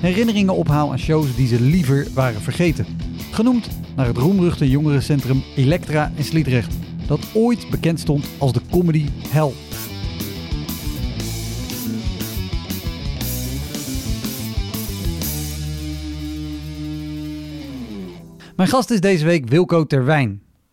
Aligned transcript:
herinneringen 0.00 0.54
ophaal 0.54 0.90
aan 0.90 0.98
shows 0.98 1.36
die 1.36 1.46
ze 1.46 1.60
liever 1.60 2.06
waren 2.14 2.40
vergeten. 2.40 2.86
Genoemd 3.30 3.68
naar 3.96 4.06
het 4.06 4.16
roemruchte 4.16 4.70
jongerencentrum 4.70 5.42
Elektra 5.56 6.12
in 6.14 6.24
Sliedrecht, 6.24 6.74
dat 7.06 7.20
ooit 7.34 7.70
bekend 7.70 8.00
stond 8.00 8.26
als 8.38 8.52
de 8.52 8.60
comedy 8.70 9.06
hell. 9.28 9.52
Mijn 18.56 18.68
gast 18.70 18.90
is 18.90 19.00
deze 19.00 19.24
week 19.24 19.48
Wilco 19.48 19.84
Terwijn. 19.84 20.28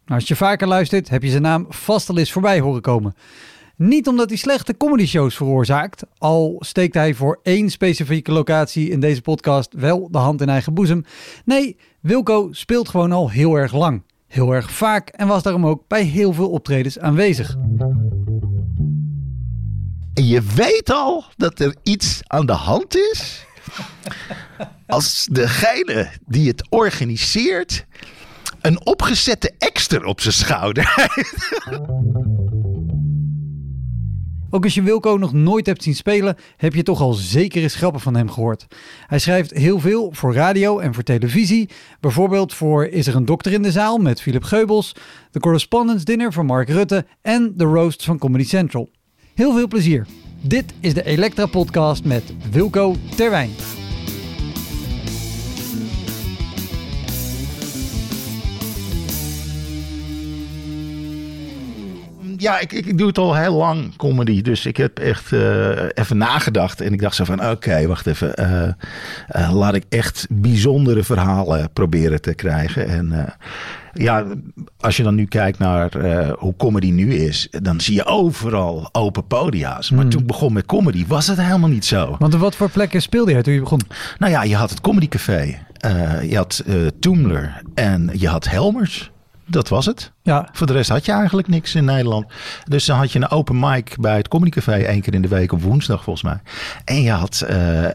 Nou, 0.05 0.19
als 0.19 0.27
je 0.27 0.35
vaker 0.35 0.67
luistert, 0.67 1.09
heb 1.09 1.23
je 1.23 1.29
zijn 1.29 1.41
naam 1.41 1.65
vast 1.69 2.09
al 2.09 2.17
eens 2.17 2.31
voorbij 2.31 2.59
horen 2.59 2.81
komen. 2.81 3.15
Niet 3.77 4.07
omdat 4.07 4.29
hij 4.29 4.37
slechte 4.37 4.77
comedy-shows 4.77 5.35
veroorzaakt, 5.35 6.03
al 6.17 6.55
steekt 6.59 6.93
hij 6.93 7.13
voor 7.13 7.39
één 7.43 7.69
specifieke 7.69 8.31
locatie 8.31 8.89
in 8.89 8.99
deze 8.99 9.21
podcast 9.21 9.73
wel 9.73 10.07
de 10.11 10.17
hand 10.17 10.41
in 10.41 10.49
eigen 10.49 10.73
boezem. 10.73 11.05
Nee, 11.45 11.77
Wilco 11.99 12.47
speelt 12.51 12.89
gewoon 12.89 13.11
al 13.11 13.29
heel 13.29 13.55
erg 13.55 13.73
lang, 13.73 14.03
heel 14.27 14.51
erg 14.51 14.71
vaak 14.71 15.09
en 15.09 15.27
was 15.27 15.43
daarom 15.43 15.65
ook 15.65 15.87
bij 15.87 16.03
heel 16.03 16.33
veel 16.33 16.49
optredens 16.49 16.99
aanwezig. 16.99 17.55
En 20.13 20.27
je 20.27 20.41
weet 20.55 20.91
al 20.91 21.23
dat 21.37 21.59
er 21.59 21.75
iets 21.83 22.21
aan 22.23 22.45
de 22.45 22.53
hand 22.53 22.95
is. 22.95 23.45
Als 24.87 25.27
degene 25.31 26.09
die 26.25 26.47
het 26.47 26.65
organiseert 26.69 27.85
een 28.61 28.85
opgezette 28.85 29.53
extra 29.57 30.05
op 30.05 30.21
zijn 30.21 30.33
schouder 30.33 31.09
Ook 34.49 34.63
als 34.63 34.73
je 34.73 34.81
Wilco 34.81 35.17
nog 35.17 35.33
nooit 35.33 35.65
hebt 35.65 35.83
zien 35.83 35.95
spelen, 35.95 36.35
heb 36.57 36.73
je 36.73 36.83
toch 36.83 37.01
al 37.01 37.13
zeker 37.13 37.61
eens 37.61 37.75
grappen 37.75 38.01
van 38.01 38.15
hem 38.15 38.29
gehoord. 38.29 38.65
Hij 39.07 39.19
schrijft 39.19 39.51
heel 39.51 39.79
veel 39.79 40.09
voor 40.13 40.33
radio 40.33 40.79
en 40.79 40.93
voor 40.93 41.03
televisie. 41.03 41.69
Bijvoorbeeld 41.99 42.53
voor 42.53 42.85
Is 42.85 43.07
er 43.07 43.15
een 43.15 43.25
dokter 43.25 43.51
in 43.51 43.61
de 43.61 43.71
zaal 43.71 43.97
met 43.97 44.21
Philip 44.21 44.43
Geubels, 44.43 44.95
de 45.31 45.39
Correspondence 45.39 46.05
Dinner 46.05 46.33
van 46.33 46.45
Mark 46.45 46.69
Rutte 46.69 47.05
en 47.21 47.53
de 47.55 47.63
Roast 47.63 48.03
van 48.03 48.17
Comedy 48.17 48.45
Central. 48.45 48.89
Heel 49.33 49.53
veel 49.53 49.67
plezier. 49.67 50.05
Dit 50.41 50.73
is 50.79 50.93
de 50.93 51.03
Elektra 51.03 51.45
Podcast 51.45 52.03
met 52.03 52.23
Wilco 52.51 52.95
Terwijn. 53.15 53.84
Ja, 62.45 62.59
ik, 62.59 62.71
ik 62.71 62.97
doe 62.97 63.07
het 63.07 63.17
al 63.17 63.35
heel 63.35 63.53
lang, 63.53 63.95
comedy. 63.95 64.41
Dus 64.41 64.65
ik 64.65 64.77
heb 64.77 64.99
echt 64.99 65.31
uh, 65.31 65.69
even 65.93 66.17
nagedacht. 66.17 66.81
En 66.81 66.93
ik 66.93 67.01
dacht 67.01 67.15
zo 67.15 67.23
van, 67.23 67.49
oké, 67.49 67.87
wacht 67.87 68.07
even. 68.07 68.33
Uh, 68.39 69.41
uh, 69.41 69.53
laat 69.53 69.75
ik 69.75 69.83
echt 69.89 70.27
bijzondere 70.29 71.03
verhalen 71.03 71.69
proberen 71.73 72.21
te 72.21 72.33
krijgen. 72.33 72.87
En 72.87 73.35
ja, 73.93 74.25
als 74.79 74.97
je 74.97 75.03
dan 75.03 75.15
nu 75.15 75.25
kijkt 75.25 75.59
naar 75.59 75.91
hoe 76.37 76.55
comedy 76.57 76.91
nu 76.91 77.13
is... 77.13 77.47
dan 77.61 77.81
zie 77.81 77.95
je 77.95 78.05
overal 78.05 78.89
open 78.91 79.27
podia's. 79.27 79.89
Maar 79.91 80.01
Hmm. 80.01 80.09
toen 80.09 80.21
ik 80.21 80.27
begon 80.27 80.53
met 80.53 80.65
comedy 80.65 81.05
was 81.07 81.27
het 81.27 81.41
helemaal 81.41 81.69
niet 81.69 81.85
zo. 81.85 82.15
Want 82.19 82.33
op 82.33 82.39
wat 82.39 82.55
voor 82.55 82.69
plekken 82.69 83.01
speelde 83.01 83.31
jij 83.31 83.41
toen 83.41 83.53
je 83.53 83.59
begon? 83.59 83.81
Nou 84.17 84.31
ja, 84.31 84.43
je 84.43 84.55
had 84.55 84.69
het 84.69 84.81
Comedy 84.81 85.07
Café. 85.07 85.57
je 86.21 86.35
had 86.35 86.63
Toomler 86.99 87.61
en 87.73 88.09
je 88.13 88.27
had 88.27 88.49
Helmers. 88.49 89.11
Dat 89.47 89.69
was 89.69 89.85
het. 89.85 90.11
Ja. 90.21 90.49
Voor 90.51 90.67
de 90.67 90.73
rest 90.73 90.89
had 90.89 91.05
je 91.05 91.11
eigenlijk 91.11 91.47
niks 91.47 91.75
in 91.75 91.85
Nederland. 91.85 92.25
Dus 92.63 92.85
dan 92.85 92.97
had 92.97 93.11
je 93.11 93.19
een 93.19 93.29
open 93.29 93.59
mic 93.59 93.95
bij 93.99 94.17
het 94.17 94.27
Comedy 94.27 94.51
Café 94.51 94.71
één 94.71 95.01
keer 95.01 95.13
in 95.13 95.21
de 95.21 95.27
week 95.27 95.51
op 95.51 95.61
woensdag 95.61 96.03
volgens 96.03 96.25
mij. 96.25 96.39
En 96.85 97.01
je 97.01 97.11
had 97.11 97.45
uh, 97.49 97.87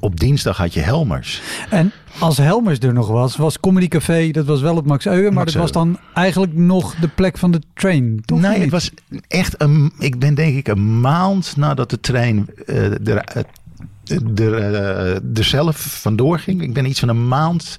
op 0.00 0.20
dinsdag 0.20 0.56
had 0.56 0.74
je 0.74 0.80
Helmers. 0.80 1.42
En 1.70 1.92
als 2.18 2.36
Helmers 2.36 2.78
er 2.78 2.92
nog 2.92 3.08
was, 3.08 3.36
was 3.36 3.60
Comedy 3.60 3.88
Café, 3.88 4.30
dat 4.30 4.44
was 4.44 4.60
wel 4.60 4.76
het 4.76 4.86
Max 4.86 5.06
Euwe, 5.06 5.22
maar 5.22 5.32
Max 5.32 5.52
dat 5.52 5.62
was 5.62 5.72
dan 5.72 5.98
eigenlijk 6.14 6.54
nog 6.54 6.94
de 6.94 7.08
plek 7.08 7.38
van 7.38 7.50
de 7.50 7.60
train. 7.74 8.22
Toch 8.24 8.40
nee, 8.40 8.60
het 8.60 8.70
was 8.70 8.90
echt 9.28 9.62
een. 9.62 9.92
Ik 9.98 10.18
ben 10.18 10.34
denk 10.34 10.56
ik 10.56 10.68
een 10.68 11.00
maand 11.00 11.56
nadat 11.56 11.90
de 11.90 12.00
trein 12.00 12.48
uh, 12.66 13.08
er, 13.08 13.44
er, 14.36 14.54
er 15.34 15.44
zelf 15.44 15.76
vandoor 15.76 16.38
ging. 16.38 16.62
Ik 16.62 16.72
ben 16.72 16.86
iets 16.86 17.00
van 17.00 17.08
een 17.08 17.28
maand. 17.28 17.76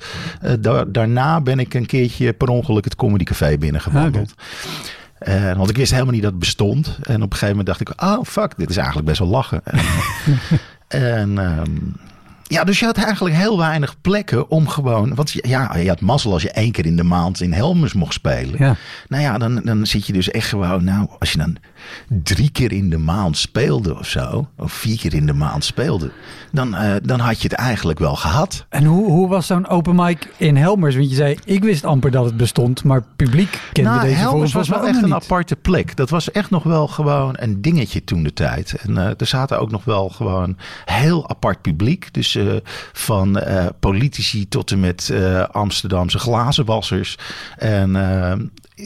Da 0.59 0.85
daarna 0.85 1.41
ben 1.41 1.59
ik 1.59 1.73
een 1.73 1.85
keertje 1.85 2.33
per 2.33 2.47
ongeluk 2.47 2.83
het 2.83 2.95
Comedy 2.95 3.23
Café 3.23 3.57
binnengewandeld. 3.57 4.33
Okay. 4.33 5.49
Uh, 5.49 5.57
want 5.57 5.69
ik 5.69 5.77
wist 5.77 5.91
helemaal 5.91 6.13
niet 6.13 6.21
dat 6.21 6.31
het 6.31 6.39
bestond. 6.39 6.87
En 6.87 7.15
op 7.15 7.31
een 7.31 7.37
gegeven 7.37 7.47
moment 7.47 7.65
dacht 7.65 7.81
ik, 7.81 8.01
oh 8.03 8.23
fuck, 8.23 8.53
dit 8.57 8.69
is 8.69 8.77
eigenlijk 8.77 9.07
best 9.07 9.19
wel 9.19 9.27
lachen. 9.27 9.61
en 10.87 11.37
um, 11.37 11.95
ja, 12.47 12.63
dus 12.63 12.79
je 12.79 12.85
had 12.85 12.97
eigenlijk 12.97 13.35
heel 13.35 13.57
weinig 13.57 14.01
plekken 14.01 14.49
om 14.49 14.67
gewoon... 14.67 15.15
Want 15.15 15.31
ja, 15.31 15.77
je 15.77 15.87
had 15.87 16.01
mazzel 16.01 16.31
als 16.33 16.41
je 16.41 16.51
één 16.51 16.71
keer 16.71 16.85
in 16.85 16.95
de 16.95 17.03
maand 17.03 17.41
in 17.41 17.53
Helmers 17.53 17.93
mocht 17.93 18.13
spelen. 18.13 18.55
Ja. 18.57 18.75
Nou 19.07 19.23
ja, 19.23 19.37
dan, 19.37 19.61
dan 19.63 19.85
zit 19.85 20.07
je 20.07 20.13
dus 20.13 20.31
echt 20.31 20.47
gewoon... 20.47 20.83
Nou, 20.83 21.07
als 21.19 21.31
je 21.31 21.37
dan 21.37 21.57
drie 22.23 22.49
keer 22.49 22.71
in 22.71 22.89
de 22.89 22.97
maand 22.97 23.37
speelde 23.37 23.97
of 23.97 24.07
zo... 24.07 24.47
of 24.57 24.73
vier 24.73 24.97
keer 24.97 25.13
in 25.13 25.25
de 25.25 25.33
maand 25.33 25.63
speelde... 25.63 26.11
dan, 26.51 26.75
uh, 26.75 26.95
dan 27.03 27.19
had 27.19 27.41
je 27.41 27.47
het 27.47 27.57
eigenlijk 27.57 27.99
wel 27.99 28.15
gehad. 28.15 28.65
En 28.69 28.83
hoe, 28.83 29.11
hoe 29.11 29.27
was 29.27 29.47
zo'n 29.47 29.67
open 29.67 29.95
mic 29.95 30.27
in 30.37 30.55
Helmers? 30.55 30.95
Want 30.95 31.09
je 31.09 31.15
zei, 31.15 31.37
ik 31.45 31.63
wist 31.63 31.85
amper 31.85 32.11
dat 32.11 32.25
het 32.25 32.37
bestond... 32.37 32.83
maar 32.83 33.03
publiek 33.15 33.59
kende 33.71 33.89
nou, 33.89 34.01
deze 34.01 34.15
Helmers 34.15 34.53
was 34.53 34.69
wel 34.69 34.87
echt 34.87 34.95
niet. 34.95 35.03
een 35.03 35.13
aparte 35.13 35.55
plek. 35.55 35.95
Dat 35.95 36.09
was 36.09 36.31
echt 36.31 36.49
nog 36.49 36.63
wel 36.63 36.87
gewoon 36.87 37.35
een 37.37 37.61
dingetje 37.61 38.03
toen 38.03 38.23
de 38.23 38.33
tijd. 38.33 38.75
En 38.81 38.91
uh, 38.91 39.05
er 39.17 39.27
zaten 39.27 39.59
ook 39.59 39.71
nog 39.71 39.83
wel 39.83 40.09
gewoon 40.09 40.57
heel 40.85 41.29
apart 41.29 41.61
publiek. 41.61 42.13
Dus 42.13 42.35
uh, 42.37 42.55
van 42.93 43.37
uh, 43.37 43.65
politici 43.79 44.47
tot 44.47 44.71
en 44.71 44.79
met 44.79 45.09
uh, 45.11 45.43
Amsterdamse 45.43 46.19
glazenwassers. 46.19 47.17
En 47.57 47.91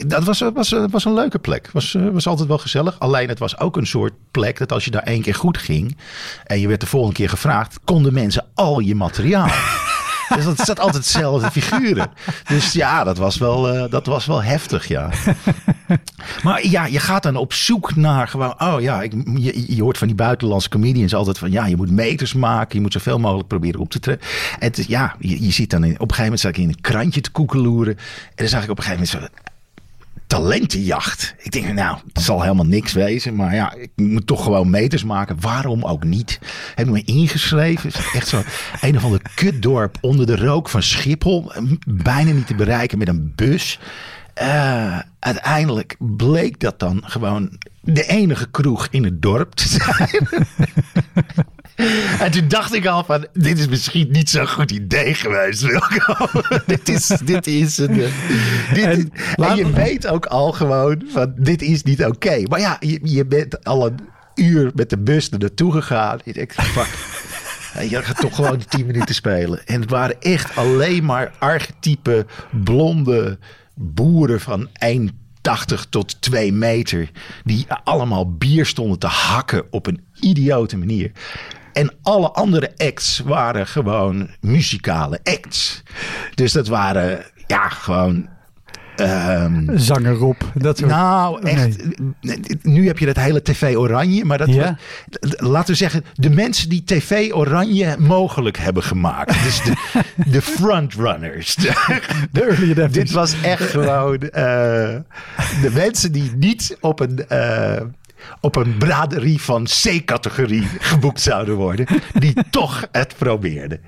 dat 0.06 0.24
was, 0.24 0.40
was, 0.54 0.74
was 0.90 1.04
een 1.04 1.14
leuke 1.14 1.38
plek. 1.38 1.70
Was, 1.72 1.96
was 2.12 2.26
altijd 2.26 2.48
wel 2.48 2.58
gezellig. 2.58 2.98
Alleen 2.98 3.28
het 3.28 3.38
was 3.38 3.58
ook 3.58 3.76
een 3.76 3.86
soort 3.86 4.12
plek 4.30 4.58
dat 4.58 4.72
als 4.72 4.84
je 4.84 4.90
daar 4.90 5.02
één 5.02 5.22
keer 5.22 5.34
goed 5.34 5.58
ging... 5.58 5.96
en 6.44 6.60
je 6.60 6.68
werd 6.68 6.80
de 6.80 6.86
volgende 6.86 7.16
keer 7.16 7.28
gevraagd... 7.28 7.78
konden 7.84 8.12
mensen 8.12 8.46
al 8.54 8.80
je 8.80 8.94
materiaal... 8.94 9.50
Dus 10.34 10.44
dat 10.44 10.58
zat 10.58 10.80
altijd 10.80 11.04
hetzelfde 11.04 11.50
figuren. 11.50 12.10
Dus 12.46 12.72
ja, 12.72 13.04
dat 13.04 13.18
was 13.18 13.36
wel, 13.36 13.74
uh, 13.74 13.84
dat 13.90 14.06
was 14.06 14.26
wel 14.26 14.42
heftig, 14.42 14.88
ja. 14.88 15.10
Maar 16.42 16.66
ja, 16.66 16.86
je 16.86 16.98
gaat 16.98 17.22
dan 17.22 17.36
op 17.36 17.52
zoek 17.52 17.96
naar 17.96 18.28
gewoon... 18.28 18.54
Oh 18.62 18.80
ja, 18.80 19.02
ik, 19.02 19.12
je, 19.34 19.74
je 19.74 19.82
hoort 19.82 19.98
van 19.98 20.06
die 20.06 20.16
buitenlandse 20.16 20.68
comedians 20.68 21.14
altijd 21.14 21.38
van... 21.38 21.50
Ja, 21.50 21.66
je 21.66 21.76
moet 21.76 21.90
meters 21.90 22.32
maken. 22.32 22.76
Je 22.76 22.80
moet 22.80 22.92
zoveel 22.92 23.18
mogelijk 23.18 23.48
proberen 23.48 23.80
op 23.80 23.90
te 23.90 23.98
trekken. 23.98 24.28
En 24.58 24.66
het, 24.66 24.84
ja, 24.88 25.16
je, 25.18 25.44
je 25.44 25.50
ziet 25.50 25.70
dan... 25.70 25.84
In, 25.84 25.92
op 25.92 26.00
een 26.00 26.14
gegeven 26.14 26.22
moment 26.22 26.40
zat 26.40 26.50
ik 26.50 26.58
in 26.58 26.68
een 26.68 26.80
krantje 26.80 27.20
te 27.20 27.30
koekeloeren. 27.30 27.96
En 27.96 28.32
dan 28.34 28.48
zag 28.48 28.64
ik 28.64 28.70
op 28.70 28.78
een 28.78 28.84
gegeven 28.84 29.08
moment 29.12 29.32
zo 29.34 29.42
talentenjacht. 30.32 31.34
Ik 31.38 31.52
denk, 31.52 31.72
nou, 31.72 31.98
het 32.12 32.22
zal 32.22 32.42
helemaal 32.42 32.64
niks 32.64 32.92
wezen. 32.92 33.34
Maar 33.36 33.54
ja, 33.54 33.72
ik 33.74 33.90
moet 33.96 34.26
toch 34.26 34.42
gewoon 34.42 34.70
meters 34.70 35.04
maken. 35.04 35.40
Waarom 35.40 35.84
ook 35.84 36.04
niet? 36.04 36.38
Heb 36.74 36.86
ik 36.86 36.92
me 36.92 37.04
ingeschreven. 37.04 37.90
Echt 38.12 38.28
zo 38.28 38.42
een 38.80 38.96
of 38.96 39.04
ander 39.04 39.22
kutdorp 39.34 39.98
onder 40.00 40.26
de 40.26 40.36
rook 40.36 40.68
van 40.68 40.82
Schiphol. 40.82 41.52
Bijna 41.86 42.32
niet 42.32 42.46
te 42.46 42.54
bereiken 42.54 42.98
met 42.98 43.08
een 43.08 43.32
bus. 43.36 43.78
Uh, 44.42 44.98
uiteindelijk 45.18 45.96
bleek 45.98 46.60
dat 46.60 46.78
dan 46.78 47.02
gewoon 47.04 47.58
de 47.80 48.06
enige 48.06 48.50
kroeg 48.50 48.88
in 48.90 49.04
het 49.04 49.22
dorp 49.22 49.52
te 49.52 49.68
zijn. 49.68 50.28
En 52.18 52.30
toen 52.30 52.48
dacht 52.48 52.74
ik 52.74 52.86
al 52.86 53.04
van, 53.04 53.26
dit 53.32 53.58
is 53.58 53.68
misschien 53.68 54.10
niet 54.10 54.30
zo'n 54.30 54.48
goed 54.48 54.70
idee 54.70 55.14
geweest, 55.14 55.62
Wilco. 55.62 56.26
dit 56.66 56.88
is, 56.88 57.06
dit 57.24 57.46
is 57.46 57.78
een... 57.78 57.94
Dit, 58.74 59.08
En 59.36 59.56
je 59.56 59.70
weet 59.70 60.06
ook 60.06 60.26
al 60.26 60.52
gewoon 60.52 61.02
van, 61.08 61.32
dit 61.36 61.62
is 61.62 61.82
niet 61.82 62.04
oké. 62.04 62.42
Maar 62.42 62.60
ja, 62.60 62.76
je, 62.80 63.00
je 63.02 63.26
bent 63.26 63.64
al 63.64 63.86
een 63.86 63.98
uur 64.34 64.70
met 64.74 64.90
de 64.90 64.98
bus 64.98 65.30
er 65.30 65.38
naartoe 65.38 65.72
gegaan. 65.72 66.18
Je 66.24 66.32
denkt, 66.32 66.54
fuck. 66.54 66.88
Je 67.90 68.02
gaat 68.02 68.20
toch 68.20 68.34
gewoon 68.34 68.62
10 68.68 68.86
minuten 68.86 69.14
spelen. 69.14 69.66
En 69.66 69.80
het 69.80 69.90
waren 69.90 70.20
echt 70.20 70.56
alleen 70.56 71.04
maar 71.04 71.32
archetype 71.38 72.26
blonde 72.50 73.38
boeren 73.74 74.40
van 74.40 74.68
1,80 74.68 75.12
tot 75.90 76.20
2 76.20 76.52
meter. 76.52 77.10
Die 77.44 77.66
allemaal 77.84 78.32
bier 78.32 78.66
stonden 78.66 78.98
te 78.98 79.06
hakken 79.06 79.64
op 79.70 79.86
een 79.86 80.04
idiote 80.20 80.76
manier. 80.76 81.12
En 81.72 81.92
alle 82.02 82.30
andere 82.30 82.72
acts 82.76 83.18
waren 83.24 83.66
gewoon 83.66 84.28
muzikale 84.40 85.20
acts. 85.24 85.82
Dus 86.34 86.52
dat 86.52 86.66
waren 86.68 87.24
ja, 87.46 87.68
gewoon 87.68 88.28
ehm, 88.96 89.76
Zanger 89.78 90.14
Rob. 90.14 90.40
Dat 90.54 90.78
soort. 90.78 90.90
nou, 90.90 91.42
echt. 91.46 91.78
Nu 92.62 92.86
heb 92.86 92.98
je 92.98 93.06
dat 93.06 93.16
hele 93.16 93.42
TV 93.42 93.76
Oranje. 93.76 94.24
Maar 94.24 94.38
dat 94.38 94.48
Ja. 94.48 94.76
was- 95.20 95.32
laten 95.36 95.70
we 95.70 95.74
zeggen, 95.76 96.04
de 96.14 96.30
mensen 96.30 96.68
die 96.68 96.84
TV 96.84 97.30
Oranje 97.34 97.96
mogelijk 97.98 98.58
hebben 98.58 98.82
gemaakt. 98.82 99.42
Dus 99.42 99.62
de, 99.62 99.72
de 100.30 100.42
frontrunners. 100.42 101.54
De- 102.32 102.88
dit 102.90 103.10
was 103.10 103.34
echt 103.42 103.70
gewoon 103.70 104.18
eh, 104.20 104.32
de 105.62 105.70
mensen 105.72 106.12
die 106.12 106.32
niet 106.36 106.76
op 106.80 107.00
een. 107.00 107.28
eh, 107.28 107.80
op 108.40 108.56
een 108.56 108.76
braderie 108.78 109.40
van 109.40 109.64
C-categorie 109.64 110.68
geboekt 110.78 111.20
zouden 111.20 111.54
worden. 111.54 111.86
Die 112.12 112.34
toch 112.50 112.88
het 112.92 113.14
probeerden. 113.18 113.80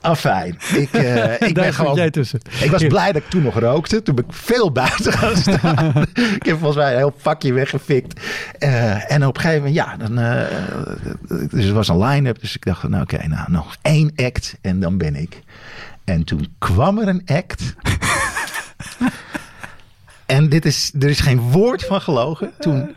Afijn. 0.00 0.58
Ik, 0.74 0.92
eh, 0.92 1.40
ik 1.48 1.54
ben 1.54 1.74
gewoon 1.74 1.94
jij 1.94 2.10
tussen. 2.10 2.40
ik 2.60 2.70
was 2.70 2.86
blij 2.86 3.12
dat 3.12 3.22
ik 3.22 3.28
toen 3.28 3.42
nog 3.42 3.58
rookte. 3.58 4.02
Toen 4.02 4.14
ben 4.14 4.24
ik 4.24 4.32
veel 4.32 4.72
buiten 4.72 5.12
gaan 5.12 5.36
staan. 5.56 5.92
ik 6.12 6.46
heb 6.46 6.58
volgens 6.58 6.76
mij 6.76 6.90
een 6.90 6.96
heel 6.96 7.14
vakje 7.16 7.52
weggefikt. 7.52 8.20
Eh, 8.58 9.12
en 9.12 9.26
op 9.26 9.36
een 9.36 9.42
gegeven 9.42 9.64
moment, 9.64 9.76
ja, 9.76 9.96
dan, 9.96 10.18
eh, 10.18 10.46
dus 11.50 11.64
het 11.64 11.74
was 11.74 11.88
een 11.88 12.02
line-up. 12.04 12.40
Dus 12.40 12.54
ik 12.54 12.64
dacht, 12.64 12.88
nou 12.88 13.02
oké, 13.02 13.26
nou 13.26 13.52
nog 13.52 13.76
één 13.82 14.12
act 14.16 14.56
en 14.60 14.80
dan 14.80 14.98
ben 14.98 15.16
ik. 15.16 15.40
En 16.04 16.24
toen 16.24 16.54
kwam 16.58 16.98
er 16.98 17.08
een 17.08 17.22
act. 17.26 17.62
en 20.28 20.48
dit 20.48 20.64
is, 20.64 20.92
er 21.00 21.08
is 21.08 21.20
geen 21.20 21.40
woord 21.40 21.84
van 21.84 22.00
gelogen. 22.00 22.52
Toen 22.58 22.94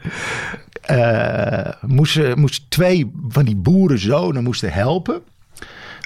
eh, 0.81 1.73
moesten, 1.81 2.39
moesten 2.39 2.63
twee 2.69 3.11
van 3.27 3.45
die 3.45 3.55
boerenzonen 3.55 4.43
moesten 4.43 4.73
helpen. 4.73 5.21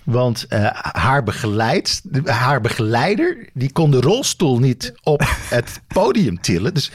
Want 0.04 0.46
eh, 0.48 0.68
haar, 0.82 1.24
begeleid, 1.24 2.02
haar 2.24 2.62
begeleider, 2.62 3.50
die 3.54 3.72
kon 3.72 3.92
de 3.92 4.00
rolstoel 4.00 4.60
niet 4.60 4.94
op 5.04 5.22
het 5.50 5.82
podium 5.88 6.42
tillen. 6.42 6.74
Dus, 6.74 6.92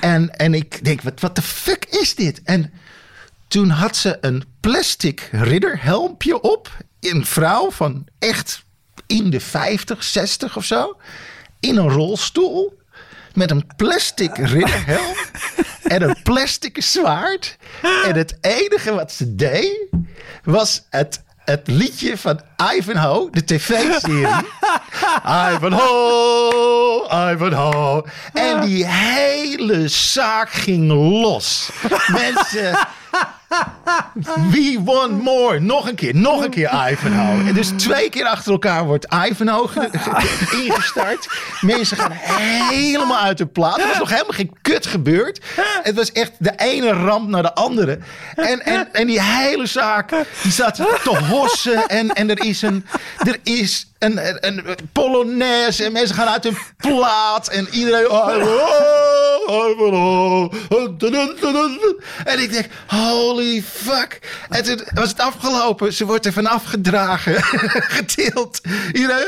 en, 0.00 0.36
en 0.36 0.54
ik 0.54 0.84
denk, 0.84 1.02
wat, 1.02 1.20
wat 1.20 1.36
de 1.36 1.42
fuck 1.42 1.84
is 1.84 2.14
dit? 2.14 2.42
En 2.42 2.72
toen 3.48 3.68
had 3.68 3.96
ze 3.96 4.18
een 4.20 4.44
plastic 4.60 5.28
ridderhelmpje 5.32 6.40
op. 6.40 6.84
Een 7.00 7.26
vrouw 7.26 7.70
van 7.70 8.06
echt 8.18 8.64
in 9.06 9.30
de 9.30 9.40
50, 9.40 10.02
60 10.02 10.56
of 10.56 10.64
zo. 10.64 10.96
In 11.60 11.76
een 11.76 11.90
rolstoel. 11.90 12.78
Met 13.34 13.50
een 13.50 13.66
plastic 13.76 14.36
ridderhelm. 14.36 15.16
en 15.82 16.02
een 16.02 16.16
plastic 16.22 16.82
zwaard. 16.82 17.56
En 18.04 18.14
het 18.14 18.38
enige 18.40 18.94
wat 18.94 19.12
ze 19.12 19.34
deed. 19.34 19.88
was 20.44 20.82
het, 20.90 21.22
het 21.44 21.66
liedje 21.66 22.18
van 22.18 22.40
Ivanhoe, 22.74 23.30
de 23.30 23.44
tv-serie. 23.44 24.26
Ivanhoe, 25.54 27.32
Ivanhoe. 27.32 28.04
En 28.32 28.60
die 28.60 28.86
hele 28.86 29.88
zaak 29.88 30.50
ging 30.50 30.88
los. 30.90 31.70
Mensen. 32.06 32.78
We 34.50 34.80
want 34.84 35.22
more. 35.22 35.60
Nog 35.60 35.88
een 35.88 35.94
keer, 35.94 36.14
nog 36.16 36.44
een 36.44 36.50
keer 36.50 36.88
Ivanhoe. 36.90 37.46
En 37.48 37.54
dus 37.54 37.68
twee 37.76 38.08
keer 38.10 38.24
achter 38.26 38.52
elkaar 38.52 38.84
wordt 38.86 39.06
Ivanhoe 39.28 39.68
ge- 39.68 39.88
ge- 39.92 40.62
ingestart. 40.64 41.28
Mensen 41.60 41.96
gaan 41.96 42.12
helemaal 42.12 43.18
uit 43.18 43.38
de 43.38 43.46
plaat. 43.46 43.78
Er 43.78 43.86
was 43.86 43.98
nog 43.98 44.10
helemaal 44.10 44.32
geen 44.32 44.52
kut 44.62 44.86
gebeurd. 44.86 45.40
Het 45.82 45.94
was 45.94 46.12
echt 46.12 46.32
de 46.38 46.52
ene 46.56 46.90
ramp 46.92 47.28
naar 47.28 47.42
de 47.42 47.54
andere. 47.54 47.98
En, 48.34 48.64
en, 48.64 48.88
en 48.92 49.06
die 49.06 49.22
hele 49.22 49.66
zaak 49.66 50.10
die 50.42 50.52
staat 50.52 50.74
te 50.74 51.18
hossen. 51.30 51.86
En, 51.86 52.08
en 52.12 52.30
er 52.30 52.44
is 52.44 52.62
een... 52.62 52.86
Er 53.18 53.38
is 53.42 53.89
een, 54.00 54.46
een 54.46 54.64
polonaise 54.92 55.84
en 55.84 55.92
mensen 55.92 56.16
gaan 56.16 56.28
uit 56.28 56.44
hun 56.44 56.58
plaat 56.76 57.48
en 57.48 57.68
iedereen... 57.70 58.06
En 62.24 62.38
ik 62.38 62.52
denk, 62.52 62.66
holy 62.86 63.62
fuck. 63.62 64.18
En 64.48 64.64
toen 64.64 64.80
was 64.94 65.08
het 65.08 65.20
afgelopen. 65.20 65.92
Ze 65.92 66.06
wordt 66.06 66.26
er 66.26 66.32
vanaf 66.32 66.64
gedragen, 66.64 67.42
getild. 67.96 68.60
Iedereen... 68.92 69.26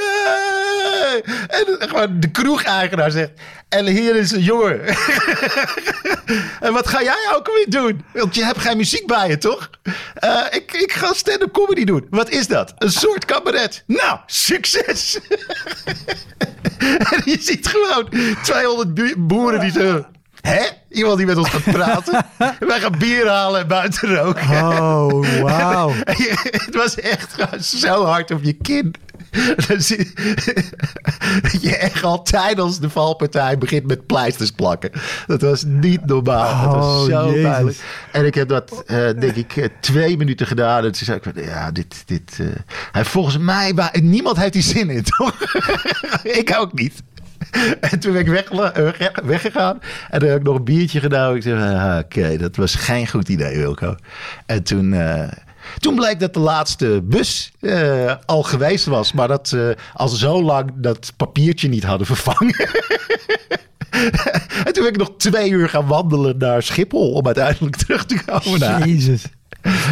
En 1.49 1.89
gewoon 1.89 2.21
de 2.21 2.31
kroegeigenaar 2.31 3.11
zegt... 3.11 3.31
En 3.73 3.87
hier 3.87 4.17
is 4.17 4.31
een 4.31 4.43
jongen. 4.43 4.81
en 6.67 6.73
wat 6.73 6.89
ga 6.89 7.03
jij 7.03 7.33
ook 7.35 7.47
weer 7.47 7.67
doen? 7.69 8.05
Want 8.13 8.35
je 8.35 8.45
hebt 8.45 8.59
geen 8.59 8.77
muziek 8.77 9.07
bij 9.07 9.29
je, 9.29 9.39
toch? 9.39 9.71
Eh, 10.15 10.41
ik, 10.51 10.73
ik 10.73 10.93
ga 10.93 11.13
stand-up 11.13 11.53
comedy 11.53 11.85
doen. 11.85 12.07
Wat 12.11 12.31
is 12.31 12.47
dat? 12.47 12.75
Een 12.79 12.91
soort 12.91 13.25
cabaret. 13.25 13.85
Nou, 13.87 14.19
succes! 14.67 15.19
en 17.13 17.23
je 17.25 17.37
ziet 17.41 17.67
gewoon 17.67 18.09
200 18.43 18.95
bu- 18.95 19.15
boeren 19.19 19.61
die 19.61 19.71
zo... 19.71 20.05
Hè? 20.41 20.63
Iemand 20.89 21.17
die 21.17 21.27
met 21.27 21.37
ons 21.37 21.49
gaat 21.49 21.63
praten. 21.75 22.27
Wij 22.69 22.81
gaan 22.81 22.99
bier 22.99 23.29
halen 23.29 23.61
en 23.61 23.67
buiten 23.69 24.15
roken. 24.17 24.51
Oh, 24.51 25.25
wauw. 25.43 25.93
Het 25.95 26.75
was 26.75 26.95
echt 27.01 27.35
zo 27.61 28.05
hard 28.05 28.31
op 28.31 28.43
je 28.43 28.53
kin. 28.53 28.95
Je 31.61 31.77
echt 31.77 32.03
al 32.05 32.23
tijdens 32.23 32.81
de 32.81 32.91
valpartij 32.91 33.59
begint 33.59 33.87
met 33.87 34.07
pleisters 34.07 34.51
plakken. 34.51 34.91
Dat 35.27 35.41
was 35.41 35.65
niet 35.67 36.07
normaal. 36.07 36.65
dat 36.65 36.75
was 36.75 36.85
Oh, 36.85 37.05
zo 37.05 37.29
Jezus. 37.31 37.43
pijnlijk. 37.51 37.77
En 38.13 38.27
ik 38.27 38.35
heb 38.35 38.49
dat, 38.49 38.83
eh, 38.87 38.97
denk 38.97 39.35
ik, 39.35 39.57
eh, 39.57 39.69
twee 39.81 40.17
minuten 40.17 40.47
gedaan. 40.47 40.77
En 40.85 40.93
toen 40.93 41.05
zei 41.05 41.19
ik, 41.23 41.45
ja, 41.45 41.71
dit... 41.71 42.03
dit 42.07 42.39
eh, 42.41 42.47
hij, 42.93 43.05
volgens 43.05 43.39
mij, 43.39 43.75
niemand 43.93 44.37
heeft 44.37 44.53
die 44.53 44.63
zin 44.63 44.91
in, 44.91 45.03
toch? 45.17 45.35
ik 46.23 46.55
ook 46.59 46.73
niet. 46.73 47.03
En 47.81 47.99
toen 47.99 48.13
ben 48.13 48.21
ik 48.21 48.29
weg, 48.29 48.49
weg- 48.99 49.21
weggegaan. 49.25 49.81
En 50.11 50.21
toen 50.21 50.29
heb 50.29 50.39
ik 50.39 50.45
nog 50.45 50.57
een 50.57 50.65
biertje 50.65 51.01
gedaan. 51.01 51.37
Ik 51.37 51.43
zei, 51.43 51.75
ah, 51.75 51.99
oké, 51.99 52.37
dat 52.37 52.57
was 52.57 52.75
geen 52.75 53.09
goed 53.09 53.29
idee, 53.29 53.59
Wilco. 53.59 53.95
En 54.47 54.63
toen, 54.63 54.95
toen 55.79 55.95
bleek 55.95 56.21
dat 56.21 56.35
de 56.35 56.41
laatste 56.41 57.01
bus 57.05 57.53
eh, 57.61 58.15
al 58.27 58.43
geweest 58.43 58.87
was. 58.87 59.13
Maar 59.13 59.29
dat 59.29 59.49
ze 59.49 59.77
al 59.95 60.09
zo 60.09 60.43
lang 60.43 60.71
dat 60.75 61.13
papiertje 61.17 61.69
niet 61.69 61.85
hadden 61.85 62.07
vervangen. 62.07 62.55
en 64.65 64.73
toen 64.73 64.83
ben 64.83 64.93
ik 64.93 64.97
nog 64.97 65.13
twee 65.17 65.51
uur 65.51 65.69
gaan 65.69 65.87
wandelen 65.87 66.39
naar 66.39 66.63
Schiphol. 66.63 67.13
Om 67.13 67.27
uiteindelijk 67.27 67.77
terug 67.77 68.07
te 68.07 68.25
komen 68.25 68.61
naar 68.61 68.89
Jezus. 68.89 69.25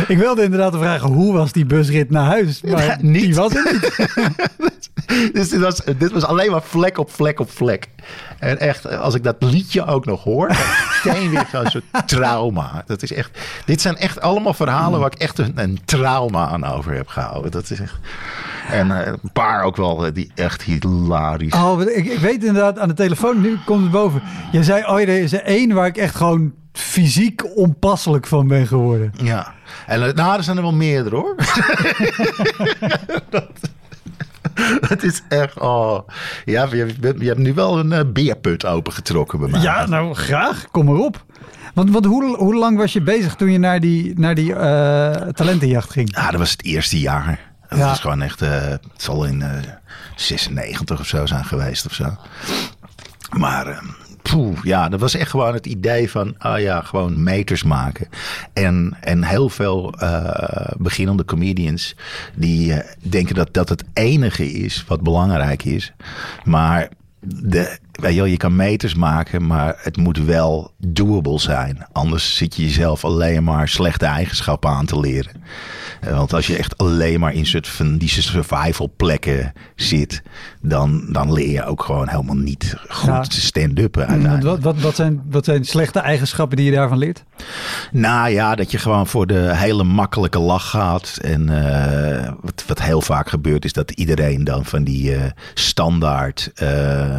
Ik 0.08 0.18
wilde 0.18 0.42
inderdaad 0.42 0.76
vragen, 0.76 1.08
hoe 1.08 1.32
was 1.32 1.52
die 1.52 1.64
busrit 1.66 2.10
naar 2.10 2.24
huis? 2.24 2.62
Maar 2.62 2.84
Ja, 2.84 2.96
niet. 3.00 3.22
die 3.22 3.34
was 3.34 3.52
het 3.52 3.72
niet. 3.72 4.90
dus 5.34 5.48
dit 5.48 5.60
was, 5.60 5.80
dit 5.98 6.12
was 6.12 6.24
alleen 6.24 6.50
maar 6.50 6.62
vlek 6.62 6.98
op 6.98 7.10
vlek 7.10 7.40
op 7.40 7.50
vlek. 7.50 7.88
En 8.38 8.58
echt, 8.58 8.96
als 8.98 9.14
ik 9.14 9.22
dat 9.24 9.36
liedje 9.38 9.86
ook 9.86 10.04
nog 10.06 10.22
hoor, 10.24 10.48
meteen 11.04 11.30
weer 11.30 11.46
zo'n 11.52 11.66
soort 11.66 11.84
trauma. 12.06 12.82
Dat 12.86 13.02
is 13.02 13.12
echt, 13.12 13.38
dit 13.64 13.80
zijn 13.80 13.96
echt 13.96 14.20
allemaal 14.20 14.54
verhalen 14.54 15.00
waar 15.00 15.12
ik 15.12 15.18
echt 15.18 15.38
een, 15.38 15.52
een 15.54 15.78
trauma 15.84 16.48
aan 16.48 16.64
over 16.64 16.94
heb 16.94 17.08
gehouden. 17.08 17.50
Dat 17.50 17.70
is 17.70 17.80
echt, 17.80 17.98
en 18.70 18.90
eh, 19.04 19.12
een 19.22 19.32
paar 19.32 19.62
ook 19.62 19.76
wel 19.76 20.06
eh, 20.06 20.14
die 20.14 20.30
echt 20.34 20.62
hilarisch. 20.62 21.54
Oh, 21.54 21.80
ik, 21.80 22.04
ik 22.06 22.18
weet 22.18 22.44
inderdaad 22.44 22.78
aan 22.78 22.88
de 22.88 22.94
telefoon, 22.94 23.40
nu 23.40 23.58
komt 23.64 23.82
het 23.82 23.90
boven. 23.90 24.22
Je 24.52 24.64
zei, 24.64 24.84
oh, 24.84 25.00
er 25.00 25.08
is 25.08 25.32
er 25.32 25.42
één 25.44 25.72
waar 25.74 25.86
ik 25.86 25.96
echt 25.96 26.14
gewoon 26.14 26.52
fysiek 26.72 27.56
onpasselijk 27.56 28.26
van 28.26 28.48
ben 28.48 28.66
geworden. 28.66 29.12
Ja, 29.22 29.52
en 29.86 30.06
eh, 30.06 30.14
nou, 30.14 30.36
er 30.36 30.42
zijn 30.42 30.56
er 30.56 30.62
wel 30.62 30.72
meerdere 30.72 31.16
hoor. 31.16 31.34
dat, 33.30 33.48
dat 34.88 35.02
is 35.02 35.22
echt, 35.28 35.58
oh. 35.60 35.98
Ja, 36.44 36.66
je, 36.70 36.76
hebt- 37.00 37.20
je 37.20 37.26
hebt 37.26 37.38
nu 37.38 37.54
wel 37.54 37.78
een 37.78 37.92
eh, 37.92 38.00
beerput 38.12 38.66
opengetrokken 38.66 39.38
bij 39.38 39.48
mij. 39.48 39.60
Ja, 39.60 39.86
nou 39.86 40.14
graag, 40.14 40.66
kom 40.70 40.84
maar 40.84 40.94
op. 40.96 41.24
Want, 41.74 41.90
want 41.90 42.04
hoe, 42.04 42.36
hoe 42.36 42.54
lang 42.54 42.76
was 42.78 42.92
je 42.92 43.02
bezig 43.02 43.34
toen 43.34 43.50
je 43.50 43.58
naar 43.58 43.80
die, 43.80 44.18
naar 44.18 44.34
die 44.34 44.54
eh, 44.54 45.10
talentenjacht 45.28 45.90
ging? 45.90 46.14
Ja, 46.16 46.30
dat 46.30 46.40
was 46.40 46.50
het 46.50 46.64
eerste 46.64 46.98
jaar. 47.00 47.52
Dat 47.68 47.78
Ja. 47.78 47.86
was 47.86 48.00
gewoon 48.00 48.22
echt, 48.22 48.40
het 48.40 48.80
zal 48.96 49.24
in 49.24 49.42
eh 49.42 49.48
96 50.16 51.00
of 51.00 51.06
zo 51.06 51.26
zijn 51.26 51.44
geweest 51.44 51.86
of 51.86 51.92
zo. 51.92 52.16
Maar 53.30 53.66
eh, 53.66 53.78
poeh, 54.22 54.58
ja, 54.62 54.88
dat 54.88 55.00
was 55.00 55.14
echt 55.14 55.30
gewoon 55.30 55.54
het 55.54 55.66
idee 55.66 56.10
van, 56.10 56.34
ah 56.38 56.60
ja, 56.60 56.80
gewoon 56.80 57.22
meters 57.22 57.62
maken. 57.62 58.08
En, 58.52 58.96
en 59.00 59.24
heel 59.24 59.48
veel 59.48 59.94
uh, 60.02 60.68
beginnende 60.78 61.24
comedians 61.24 61.96
die 62.34 62.72
uh, 62.72 62.78
denken 62.98 63.34
dat 63.34 63.54
dat 63.54 63.68
het 63.68 63.84
enige 63.92 64.52
is 64.52 64.84
wat 64.88 65.02
belangrijk 65.02 65.64
is. 65.64 65.92
Maar 66.44 66.88
de, 67.20 67.78
je 68.00 68.36
kan 68.36 68.56
meters 68.56 68.94
maken, 68.94 69.46
maar 69.46 69.74
het 69.78 69.96
moet 69.96 70.18
wel 70.18 70.72
doable 70.78 71.38
zijn. 71.38 71.86
Anders 71.92 72.36
zit 72.36 72.56
je 72.56 72.62
jezelf 72.62 73.04
alleen 73.04 73.44
maar 73.44 73.68
slechte 73.68 74.06
eigenschappen 74.06 74.70
aan 74.70 74.86
te 74.86 75.00
leren. 75.00 75.42
Eh, 76.00 76.16
want 76.16 76.32
als 76.32 76.46
je 76.46 76.56
echt 76.56 76.78
alleen 76.78 77.20
maar 77.20 77.34
in 77.34 77.46
soort 77.46 77.68
van 77.68 77.96
die 77.96 78.08
survival 78.08 78.92
plekken 78.96 79.52
zit, 79.74 80.22
dan, 80.60 81.04
dan 81.08 81.32
leer 81.32 81.50
je 81.50 81.64
ook 81.64 81.82
gewoon 81.82 82.08
helemaal 82.08 82.36
niet 82.36 82.74
goed 82.88 83.34
ja. 83.34 83.40
stand-uppen. 83.40 84.42
Wat, 84.42 84.60
wat, 84.60 84.80
wat, 84.80 84.96
zijn, 84.96 85.22
wat 85.30 85.44
zijn 85.44 85.64
slechte 85.64 85.98
eigenschappen 85.98 86.56
die 86.56 86.66
je 86.66 86.76
daarvan 86.76 86.98
leert? 86.98 87.24
Nou 87.92 88.30
ja, 88.30 88.54
dat 88.54 88.70
je 88.70 88.78
gewoon 88.78 89.06
voor 89.06 89.26
de 89.26 89.56
hele 89.56 89.84
makkelijke 89.84 90.38
lach 90.38 90.70
gaat. 90.70 91.18
En 91.22 91.50
uh, 91.50 92.32
wat, 92.40 92.64
wat 92.66 92.82
heel 92.82 93.00
vaak 93.00 93.28
gebeurt 93.28 93.64
is 93.64 93.72
dat 93.72 93.90
iedereen 93.90 94.44
dan 94.44 94.64
van 94.64 94.84
die 94.84 95.14
uh, 95.14 95.22
standaard, 95.54 96.50
uh, 96.62 97.16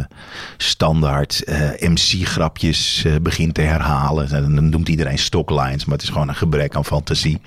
standaard 0.56 1.42
MC-grapjes 1.78 3.06
begint 3.22 3.54
te 3.54 3.60
herhalen. 3.60 4.30
En 4.30 4.54
dan 4.54 4.68
noemt 4.68 4.88
iedereen 4.88 5.18
stocklines, 5.18 5.84
maar 5.84 5.94
het 5.94 6.04
is 6.04 6.12
gewoon 6.12 6.28
een 6.28 6.34
gebrek 6.34 6.76
aan 6.76 6.84
fantasie. 6.84 7.40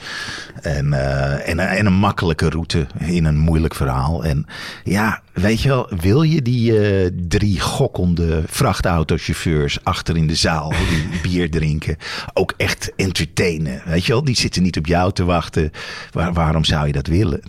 En, 0.61 0.93
en, 1.33 1.59
en 1.59 1.85
een 1.85 1.93
makkelijke 1.93 2.49
route 2.49 2.87
in 2.99 3.25
een 3.25 3.37
moeilijk 3.37 3.75
verhaal. 3.75 4.23
En 4.23 4.45
ja, 4.83 5.21
weet 5.33 5.61
je 5.61 5.67
wel, 5.67 5.91
wil 5.99 6.21
je 6.21 6.41
die 6.41 6.71
uh, 6.71 7.09
drie 7.27 7.59
gokkende 7.59 8.43
vrachtautochauffeurs 8.47 9.83
achter 9.83 10.17
in 10.17 10.27
de 10.27 10.35
zaal 10.35 10.69
die 10.89 11.21
bier 11.21 11.51
drinken 11.51 11.97
ook 12.33 12.53
echt 12.57 12.91
entertainen? 12.95 13.81
Weet 13.85 14.05
je 14.05 14.11
wel, 14.11 14.23
die 14.23 14.35
zitten 14.35 14.63
niet 14.63 14.77
op 14.77 14.85
jou 14.85 15.11
te 15.11 15.23
wachten. 15.23 15.71
Waar, 16.11 16.33
waarom 16.33 16.63
zou 16.63 16.87
je 16.87 16.93
dat 16.93 17.07
willen? 17.07 17.41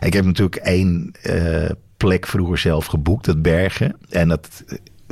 Ik 0.00 0.12
heb 0.12 0.24
natuurlijk 0.24 0.56
één 0.56 1.12
uh, 1.22 1.70
plek 1.96 2.26
vroeger 2.26 2.58
zelf 2.58 2.86
geboekt, 2.86 3.24
dat 3.24 3.42
Bergen. 3.42 3.96
En 4.08 4.28
dat 4.28 4.64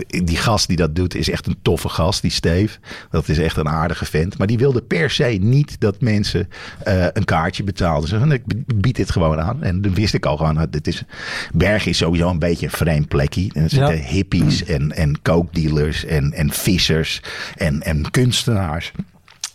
die 0.06 0.36
gast 0.36 0.68
die 0.68 0.76
dat 0.76 0.94
doet 0.94 1.14
is 1.14 1.30
echt 1.30 1.46
een 1.46 1.58
toffe 1.62 1.88
gast, 1.88 2.22
die 2.22 2.30
Steve. 2.30 2.78
Dat 3.10 3.28
is 3.28 3.38
echt 3.38 3.56
een 3.56 3.68
aardige 3.68 4.04
vent. 4.04 4.38
Maar 4.38 4.46
die 4.46 4.58
wilde 4.58 4.82
per 4.82 5.10
se 5.10 5.24
niet 5.24 5.80
dat 5.80 6.00
mensen 6.00 6.48
uh, 6.88 7.06
een 7.12 7.24
kaartje 7.24 7.64
betaalden. 7.64 8.08
Ze 8.08 8.16
ik 8.28 8.42
bied 8.74 8.96
dit 8.96 9.10
gewoon 9.10 9.40
aan. 9.40 9.62
En 9.62 9.80
dan 9.82 9.94
wist 9.94 10.14
ik 10.14 10.26
al 10.26 10.36
gewoon, 10.36 10.66
dit 10.70 10.86
is, 10.86 11.04
Berg 11.52 11.86
is 11.86 11.96
sowieso 11.96 12.30
een 12.30 12.38
beetje 12.38 12.66
een 12.66 12.72
vreemd 12.72 13.08
plekje. 13.08 13.50
En 13.54 13.62
er 13.62 13.70
zitten 13.70 13.96
ja. 13.96 14.02
hippies 14.02 14.64
en, 14.64 14.92
en 14.92 15.22
coke 15.22 16.04
en, 16.06 16.32
en 16.32 16.50
vissers 16.50 17.22
en, 17.56 17.82
en 17.82 18.10
kunstenaars. 18.10 18.92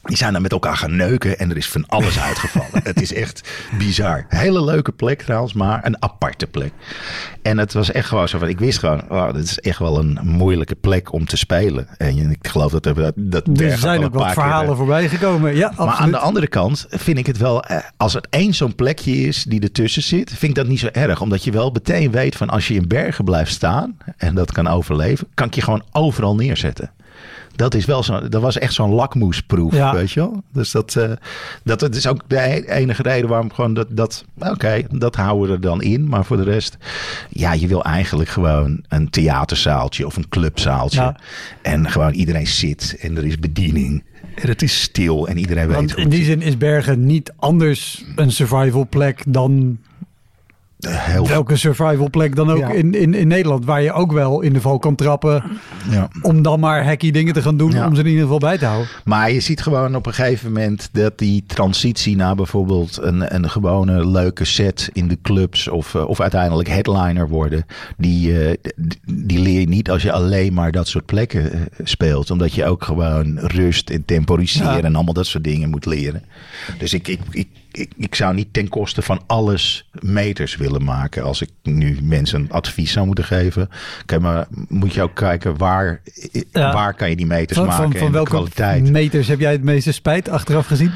Die 0.03 0.17
zijn 0.17 0.33
dan 0.33 0.41
met 0.41 0.51
elkaar 0.51 0.77
gaan 0.77 0.95
neuken 0.95 1.39
en 1.39 1.50
er 1.50 1.57
is 1.57 1.69
van 1.69 1.86
alles 1.88 2.19
uitgevallen. 2.19 2.83
het 2.91 3.01
is 3.01 3.13
echt 3.13 3.50
bizar. 3.77 4.25
Hele 4.27 4.63
leuke 4.63 4.91
plek 4.91 5.22
trouwens, 5.22 5.53
maar 5.53 5.86
een 5.86 6.03
aparte 6.03 6.48
plek. 6.48 6.72
En 7.41 7.57
het 7.57 7.74
was 7.74 7.91
echt 7.91 8.07
gewoon 8.07 8.27
zo 8.27 8.38
van, 8.38 8.48
ik 8.48 8.60
wist 8.60 8.79
gewoon, 8.79 9.10
oh, 9.10 9.33
dit 9.33 9.43
is 9.43 9.60
echt 9.60 9.79
wel 9.79 10.00
een 10.00 10.19
moeilijke 10.24 10.75
plek 10.75 11.13
om 11.13 11.25
te 11.25 11.38
spelen. 11.38 11.88
En 11.98 12.29
ik 12.31 12.48
geloof 12.48 12.72
dat 12.72 12.86
er, 12.86 12.95
dat, 12.95 13.13
dat 13.15 13.60
er 13.60 13.77
zijn 13.77 14.03
ook 14.03 14.13
wat 14.13 14.33
verhalen 14.33 14.67
keer, 14.67 14.75
voorbij 14.75 15.10
gekomen. 15.10 15.55
Ja, 15.55 15.67
absoluut. 15.67 15.89
Maar 15.89 16.00
aan 16.00 16.12
de 16.12 16.17
andere 16.17 16.48
kant 16.48 16.86
vind 16.89 17.17
ik 17.17 17.25
het 17.25 17.38
wel, 17.38 17.63
eh, 17.63 17.77
als 17.98 18.13
het 18.13 18.27
één 18.29 18.53
zo'n 18.53 18.75
plekje 18.75 19.15
is 19.15 19.43
die 19.43 19.62
ertussen 19.62 20.03
zit, 20.03 20.29
vind 20.29 20.43
ik 20.51 20.55
dat 20.55 20.67
niet 20.67 20.79
zo 20.79 20.89
erg. 20.91 21.22
Omdat 21.22 21.43
je 21.43 21.51
wel 21.51 21.72
meteen 21.72 22.12
weet 22.12 22.36
van, 22.36 22.50
als 22.50 22.67
je 22.67 22.74
in 22.74 22.88
bergen 22.88 23.24
blijft 23.24 23.51
staan 23.51 23.98
en 24.17 24.36
dat 24.36 24.51
kan 24.51 24.67
overleven, 24.67 25.27
kan 25.33 25.48
ik 25.48 25.55
je 25.55 25.62
gewoon 25.62 25.83
overal 25.91 26.36
neerzetten 26.36 26.91
dat 27.55 27.74
is 27.74 27.86
wel 27.86 28.03
zo. 28.03 28.29
Dat 28.29 28.41
was 28.41 28.57
echt 28.57 28.74
zo'n 28.74 28.91
lakmoesproef, 28.91 29.74
ja. 29.74 29.93
weet 29.93 30.12
je 30.12 30.19
wel. 30.19 30.43
Dus 30.53 30.72
dat, 30.72 30.95
uh, 30.98 31.12
dat, 31.63 31.79
dat 31.79 31.95
is 31.95 32.07
ook 32.07 32.22
de 32.27 32.38
e-, 32.38 32.65
enige 32.65 33.01
reden 33.01 33.29
waarom 33.29 33.53
gewoon 33.53 33.74
dat, 33.74 33.88
dat 33.89 34.25
oké, 34.38 34.51
okay, 34.51 34.86
dat 34.91 35.15
houden 35.15 35.48
we 35.48 35.53
er 35.53 35.62
dan 35.62 35.81
in. 35.81 36.07
Maar 36.07 36.25
voor 36.25 36.38
de 36.38 36.43
rest, 36.43 36.77
ja, 37.29 37.53
je 37.53 37.67
wil 37.67 37.83
eigenlijk 37.83 38.29
gewoon 38.29 38.83
een 38.88 39.10
theaterzaaltje 39.10 40.05
of 40.05 40.15
een 40.15 40.29
clubzaaltje. 40.29 41.01
Ja. 41.01 41.15
En 41.62 41.89
gewoon 41.89 42.13
iedereen 42.13 42.48
zit 42.48 42.98
en 43.00 43.17
er 43.17 43.25
is 43.25 43.39
bediening. 43.39 44.03
En 44.36 44.50
het 44.50 44.62
is 44.62 44.81
stil 44.81 45.27
en 45.27 45.38
iedereen 45.38 45.67
weet. 45.67 45.95
In 45.95 46.10
die 46.10 46.24
zin 46.24 46.41
is 46.41 46.57
Bergen 46.57 47.05
niet 47.05 47.33
anders 47.36 48.05
een 48.15 48.31
survival 48.31 48.88
plek 48.89 49.24
dan 49.27 49.77
Heel... 50.89 51.27
Welke 51.27 51.55
survival 51.55 52.09
plek 52.09 52.35
dan 52.35 52.51
ook 52.51 52.69
in, 52.69 52.93
in, 52.93 53.13
in 53.13 53.27
Nederland, 53.27 53.65
waar 53.65 53.81
je 53.81 53.91
ook 53.91 54.11
wel 54.11 54.41
in 54.41 54.53
de 54.53 54.61
val 54.61 54.79
kan 54.79 54.95
trappen. 54.95 55.43
Ja. 55.89 56.07
Om 56.21 56.41
dan 56.41 56.59
maar 56.59 56.85
hacky 56.85 57.11
dingen 57.11 57.33
te 57.33 57.41
gaan 57.41 57.57
doen, 57.57 57.71
ja. 57.71 57.87
om 57.87 57.95
ze 57.95 58.01
in 58.01 58.07
ieder 58.07 58.21
geval 58.21 58.37
bij 58.37 58.57
te 58.57 58.65
houden. 58.65 58.89
Maar 59.03 59.31
je 59.31 59.39
ziet 59.39 59.61
gewoon 59.61 59.95
op 59.95 60.05
een 60.05 60.13
gegeven 60.13 60.51
moment 60.51 60.89
dat 60.91 61.17
die 61.17 61.43
transitie 61.47 62.15
naar 62.15 62.35
bijvoorbeeld 62.35 62.99
een, 63.01 63.35
een 63.35 63.49
gewone 63.49 64.07
leuke 64.07 64.45
set 64.45 64.89
in 64.93 65.07
de 65.07 65.17
clubs 65.21 65.67
of, 65.67 65.95
of 65.95 66.19
uiteindelijk 66.19 66.69
headliner 66.69 67.29
worden, 67.29 67.65
die, 67.97 68.31
uh, 68.31 68.53
die 69.05 69.39
leer 69.39 69.59
je 69.59 69.67
niet 69.67 69.89
als 69.89 70.01
je 70.03 70.11
alleen 70.11 70.53
maar 70.53 70.71
dat 70.71 70.87
soort 70.87 71.05
plekken 71.05 71.67
speelt. 71.83 72.31
Omdat 72.31 72.53
je 72.53 72.65
ook 72.65 72.83
gewoon 72.83 73.39
rust 73.39 73.89
en 73.89 74.05
temporiseren 74.05 74.83
en 74.83 74.95
allemaal 74.95 75.13
dat 75.13 75.25
soort 75.25 75.43
dingen 75.43 75.69
moet 75.69 75.85
leren. 75.85 76.23
Dus 76.77 76.93
ik, 76.93 77.07
ik, 77.07 77.19
ik 77.31 77.47
ik, 77.77 77.92
ik 77.98 78.15
zou 78.15 78.34
niet 78.34 78.53
ten 78.53 78.70
koste 78.70 79.01
van 79.01 79.22
alles 79.27 79.89
meters 80.00 80.56
willen 80.56 80.84
maken. 80.84 81.24
Als 81.24 81.42
ik 81.42 81.50
nu 81.63 81.98
mensen 82.01 82.39
een 82.39 82.51
advies 82.51 82.92
zou 82.92 83.06
moeten 83.06 83.25
geven. 83.25 83.70
Kijk, 84.06 84.22
maar 84.22 84.48
moet 84.68 84.94
je 84.94 85.01
ook 85.01 85.15
kijken 85.15 85.58
waar, 85.58 86.01
waar 86.51 86.94
kan 86.94 87.10
je 87.10 87.15
die 87.15 87.25
meters 87.25 87.58
van, 87.58 87.68
maken 87.68 87.84
van, 87.84 87.98
van 87.98 88.08
en 88.08 88.13
welke 88.13 88.30
kwaliteit. 88.30 88.92
meters 88.92 89.27
heb 89.27 89.39
jij 89.39 89.51
het 89.51 89.63
meeste 89.63 89.92
spijt 89.92 90.30
achteraf 90.30 90.68
gezien? 90.68 90.92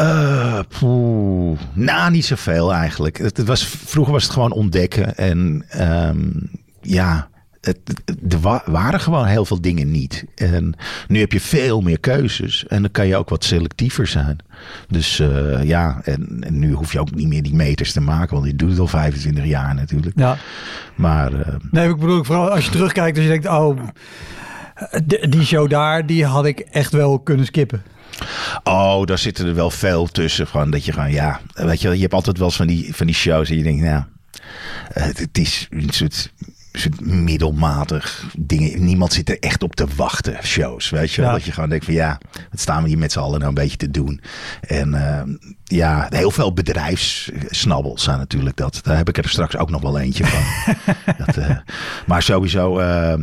Uh, 0.00 0.60
poeh, 0.78 1.58
nou, 1.72 2.10
niet 2.10 2.24
zoveel 2.24 2.72
eigenlijk. 2.74 3.18
Het, 3.18 3.36
het, 3.36 3.46
was, 3.46 3.66
vroeger 3.66 4.12
was 4.12 4.22
het 4.22 4.32
gewoon 4.32 4.52
ontdekken. 4.52 5.16
En 5.16 5.64
um, 5.80 6.50
ja, 6.80 7.29
het, 7.60 7.78
er 8.28 8.62
waren 8.64 9.00
gewoon 9.00 9.26
heel 9.26 9.44
veel 9.44 9.60
dingen 9.60 9.90
niet. 9.90 10.24
En 10.34 10.74
nu 11.08 11.20
heb 11.20 11.32
je 11.32 11.40
veel 11.40 11.80
meer 11.80 12.00
keuzes. 12.00 12.66
En 12.66 12.82
dan 12.82 12.90
kan 12.90 13.06
je 13.06 13.16
ook 13.16 13.28
wat 13.28 13.44
selectiever 13.44 14.06
zijn. 14.06 14.38
Dus 14.88 15.18
uh, 15.18 15.64
ja, 15.64 16.00
en, 16.04 16.36
en, 16.40 16.58
nu 16.58 16.72
hoef 16.72 16.92
je 16.92 17.00
ook 17.00 17.14
niet 17.14 17.28
meer 17.28 17.42
die 17.42 17.54
meters 17.54 17.92
te 17.92 18.00
maken. 18.00 18.34
Want 18.34 18.46
je 18.46 18.56
doet 18.56 18.70
het 18.70 18.78
al 18.78 18.86
25 18.86 19.44
jaar 19.44 19.74
natuurlijk. 19.74 20.18
Ja. 20.18 20.36
Maar... 20.94 21.32
Uh, 21.32 21.40
nee, 21.70 21.88
ik 21.88 21.96
bedoel 21.96 22.24
vooral 22.24 22.50
als 22.50 22.64
je 22.64 22.70
terugkijkt. 22.70 23.16
Als 23.16 23.26
je 23.26 23.32
denkt, 23.32 23.46
oh, 23.46 23.78
die 25.28 25.44
show 25.44 25.70
daar, 25.70 26.06
die 26.06 26.24
had 26.24 26.46
ik 26.46 26.58
echt 26.58 26.92
wel 26.92 27.18
kunnen 27.18 27.46
skippen. 27.46 27.82
Oh, 28.64 29.04
daar 29.04 29.18
zitten 29.18 29.46
er 29.46 29.54
wel 29.54 29.70
veel 29.70 30.06
tussen. 30.06 30.46
Gewoon 30.46 30.70
dat 30.70 30.84
je 30.84 30.92
gewoon, 30.92 31.12
ja, 31.12 31.40
weet 31.54 31.80
je, 31.80 31.94
je 31.94 32.00
hebt 32.00 32.14
altijd 32.14 32.38
wel 32.38 32.46
eens 32.46 32.56
van 32.56 32.66
die, 32.66 32.94
van 32.94 33.06
die 33.06 33.14
shows 33.14 33.50
en 33.50 33.56
je 33.56 33.62
denkt, 33.62 33.82
nou, 33.82 34.02
het, 34.92 35.18
het 35.18 35.38
is 35.38 35.66
een 35.70 35.90
soort 35.90 36.32
middelmatig 37.00 38.26
dingen. 38.38 38.84
Niemand 38.84 39.12
zit 39.12 39.28
er 39.28 39.38
echt 39.38 39.62
op 39.62 39.74
te 39.74 39.86
wachten, 39.96 40.38
shows. 40.42 40.90
Weet 40.90 41.12
je 41.12 41.22
wel? 41.22 41.32
Dat 41.32 41.44
je 41.44 41.52
gewoon 41.52 41.68
denkt 41.68 41.84
van 41.84 41.94
ja, 41.94 42.20
wat 42.50 42.60
staan 42.60 42.82
we 42.82 42.88
hier 42.88 42.98
met 42.98 43.12
z'n 43.12 43.18
allen 43.18 43.38
nou 43.38 43.48
een 43.48 43.54
beetje 43.54 43.76
te 43.76 43.90
doen. 43.90 44.20
En 44.60 44.92
uh, 44.94 45.22
ja, 45.64 46.06
heel 46.10 46.30
veel 46.30 46.52
bedrijfssnabbels 46.52 48.02
zijn 48.02 48.18
natuurlijk 48.18 48.56
dat. 48.56 48.80
Daar 48.82 48.96
heb 48.96 49.08
ik 49.08 49.16
er 49.16 49.28
straks 49.28 49.56
ook 49.56 49.70
nog 49.70 49.82
wel 49.82 49.98
eentje 49.98 50.26
van. 50.26 50.74
dat, 51.26 51.36
uh, 51.36 51.56
maar 52.06 52.22
sowieso... 52.22 52.80
Uh, 52.80 53.14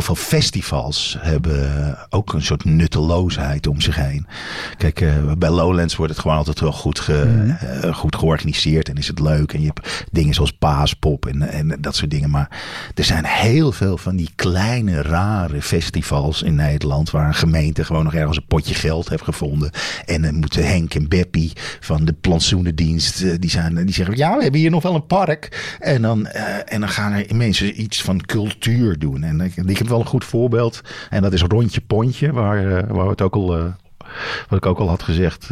heel 0.00 0.14
veel 0.14 0.28
festivals 0.28 1.16
hebben 1.18 1.96
ook 2.10 2.32
een 2.32 2.42
soort 2.42 2.64
nutteloosheid 2.64 3.66
om 3.66 3.80
zich 3.80 3.96
heen. 3.96 4.26
Kijk, 4.76 5.00
uh, 5.00 5.32
bij 5.38 5.50
Lowlands 5.50 5.96
wordt 5.96 6.12
het 6.12 6.20
gewoon 6.20 6.36
altijd 6.36 6.60
wel 6.60 6.72
goed, 6.72 7.00
ge, 7.00 7.24
mm. 7.26 7.56
uh, 7.84 7.94
goed 7.94 8.16
georganiseerd 8.16 8.88
en 8.88 8.96
is 8.96 9.06
het 9.06 9.20
leuk. 9.20 9.52
En 9.52 9.60
je 9.60 9.66
hebt 9.66 10.06
dingen 10.12 10.34
zoals 10.34 10.52
Paaspop 10.52 11.26
en, 11.26 11.42
en 11.42 11.76
dat 11.80 11.96
soort 11.96 12.10
dingen. 12.10 12.30
Maar 12.30 12.60
er 12.94 13.04
zijn 13.04 13.24
heel 13.24 13.72
veel 13.72 13.98
van 13.98 14.16
die 14.16 14.30
kleine, 14.34 15.02
rare 15.02 15.62
festivals 15.62 16.42
in 16.42 16.54
Nederland 16.54 17.10
waar 17.10 17.26
een 17.26 17.34
gemeente 17.34 17.84
gewoon 17.84 18.04
nog 18.04 18.14
ergens 18.14 18.36
een 18.36 18.46
potje 18.46 18.74
geld 18.74 19.08
heeft 19.08 19.24
gevonden. 19.24 19.70
En 20.04 20.22
dan 20.22 20.34
moeten 20.34 20.66
Henk 20.66 20.94
en 20.94 21.08
Beppie 21.08 21.52
van 21.80 22.04
de 22.04 22.12
plantsoenendienst, 22.12 23.22
uh, 23.22 23.34
die, 23.38 23.50
zijn, 23.50 23.74
die 23.74 23.94
zeggen, 23.94 24.16
ja, 24.16 24.36
we 24.36 24.42
hebben 24.42 24.60
hier 24.60 24.70
nog 24.70 24.82
wel 24.82 24.94
een 24.94 25.06
park. 25.06 25.76
En 25.80 26.02
dan, 26.02 26.26
en 26.26 26.80
dan 26.80 26.88
gaan 26.88 27.12
er 27.12 27.36
mensen 27.36 27.80
iets 27.80 28.02
van 28.02 28.20
cultuur 28.20 28.98
doen. 28.98 29.22
En 29.22 29.40
ik 29.40 29.78
heb 29.78 29.88
wel 29.90 30.00
een 30.00 30.06
goed 30.06 30.24
voorbeeld. 30.24 30.80
En 31.10 31.22
dat 31.22 31.32
is 31.32 31.42
Rondje 31.42 31.80
Pontje, 31.80 32.32
waar, 32.32 32.64
uh, 32.64 32.82
waar 32.88 33.08
het 33.08 33.22
ook 33.22 33.34
al, 33.34 33.58
uh, 33.58 33.64
wat 34.48 34.58
ik 34.58 34.66
ook 34.66 34.78
al 34.78 34.88
had 34.88 35.02
gezegd. 35.02 35.48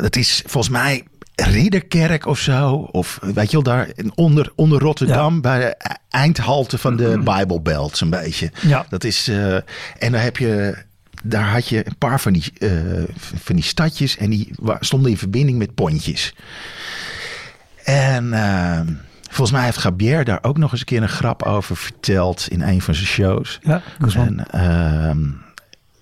Dat 0.00 0.16
is 0.16 0.42
volgens 0.46 0.72
mij 0.72 1.04
Ridderkerk 1.34 2.26
of 2.26 2.38
zo. 2.38 2.72
Of 2.74 3.18
weet 3.34 3.50
je 3.50 3.62
wel, 3.62 3.62
daar 3.62 3.88
onder, 4.14 4.52
onder 4.54 4.80
Rotterdam. 4.80 5.40
Bij 5.40 5.58
de 5.58 5.76
eindhalte 6.08 6.78
van 6.78 6.96
de 6.96 7.18
Bible 7.18 7.60
Belt, 7.60 7.96
zo'n 7.96 8.10
beetje. 8.10 8.50
Ja. 8.60 8.86
Dat 8.88 9.04
is, 9.04 9.28
en 9.98 10.12
daar 10.12 10.22
heb 10.22 10.36
je 10.36 10.76
daar 11.22 11.48
had 11.48 11.68
je 11.68 11.86
een 11.86 11.98
paar 11.98 12.20
van 12.20 12.32
die, 12.32 12.44
uh, 12.58 13.02
van 13.18 13.54
die 13.54 13.64
stadjes 13.64 14.16
en 14.16 14.30
die 14.30 14.50
stonden 14.80 15.10
in 15.10 15.18
verbinding 15.18 15.58
met 15.58 15.74
pontjes. 15.74 16.34
En 17.84 18.24
uh, 18.24 18.80
Volgens 19.32 19.50
mij 19.56 19.64
heeft 19.64 19.78
Gabier 19.78 20.24
daar 20.24 20.38
ook 20.42 20.58
nog 20.58 20.70
eens 20.70 20.80
een 20.80 20.86
keer 20.86 21.02
een 21.02 21.08
grap 21.08 21.42
over 21.42 21.76
verteld 21.76 22.46
in 22.50 22.62
een 22.62 22.82
van 22.82 22.94
zijn 22.94 23.06
shows. 23.06 23.58
Ja. 23.62 23.82
En, 24.14 24.50
ehm, 24.50 25.20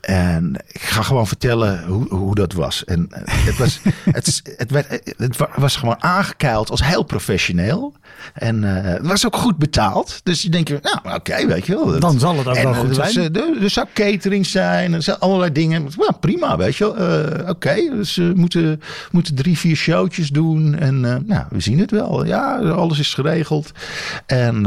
en 0.00 0.54
ik 0.72 0.80
ga 0.80 1.02
gewoon 1.02 1.26
vertellen 1.26 1.84
hoe, 1.86 2.08
hoe 2.14 2.34
dat 2.34 2.52
was. 2.52 2.84
En 2.84 3.06
het 3.30 3.56
was, 3.58 3.80
het, 4.12 4.42
het, 4.56 4.70
werd, 4.70 5.00
het 5.16 5.36
wa- 5.36 5.48
was 5.56 5.76
gewoon 5.76 6.02
aangekeild 6.02 6.70
als 6.70 6.84
heel 6.84 7.02
professioneel. 7.02 7.94
En 8.34 8.76
eh, 8.76 8.92
het 8.92 9.06
was 9.06 9.26
ook 9.26 9.36
goed 9.36 9.56
betaald. 9.56 10.20
Dus 10.22 10.42
je 10.42 10.48
denkt, 10.48 10.68
nou 10.82 11.14
oké, 11.16 11.46
weet 11.46 11.66
je 11.66 11.74
wel. 11.74 11.86
dat- 11.86 12.00
Dan 12.00 12.18
zal 12.18 12.38
het 12.38 12.46
ook 12.46 12.54
en, 12.54 12.64
wel 12.70 12.74
goed 12.74 12.94
zijn. 12.94 13.34
eh, 13.34 13.42
Er, 13.42 13.62
er 13.62 13.70
zou 13.70 13.86
catering 13.94 14.46
zijn, 14.46 14.92
er 14.92 15.02
zijn 15.02 15.18
allerlei 15.18 15.52
dingen. 15.52 15.82
Nou, 15.96 16.12
prima, 16.20 16.56
weet 16.56 16.76
je 16.76 16.84
wel. 16.84 16.96
Eh, 16.96 17.48
oké, 17.48 17.74
dus 17.74 18.16
we 18.16 18.32
moeten, 18.34 18.80
moeten 19.10 19.34
drie, 19.34 19.58
vier 19.58 19.76
showtjes 19.76 20.28
doen. 20.28 20.74
En 20.74 21.04
eh, 21.04 21.16
nou, 21.26 21.44
we 21.50 21.60
zien 21.60 21.78
het 21.78 21.90
wel. 21.90 22.24
Ja, 22.24 22.58
alles 22.58 22.98
is 22.98 23.14
geregeld. 23.14 23.70
En... 24.26 24.66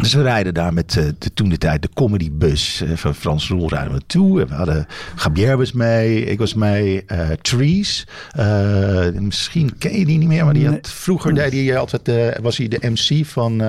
dus 0.00 0.14
we 0.14 0.22
rijden 0.22 0.54
daar 0.54 0.72
met 0.72 0.96
eh, 0.96 1.04
de, 1.18 1.32
toen 1.32 1.48
de 1.48 1.58
tijd 1.58 1.82
de 1.82 1.88
comedybus 1.94 2.80
eh, 2.80 2.90
van 2.94 3.14
Frans 3.14 3.48
Roel 3.48 3.68
rijden 3.68 3.88
we 3.88 3.92
naartoe. 3.92 4.40
En 4.40 4.48
we 4.48 4.54
hadden 4.54 4.86
Gabier 5.14 5.56
was 5.56 5.72
mee, 5.72 6.24
ik 6.24 6.38
was 6.38 6.54
mee, 6.54 7.04
eh, 7.06 7.28
Trees. 7.30 8.06
misschien 9.14 9.78
ken 9.78 9.98
je 9.98 10.06
die 10.06 10.18
niet 10.18 10.28
meer, 10.28 10.44
maar 10.44 10.54
die 10.54 10.68
had, 10.68 10.90
vroeger 10.90 11.34
deed 11.34 11.52
hij 11.52 11.78
altijd, 11.78 12.38
was 12.40 12.56
hij 12.56 12.68
de 12.68 12.78
MC 12.80 13.26
van, 13.26 13.62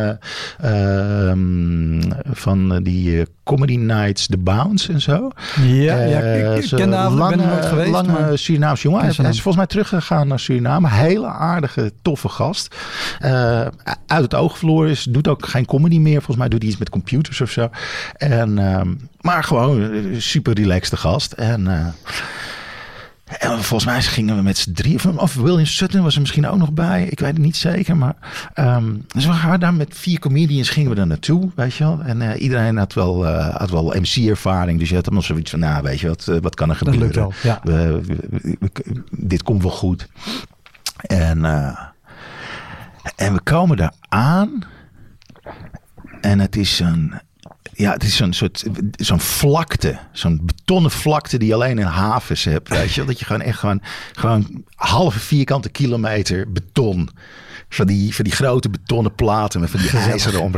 ehm, 0.57 2.01
van 2.33 2.83
die 2.83 3.25
Comedy 3.51 3.75
Nights, 3.75 4.27
The 4.27 4.37
Bounce 4.37 4.93
en 4.93 5.01
zo. 5.01 5.31
Ja, 5.61 6.03
ja 6.03 6.19
Eh, 6.21 6.57
ik, 6.57 6.69
ken 6.69 6.89
de 6.89 6.95
avond, 6.95 7.31
ik 7.31 7.37
ben 7.37 7.39
er 7.45 7.53
nooit 7.53 7.65
geweest. 7.65 7.91
Lange 7.91 8.11
maar- 8.11 8.37
Surinaamse 8.37 8.83
jongen. 8.83 9.01
Hij, 9.01 9.09
is 9.09 9.15
volgens 9.17 9.55
mij 9.55 9.65
teruggegaan 9.65 10.27
naar 10.27 10.39
Suriname. 10.39 10.89
Hele 10.89 11.27
aardige, 11.27 11.91
toffe 12.01 12.29
gast. 12.29 12.75
Eh, 13.19 13.61
uit 14.07 14.21
het 14.21 14.35
oog 14.35 14.57
verloren 14.57 14.89
is. 14.89 15.03
Doet 15.03 15.27
ook 15.27 15.45
geen 15.45 15.65
comedy 15.65 15.99
meer. 15.99 16.17
Volgens 16.17 16.37
mij 16.37 16.49
doet 16.49 16.61
hij 16.61 16.69
iets 16.69 16.79
met 16.79 16.89
computers 16.89 17.41
of 17.41 17.49
zo. 17.51 17.69
En, 18.13 18.57
ehm, 18.57 18.93
maar 19.21 19.43
gewoon 19.43 19.91
super 20.17 20.53
relaxed 20.53 20.99
gast. 20.99 21.31
En... 21.31 21.93
en 23.39 23.49
volgens 23.63 23.85
mij 23.85 24.01
gingen 24.01 24.35
we 24.35 24.41
met 24.41 24.57
z'n 24.57 24.71
drie. 24.71 24.95
Of, 24.95 25.05
of 25.05 25.35
William 25.35 25.65
Sutton 25.65 26.03
was 26.03 26.13
er 26.15 26.19
misschien 26.21 26.47
ook 26.47 26.57
nog 26.57 26.71
bij. 26.73 27.03
Ik 27.05 27.19
weet 27.19 27.31
het 27.33 27.37
niet 27.41 27.57
zeker. 27.57 27.97
Maar, 27.97 28.15
ehm, 28.53 28.93
dus 29.07 29.25
we 29.25 29.31
gaan 29.33 29.59
daar 29.59 29.73
met 29.73 29.97
vier 29.97 30.19
comedians 30.19 30.69
gingen 30.69 30.89
we 30.89 30.95
daar 30.95 31.07
naartoe. 31.07 31.49
Weet 31.55 31.73
je 31.73 31.83
wel. 31.83 32.01
En 32.03 32.21
eh, 32.21 32.41
iedereen 32.41 32.77
had 32.77 32.93
wel, 32.93 33.27
eh, 33.27 33.55
had 33.55 33.69
wel 33.69 33.93
MC-ervaring. 33.99 34.79
Dus 34.79 34.89
je 34.89 34.95
had 34.95 35.05
allemaal 35.05 35.23
zoiets 35.23 35.51
van, 35.51 35.59
nou 35.59 35.83
weet 35.83 35.99
je 35.99 36.07
wat, 36.07 36.27
eh, 36.27 36.37
wat 36.41 36.55
kan 36.55 36.69
er 36.69 36.77
Dat 36.79 36.93
gebeuren? 36.93 37.01
lukt 37.27 37.43
wel, 37.43 37.53
ja. 37.53 37.59
We- 37.63 38.01
we- 38.01 38.27
we- 38.29 38.57
we- 38.83 39.03
dit 39.11 39.43
komt 39.43 39.61
wel 39.61 39.71
goed. 39.71 40.07
En, 41.01 41.45
en 43.15 43.33
we 43.33 43.39
komen 43.43 43.77
daar 43.77 43.93
aan. 44.09 44.63
En 46.21 46.39
het 46.39 46.55
is 46.55 46.79
een, 46.79 47.13
ja, 47.73 47.91
het 47.91 48.03
is 48.03 48.15
zo'n 48.15 48.33
soort, 48.33 48.63
zo'n 48.91 49.19
vlakte, 49.19 49.99
zo'n 50.11 50.41
betonnen 50.43 50.91
vlakte 50.91 51.37
die 51.37 51.47
je 51.47 51.53
alleen 51.53 51.79
in 51.79 51.85
havens 51.85 52.43
hebt, 52.43 52.69
weet 52.69 52.93
je? 52.93 53.05
Dat 53.05 53.19
je 53.19 53.25
gewoon 53.25 53.41
echt 53.41 53.59
gewoon, 53.59 53.81
gewoon 54.11 54.63
halve 54.75 55.19
vierkante 55.19 55.69
kilometer 55.69 56.51
beton, 56.51 57.09
van 57.73 57.87
die, 57.87 58.15
van 58.15 58.23
die 58.23 58.33
grote 58.33 58.69
betonnen 58.69 59.15
platen 59.15 59.59
met 59.59 59.69
van 59.69 59.79
die 59.79 59.89
ijzeren 59.89 60.41
om. 60.41 60.53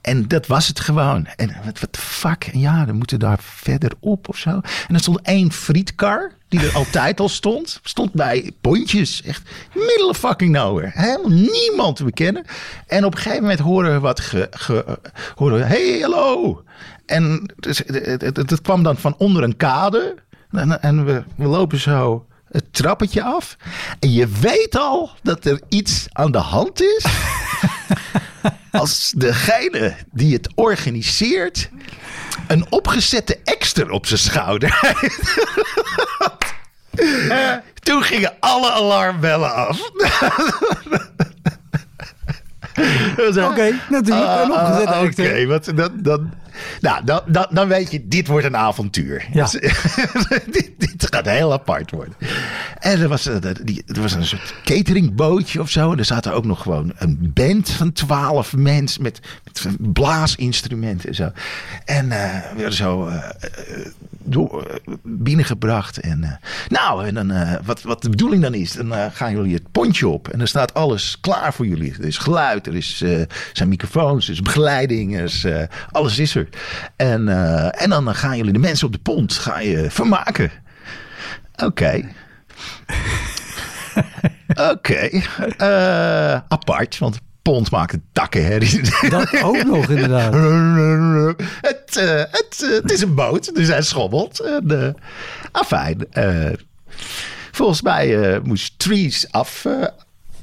En 0.00 0.28
dat 0.28 0.46
was 0.46 0.68
het 0.68 0.80
gewoon. 0.80 1.26
En 1.36 1.56
wat, 1.64 1.80
wat 1.80 1.94
de 1.94 2.00
fuck? 2.00 2.48
En 2.52 2.58
ja, 2.58 2.84
dan 2.84 2.96
moeten 2.96 3.18
we 3.18 3.24
daar 3.24 3.38
verder 3.40 3.92
op 4.00 4.28
of 4.28 4.36
zo. 4.36 4.50
En 4.88 4.94
er 4.94 5.00
stond 5.00 5.20
één 5.22 5.52
frietkar, 5.52 6.32
die 6.48 6.60
er 6.60 6.74
altijd 6.74 7.20
al 7.20 7.28
stond. 7.28 7.80
Stond 7.82 8.12
bij 8.12 8.50
Pontjes. 8.60 9.22
Echt 9.22 9.42
middle 9.74 10.08
of 10.08 10.18
fucking 10.18 10.52
nowhere. 10.52 10.90
Helemaal 10.94 11.30
niemand 11.30 11.96
te 11.96 12.04
bekennen. 12.04 12.44
En 12.86 13.04
op 13.04 13.12
een 13.14 13.20
gegeven 13.20 13.42
moment 13.42 13.60
horen 13.60 13.92
we 13.92 13.98
wat 14.00 14.20
ge, 14.20 14.48
ge- 14.50 14.98
horen 15.34 15.58
we, 15.58 15.64
hey, 15.64 15.98
hallo. 16.00 16.62
En 17.06 17.52
dus, 17.56 17.78
het, 17.86 18.20
het, 18.20 18.36
het 18.36 18.60
kwam 18.60 18.82
dan 18.82 18.96
van 18.96 19.14
onder 19.18 19.42
een 19.42 19.56
kade. 19.56 20.14
En, 20.50 20.82
en 20.82 21.04
we, 21.04 21.22
we 21.36 21.46
lopen 21.46 21.78
zo 21.80 22.26
het 22.54 22.72
trappetje 22.72 23.22
af. 23.22 23.56
En 24.00 24.12
je 24.12 24.28
weet 24.40 24.76
al 24.78 25.10
dat 25.22 25.44
er 25.44 25.60
iets 25.68 26.06
aan 26.12 26.32
de 26.32 26.38
hand 26.38 26.82
is. 26.82 27.04
Als 28.70 29.12
degene 29.16 29.94
die 30.12 30.32
het 30.34 30.48
organiseert 30.54 31.68
een 32.46 32.66
opgezette 32.72 33.38
ekster 33.44 33.90
op 33.90 34.06
zijn 34.06 34.20
schouder 34.20 34.78
heeft. 34.80 35.20
Eh, 37.28 37.52
Toen 37.82 38.02
gingen 38.02 38.32
alle 38.40 38.70
alarmbellen 38.70 39.54
af. 39.54 39.80
Oké, 43.50 43.80
natuurlijk. 43.90 44.42
Een 44.42 44.52
opgezette 44.52 44.94
acteur. 44.94 45.30
Oké, 45.30 45.46
wat 45.46 45.72
dat, 45.74 45.90
dan, 45.94 46.34
nou, 46.80 47.04
dan, 47.04 47.20
dan, 47.26 47.46
dan 47.50 47.68
weet 47.68 47.90
je, 47.90 48.08
dit 48.08 48.26
wordt 48.26 48.46
een 48.46 48.56
avontuur. 48.56 49.26
Ja. 49.32 49.48
dit, 50.56 50.70
dit 50.78 51.06
gaat 51.10 51.26
heel 51.26 51.52
apart 51.52 51.90
worden. 51.90 52.14
En 52.78 53.00
er 53.00 53.08
was, 53.08 53.26
eh, 53.26 53.44
er 53.44 54.00
was 54.00 54.12
een 54.12 54.26
soort 54.26 54.54
cateringbootje 54.64 55.60
of 55.60 55.70
zo. 55.70 55.92
En 55.92 55.98
er 55.98 56.04
zaten 56.04 56.32
ook 56.32 56.44
nog 56.44 56.62
gewoon 56.62 56.92
een 56.96 57.30
band 57.34 57.70
van 57.70 57.92
twaalf 57.92 58.56
mensen 58.56 59.02
met, 59.02 59.20
met 59.44 59.92
blaasinstrumenten 59.92 61.08
en 61.08 61.14
zo. 61.14 61.30
En 61.84 62.12
eh, 62.12 62.50
we 62.50 62.56
werden 62.56 62.72
zo 62.72 63.06
eh, 63.06 63.18
door, 64.22 64.80
binnengebracht. 65.02 65.98
En, 65.98 66.40
nou, 66.68 67.06
en 67.06 67.14
dan, 67.14 67.32
wat, 67.64 67.82
wat 67.82 68.02
de 68.02 68.10
bedoeling 68.10 68.42
dan 68.42 68.54
is, 68.54 68.72
dan 68.72 69.12
gaan 69.12 69.32
jullie 69.32 69.54
het 69.54 69.72
pontje 69.72 70.08
op. 70.08 70.28
En 70.28 70.38
dan 70.38 70.46
staat 70.46 70.74
alles 70.74 71.20
klaar 71.20 71.54
voor 71.54 71.66
jullie. 71.66 71.92
Er 71.92 72.04
is 72.04 72.18
geluid, 72.18 72.66
er 72.66 72.74
is, 72.74 73.04
zijn 73.52 73.68
microfoons, 73.68 74.26
er 74.26 74.32
is 74.32 74.42
begeleiding, 74.42 75.16
er 75.16 75.24
is, 75.24 75.46
alles 75.90 76.18
is 76.18 76.34
er. 76.34 76.43
En, 76.96 77.28
eh, 77.28 77.82
en 77.82 77.90
dan 77.90 78.14
gaan 78.14 78.36
jullie 78.36 78.52
de 78.52 78.58
mensen 78.58 78.86
op 78.86 78.92
de 78.92 78.98
pont 78.98 79.32
ga 79.32 79.58
je 79.58 79.90
vermaken. 79.90 80.50
Oké. 81.64 82.02
Oké. 84.72 85.22
Eh, 85.56 86.40
apart, 86.48 86.98
want 86.98 87.18
pont 87.42 87.70
maakt 87.70 87.92
een 87.92 88.04
takkenherrie. 88.12 88.80
Dat 89.08 89.42
ook 89.42 89.64
nog 89.64 89.88
inderdaad. 89.88 90.34
het, 91.60 91.96
eh, 91.96 92.16
het, 92.16 92.80
het 92.82 92.90
is 92.90 93.00
een 93.00 93.14
boot, 93.14 93.54
dus 93.54 93.68
hij 93.68 93.82
schommelt. 93.82 94.40
En, 94.40 94.96
afijn. 95.52 96.06
volgens 97.52 97.82
mij 97.82 98.40
moest 98.42 98.78
Trees 98.78 99.32
af, 99.32 99.66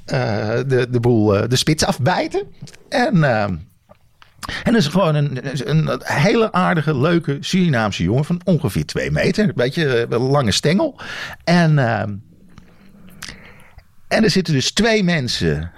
de, 0.05 0.87
de 0.89 0.99
boel, 0.99 1.47
de 1.47 1.55
spits 1.55 1.85
afbijten. 1.85 2.43
En, 2.89 3.23
en 4.63 4.71
dat 4.73 4.81
is 4.81 4.87
gewoon 4.87 5.15
een, 5.15 5.39
een 5.69 6.01
hele 6.03 6.51
aardige, 6.51 6.97
leuke 6.97 7.37
Surinaamse 7.39 8.03
jongen 8.03 8.25
van 8.25 8.41
ongeveer 8.43 8.85
twee 8.85 9.11
meter. 9.11 9.43
Een 9.43 9.51
beetje 9.55 9.87
eh, 9.87 10.05
een 10.09 10.21
lange 10.21 10.51
stengel. 10.51 10.99
En, 11.43 11.79
eh, 11.79 12.01
en 14.07 14.23
er 14.23 14.29
zitten 14.29 14.53
dus 14.53 14.71
twee 14.71 15.03
mensen 15.03 15.71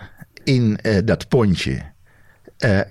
in 0.44 0.78
eh, 0.82 0.98
dat 1.06 1.28
pontje. 1.28 1.92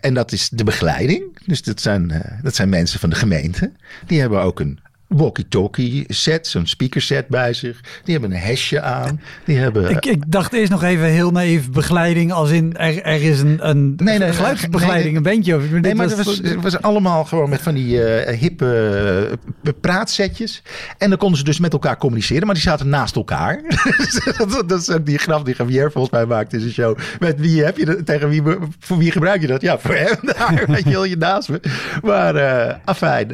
En 0.01 0.15
dat 0.15 0.33
is 0.33 0.49
de 0.49 0.65
begeleiding. 0.65 1.39
Dus 1.47 1.63
dat 1.63 1.81
zijn, 1.81 2.23
dat 2.43 2.55
zijn 2.55 2.69
mensen 2.69 3.01
van 3.01 3.11
de 3.11 3.17
gemeente. 3.17 3.73
Die 4.07 4.21
hebben 4.21 4.43
ook 4.43 4.61
een 4.61 4.82
walkie-talkie 5.17 6.05
set, 6.09 6.47
zo'n 6.47 6.67
speaker 6.67 7.03
set 7.03 7.29
bij 7.29 7.53
zich. 7.53 7.81
Die 8.05 8.13
hebben 8.19 8.33
een 8.33 8.43
hesje 8.43 8.81
aan. 8.81 9.21
Die 9.45 9.59
hebben... 9.59 9.91
Ik, 9.91 10.07
ik 10.07 10.23
dacht 10.27 10.53
eerst 10.53 10.71
nog 10.71 10.83
even 10.83 11.07
heel 11.07 11.31
naïef 11.31 11.71
begeleiding 11.71 12.33
als 12.33 12.51
in 12.51 12.77
er, 12.77 13.03
er 13.03 13.23
is 13.23 13.41
een, 13.41 13.69
een 13.69 13.95
Nee, 13.97 14.19
nee, 14.19 14.33
geluidsbegeleiding, 14.33 15.09
nee, 15.09 15.17
een 15.17 15.23
bandje. 15.23 15.57
Of, 15.57 15.71
Nee, 15.71 15.95
maar 15.95 16.09
het 16.09 16.25
was, 16.25 16.41
was 16.61 16.81
allemaal 16.81 17.25
gewoon 17.25 17.49
met 17.49 17.61
van 17.61 17.75
die 17.75 18.05
eh, 18.05 18.39
hippe 18.39 19.39
eh, 19.63 19.73
praatsetjes. 19.81 20.63
En 20.99 21.09
dan 21.09 21.19
konden 21.19 21.39
ze 21.39 21.45
dus 21.45 21.59
met 21.59 21.73
elkaar 21.73 21.97
communiceren, 21.97 22.47
maar 22.47 22.55
die 22.55 22.65
zaten 22.65 22.89
naast 22.89 23.17
elkaar. 23.17 23.63
dat, 24.39 24.63
dat 24.67 24.81
is 24.81 24.91
ook 24.91 25.07
die 25.07 25.19
grap 25.19 25.45
die 25.45 25.55
Javier 25.59 25.91
volgens 25.91 26.13
mij 26.13 26.27
maakt 26.27 26.53
in 26.53 26.61
zijn 26.61 26.73
show. 26.73 26.99
Met 27.21 27.41
wie 27.41 27.65
heb 27.65 27.77
je 27.77 27.85
dat, 27.85 28.07
tegen 28.07 28.29
wie, 28.29 28.43
voor 28.79 28.99
wie 28.99 29.11
gebruik 29.11 29.41
je 29.41 29.47
dat? 29.47 29.61
Ja, 29.61 29.79
voor 29.79 29.95
hem 29.95 30.17
daar, 30.39 30.65
weet 30.67 30.85
je 30.85 30.91
wel, 30.91 31.05
je 31.05 31.17
naast 31.17 31.49
me. 31.49 31.61
Maar, 32.03 32.35
eh 32.37 32.75
afijn, 32.85 33.31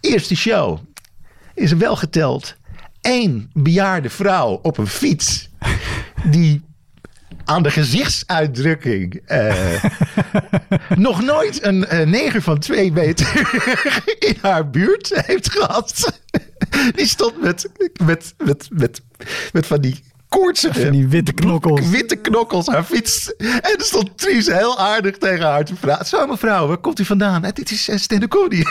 eerste 0.00 0.36
show 0.36 0.78
is 1.54 1.72
wel 1.72 1.96
geteld 1.96 2.54
één 3.00 3.50
bejaarde 3.52 4.10
vrouw 4.10 4.58
op 4.62 4.78
een 4.78 4.86
fiets 4.86 5.48
die 6.24 6.62
aan 7.44 7.62
de 7.62 7.70
gezichtsuitdrukking 7.70 9.22
eh, 9.26 9.84
nog 10.96 11.22
nooit 11.22 11.64
een 11.64 11.86
eh, 11.86 12.06
neger 12.06 12.42
van 12.42 12.58
twee 12.58 12.92
meter 12.92 13.50
in 14.28 14.36
haar 14.40 14.70
buurt 14.70 15.12
heeft 15.26 15.50
gehad. 15.50 16.20
Die 16.96 17.06
stond 17.06 17.42
met, 17.42 17.70
met, 18.04 18.34
met, 18.38 18.68
met, 18.70 19.00
met 19.52 19.66
van 19.66 19.80
die 19.80 20.00
koortsige... 20.30 20.80
Van 20.80 20.90
die 20.90 21.08
witte 21.08 21.32
knokkels. 21.32 21.88
Witte 21.88 22.16
knokkels, 22.16 22.66
haar 22.66 22.84
fiets. 22.84 23.34
En 23.36 23.76
er 23.76 23.84
stond 23.84 24.18
Tries 24.18 24.46
heel 24.46 24.78
aardig 24.78 25.18
tegen 25.18 25.46
haar 25.46 25.64
te 25.64 25.74
praten. 25.74 26.06
Zo 26.06 26.26
mevrouw, 26.26 26.66
waar 26.66 26.78
komt 26.78 27.00
u 27.00 27.04
vandaan? 27.04 27.44
"Eh, 27.44 27.52
dit 27.52 27.70
is 27.70 27.88
uh, 27.88 28.18
comedy. 28.28 28.62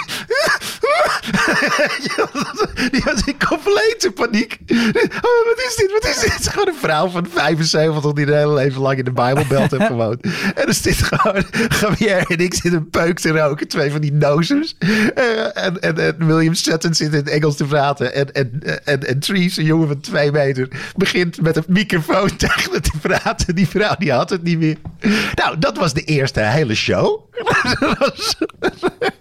die 2.91 3.01
was 3.05 3.21
in 3.25 3.35
complete 3.47 4.11
paniek. 4.15 4.57
Oh, 5.21 5.45
wat 5.45 5.63
is 5.67 5.75
dit? 5.75 5.91
Wat 5.91 6.05
is 6.05 6.19
dit? 6.19 6.31
Het 6.31 6.39
is 6.39 6.47
gewoon 6.47 6.67
een 6.67 6.79
vrouw 6.79 7.07
van 7.07 7.27
75 7.33 8.13
die 8.13 8.27
een 8.27 8.33
hele 8.33 8.53
leven 8.53 8.81
lang 8.81 8.97
in 8.97 9.03
de 9.03 9.11
Bijbelbelt 9.11 9.71
heeft 9.71 9.85
gewoond. 9.85 10.21
En 10.55 10.67
er 10.67 10.73
zit 10.73 10.95
gewoon 11.03 11.43
Javier 11.79 12.25
en 12.27 12.37
ik 12.37 12.53
zitten 12.53 12.73
een 12.73 12.89
peuk 12.89 13.19
te 13.19 13.29
roken. 13.29 13.67
Twee 13.67 13.91
van 13.91 14.01
die 14.01 14.13
nozers. 14.13 14.75
Uh, 14.79 15.57
en, 15.57 15.81
en, 15.81 15.97
en, 15.97 16.25
William 16.27 16.53
Sutton 16.53 16.93
zit 16.93 17.11
in 17.11 17.17
het 17.17 17.29
Engels 17.29 17.55
te 17.55 17.65
praten. 17.65 18.13
En, 18.13 18.31
en, 18.33 18.61
en, 18.83 19.07
en 19.07 19.17
een 19.29 19.49
jongen 19.65 19.87
van 19.87 19.99
twee 19.99 20.31
meter, 20.31 20.67
begint 20.95 21.41
met 21.41 21.48
een 21.55 21.63
microfoon 21.67 22.35
tegen 22.37 22.71
me 22.71 22.79
te 22.79 22.91
praten. 23.01 23.55
Die 23.55 23.67
vrouw 23.67 23.95
die 23.97 24.11
had 24.11 24.29
het 24.29 24.43
niet 24.43 24.59
meer. 24.59 24.77
Nou, 25.35 25.57
dat 25.59 25.77
was 25.77 25.93
de 25.93 26.03
eerste 26.03 26.39
hele 26.39 26.75
show. 26.75 27.19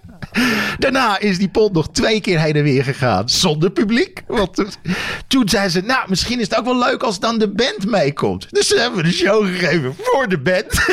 Daarna 0.78 1.18
is 1.18 1.38
die 1.38 1.48
pot 1.48 1.72
nog 1.72 1.88
twee 1.90 2.20
keer 2.20 2.40
heen 2.40 2.54
en 2.54 2.62
weer 2.62 2.84
gegaan 2.84 3.28
zonder 3.28 3.70
publiek. 3.70 4.22
Want 4.26 4.64
toen 5.26 5.48
zei 5.48 5.68
ze, 5.68 5.80
nou, 5.80 6.08
misschien 6.08 6.40
is 6.40 6.48
het 6.48 6.58
ook 6.58 6.64
wel 6.64 6.78
leuk 6.78 7.02
als 7.02 7.20
dan 7.20 7.38
de 7.38 7.48
band 7.48 7.86
meekomt. 7.86 8.46
Dus 8.50 8.68
ze 8.68 8.78
hebben 8.80 9.04
de 9.04 9.12
show 9.12 9.46
gegeven 9.46 9.94
voor 9.98 10.28
de 10.28 10.38
band. 10.38 10.86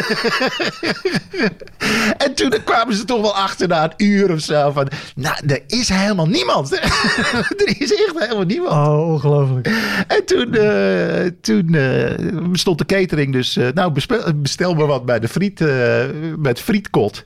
en 2.26 2.34
toen 2.34 2.54
kwamen 2.64 2.96
ze 2.96 3.06
toch 3.06 3.22
wel 3.22 3.36
achter 3.36 3.68
na 3.68 3.84
een 3.84 4.06
uur 4.06 4.32
of 4.32 4.40
zo 4.40 4.72
van, 4.72 4.88
nou, 5.16 5.36
er 5.48 5.62
is 5.68 5.90
helemaal 5.90 6.28
niemand. 6.28 6.74
er 7.62 7.76
is 7.80 7.94
echt 7.94 8.20
helemaal 8.20 8.46
niemand. 8.46 8.72
Oh, 8.72 9.08
ongelooflijk. 9.08 9.68
En 10.08 10.26
toen, 10.26 10.56
uh, 10.56 11.30
toen 11.42 11.74
uh, 11.74 12.54
stond 12.54 12.78
de 12.78 12.86
catering 12.86 13.34
dus, 13.34 13.58
uh, 13.58 13.68
nou, 13.74 13.92
bestel, 13.92 14.34
bestel 14.36 14.74
maar 14.74 14.88
wat 14.88 15.06
bij 15.06 15.20
de 15.20 15.28
friet, 15.28 15.60
met 16.38 16.60
frietkot. 16.60 17.26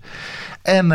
En 0.62 0.88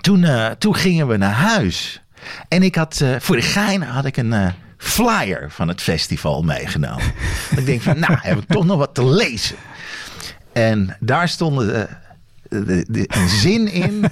toen, 0.00 0.22
uh, 0.22 0.50
toen 0.50 0.74
gingen 0.74 1.08
we 1.08 1.16
naar 1.16 1.32
huis. 1.32 2.02
En 2.48 2.62
ik 2.62 2.74
had, 2.74 3.00
uh, 3.02 3.16
voor 3.18 3.36
de 3.36 3.42
gein 3.42 3.82
had 3.82 4.04
ik 4.04 4.16
een 4.16 4.32
uh, 4.32 4.48
flyer 4.76 5.50
van 5.50 5.68
het 5.68 5.80
festival 5.80 6.42
meegenomen. 6.42 7.12
ik 7.56 7.66
denk 7.66 7.80
van, 7.80 7.98
nou, 7.98 8.16
heb 8.18 8.38
ik 8.38 8.46
toch 8.48 8.64
nog 8.64 8.78
wat 8.78 8.94
te 8.94 9.06
lezen. 9.06 9.56
En 10.52 10.96
daar 11.00 11.28
stond 11.28 11.58
de, 11.58 11.88
de, 12.48 12.86
de, 12.88 13.04
een 13.08 13.28
zin 13.28 13.72
in 13.72 14.04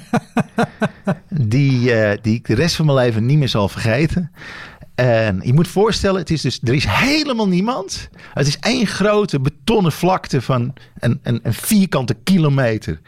die, 1.28 1.92
die 2.20 2.34
ik 2.34 2.46
de 2.46 2.54
rest 2.54 2.76
van 2.76 2.86
mijn 2.86 2.98
leven 2.98 3.26
niet 3.26 3.38
meer 3.38 3.48
zal 3.48 3.68
vergeten. 3.68 4.30
En 4.94 5.40
je 5.44 5.52
moet 5.52 5.68
voorstellen, 5.68 6.20
het 6.20 6.30
is 6.30 6.40
dus, 6.40 6.60
er 6.62 6.74
is 6.74 6.86
helemaal 6.88 7.48
niemand. 7.48 8.08
Het 8.34 8.46
is 8.46 8.58
één 8.58 8.86
grote 8.86 9.40
betonnen 9.40 9.92
vlakte 9.92 10.42
van 10.42 10.74
een, 10.98 11.20
een, 11.22 11.40
een 11.42 11.54
vierkante 11.54 12.14
kilometer. 12.14 13.00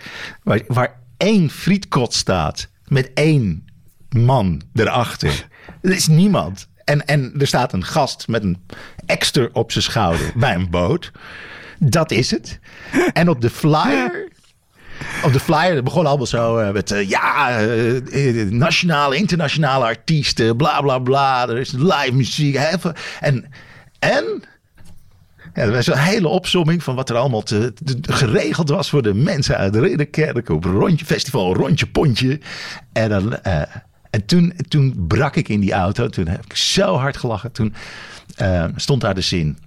Waar, 0.42 0.61
waar 0.66 1.02
één 1.22 1.50
frietkot 1.50 2.14
staat 2.14 2.68
met 2.87 3.11
één 3.14 3.64
man 4.08 4.62
erachter. 4.74 5.48
Er 5.82 5.92
is 5.92 6.06
niemand. 6.06 6.68
En, 6.85 7.06
en 7.06 7.32
er 7.38 7.46
staat 7.46 7.72
een 7.72 7.85
gast 7.85 8.28
met 8.28 8.42
een 8.42 8.66
ekster 9.06 9.50
op 9.52 9.72
zijn 9.72 9.85
schouder 9.85 10.32
bij 10.35 10.54
een 10.54 10.70
boot. 10.70 11.11
Dat 11.78 12.11
is 12.11 12.30
het. 12.30 12.58
En 13.12 13.28
op 13.28 13.40
de 13.40 13.50
flyer. 13.50 14.30
Op 15.24 15.32
de 15.32 15.40
flyer 15.40 15.82
begon 15.82 16.06
allemaal 16.06 16.26
zo 16.26 16.58
uh, 16.58 16.70
met 16.70 16.90
uh, 16.90 17.08
ja, 17.08 17.62
uh, 17.62 18.50
nationale, 18.50 19.16
internationale 19.16 19.85
artiesten, 19.85 20.56
bla 20.56 20.80
bla 20.80 20.98
bla. 20.98 21.48
Er 21.48 21.58
is 21.58 21.72
live 21.72 22.12
muziek. 22.12 22.54
En, 23.20 23.44
en 23.98 24.42
ja, 25.55 25.65
dat 25.65 25.75
was 25.75 25.87
een 25.87 25.99
hele 25.99 26.29
opzomming 26.29 26.83
van 26.83 26.95
wat 26.95 27.11
er 27.11 27.17
allemaal 27.17 27.43
geregeld 28.03 28.69
was 28.69 28.91
voor 28.91 29.03
de 29.03 29.15
mensen 29.15 29.57
uit 29.57 29.73
de 29.73 29.81
Ridderkerk. 29.81 30.49
Op 30.49 30.65
rondje 30.65 31.05
festival, 31.05 31.55
rondje 31.55 31.87
pontje. 31.87 32.41
En, 32.93 33.09
dan, 33.09 33.38
uh, 33.47 33.62
en 34.11 34.25
toen, 34.27 34.55
toen 34.69 35.05
brak 35.07 35.37
ik 35.37 35.49
in 35.49 35.61
die 35.61 35.73
auto. 35.73 36.09
Toen 36.09 36.27
heb 36.27 36.45
ik 36.45 36.57
zo 36.57 36.97
hard 36.97 37.17
gelachen. 37.17 37.53
Toen 37.53 37.75
uh, 38.43 38.65
stond 38.77 39.01
daar 39.01 39.15
de 39.15 39.21
zin. 39.21 39.59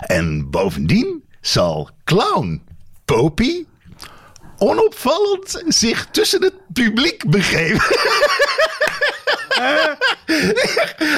En 0.00 0.50
bovendien 0.50 1.22
zal 1.40 1.90
clown 2.04 2.62
Popie 3.04 3.66
onopvallend 4.60 5.62
zich 5.66 6.06
tussen 6.10 6.42
het 6.42 6.54
publiek 6.72 7.30
begeven. 7.30 7.96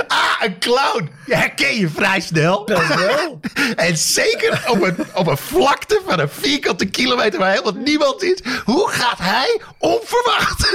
ah, 0.06 0.34
een 0.40 0.58
clown. 0.58 1.10
Je 1.26 1.34
herken 1.34 1.76
je 1.76 1.88
vrij 1.88 2.20
snel. 2.20 2.64
Dat 2.64 2.86
wel. 2.86 3.40
en 3.76 3.96
zeker 3.96 4.62
op 4.66 4.82
een, 4.82 4.96
op 5.14 5.26
een 5.26 5.38
vlakte 5.38 6.00
van 6.06 6.20
een 6.20 6.28
vierkante 6.28 6.86
kilometer 6.86 7.38
waar 7.38 7.50
helemaal 7.50 7.82
niemand 7.82 8.22
is. 8.22 8.38
Hoe 8.64 8.88
gaat 8.88 9.18
hij 9.18 9.60
onverwacht 9.78 10.70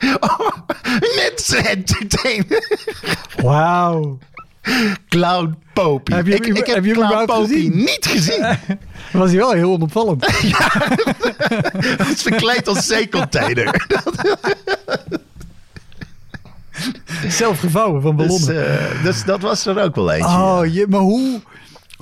mensen 1.22 1.64
entertainen? 1.64 2.64
Wauw. 3.42 4.18
Clown 5.08 5.58
Popie. 5.72 6.14
Heb 6.14 6.26
je, 6.26 6.34
ik, 6.34 6.46
ik 6.46 6.66
heb, 6.66 6.74
heb 6.74 6.84
je 6.84 6.92
Clown 6.92 7.24
Popie 7.24 7.54
gezien? 7.54 7.76
niet 7.76 8.06
gezien. 8.06 8.58
Was 9.12 9.30
hij 9.30 9.38
wel 9.38 9.52
heel 9.52 9.72
onopvallend. 9.72 10.26
ja, 10.42 10.70
het 11.78 12.08
is 12.08 12.22
verkleed 12.22 12.68
als 12.68 12.86
zeecontainer. 12.86 13.86
Zelf 17.28 17.60
gevouwen 17.60 18.02
van 18.02 18.16
ballonnen. 18.16 18.46
Dus, 18.46 18.56
uh, 18.56 19.02
dus, 19.02 19.24
dat 19.24 19.40
was 19.40 19.66
er 19.66 19.82
ook 19.82 19.94
wel 19.94 20.10
eentje. 20.12 20.36
Oh, 20.36 20.60
je, 20.64 20.86
maar 20.88 21.00
hoe... 21.00 21.40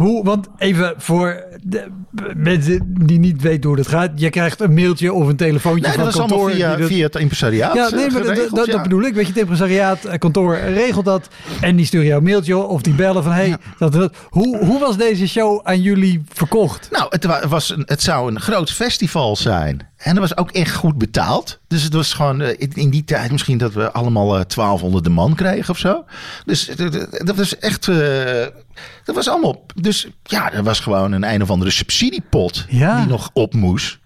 Hoe, 0.01 0.25
want 0.25 0.49
even 0.57 0.95
voor 0.97 1.45
de 1.63 1.91
mensen 2.37 2.95
die 3.05 3.19
niet 3.19 3.43
weten 3.43 3.69
hoe 3.69 3.77
dat 3.77 3.89
gaat. 3.89 4.11
Je 4.15 4.31
krijgt 4.31 4.61
een 4.61 4.75
mailtje 4.75 5.13
of 5.13 5.29
een 5.29 5.37
telefoontje 5.37 5.87
nee, 5.87 5.93
van 5.93 6.05
dat 6.05 6.15
kantoor. 6.15 6.51
Is 6.51 6.57
via, 6.57 6.77
dat... 6.77 6.87
via 6.87 7.05
het 7.05 7.17
impresariaat 7.17 7.75
Ja, 7.75 7.89
nee, 7.91 8.11
maar 8.11 8.25
geregeld, 8.25 8.57
dat, 8.57 8.67
ja. 8.67 8.73
dat 8.73 8.83
bedoel 8.83 9.03
ik. 9.03 9.15
Weet 9.15 9.27
je, 9.27 9.33
het 9.33 9.41
impresariaat, 9.41 10.05
eh, 10.05 10.19
kantoor 10.19 10.57
regelt 10.57 11.05
dat. 11.05 11.29
En 11.61 11.77
die 11.77 11.87
sturen 11.87 12.07
jou 12.07 12.19
een 12.19 12.27
mailtje 12.27 12.57
of 12.57 12.83
die 12.83 12.95
bellen 12.95 13.23
van... 13.23 13.33
Hey, 13.33 13.49
ja. 13.49 13.59
dat, 13.79 13.93
dat. 13.93 14.17
Hoe, 14.29 14.65
hoe 14.65 14.79
was 14.79 14.97
deze 14.97 15.29
show 15.29 15.61
aan 15.63 15.81
jullie 15.81 16.23
verkocht? 16.29 16.89
Nou, 16.91 17.07
het, 17.09 17.47
was 17.49 17.71
een, 17.71 17.83
het 17.87 18.03
zou 18.03 18.31
een 18.31 18.41
groot 18.41 18.71
festival 18.71 19.37
zijn. 19.37 19.89
En 19.97 20.15
dat 20.15 20.29
was 20.29 20.37
ook 20.37 20.51
echt 20.51 20.75
goed 20.75 20.99
betaald. 20.99 21.61
Dus 21.69 21.83
het 21.83 21.93
was 21.93 22.13
gewoon 22.13 22.43
in 22.59 22.91
die 22.91 23.05
tijd 23.05 23.33
misschien 23.33 23.59
dat 23.59 23.73
we 23.73 23.93
allemaal 23.93 24.29
1200 24.29 25.05
de 25.05 25.11
man 25.11 25.35
kregen 25.35 25.71
of 25.71 25.79
zo. 25.79 26.05
Dus 26.45 26.71
dat 27.11 27.37
was 27.37 27.59
echt... 27.59 27.89
Dat 29.05 29.14
was 29.14 29.29
allemaal. 29.29 29.66
Dus 29.75 30.09
ja, 30.23 30.53
er 30.53 30.62
was 30.62 30.81
gewoon 30.81 31.12
een 31.12 31.33
een 31.33 31.43
of 31.43 31.51
andere 31.51 31.71
subsidiepot 31.71 32.64
ja. 32.69 32.97
die 32.97 33.07
nog 33.07 33.31
op 33.33 33.55
moest. 33.55 33.99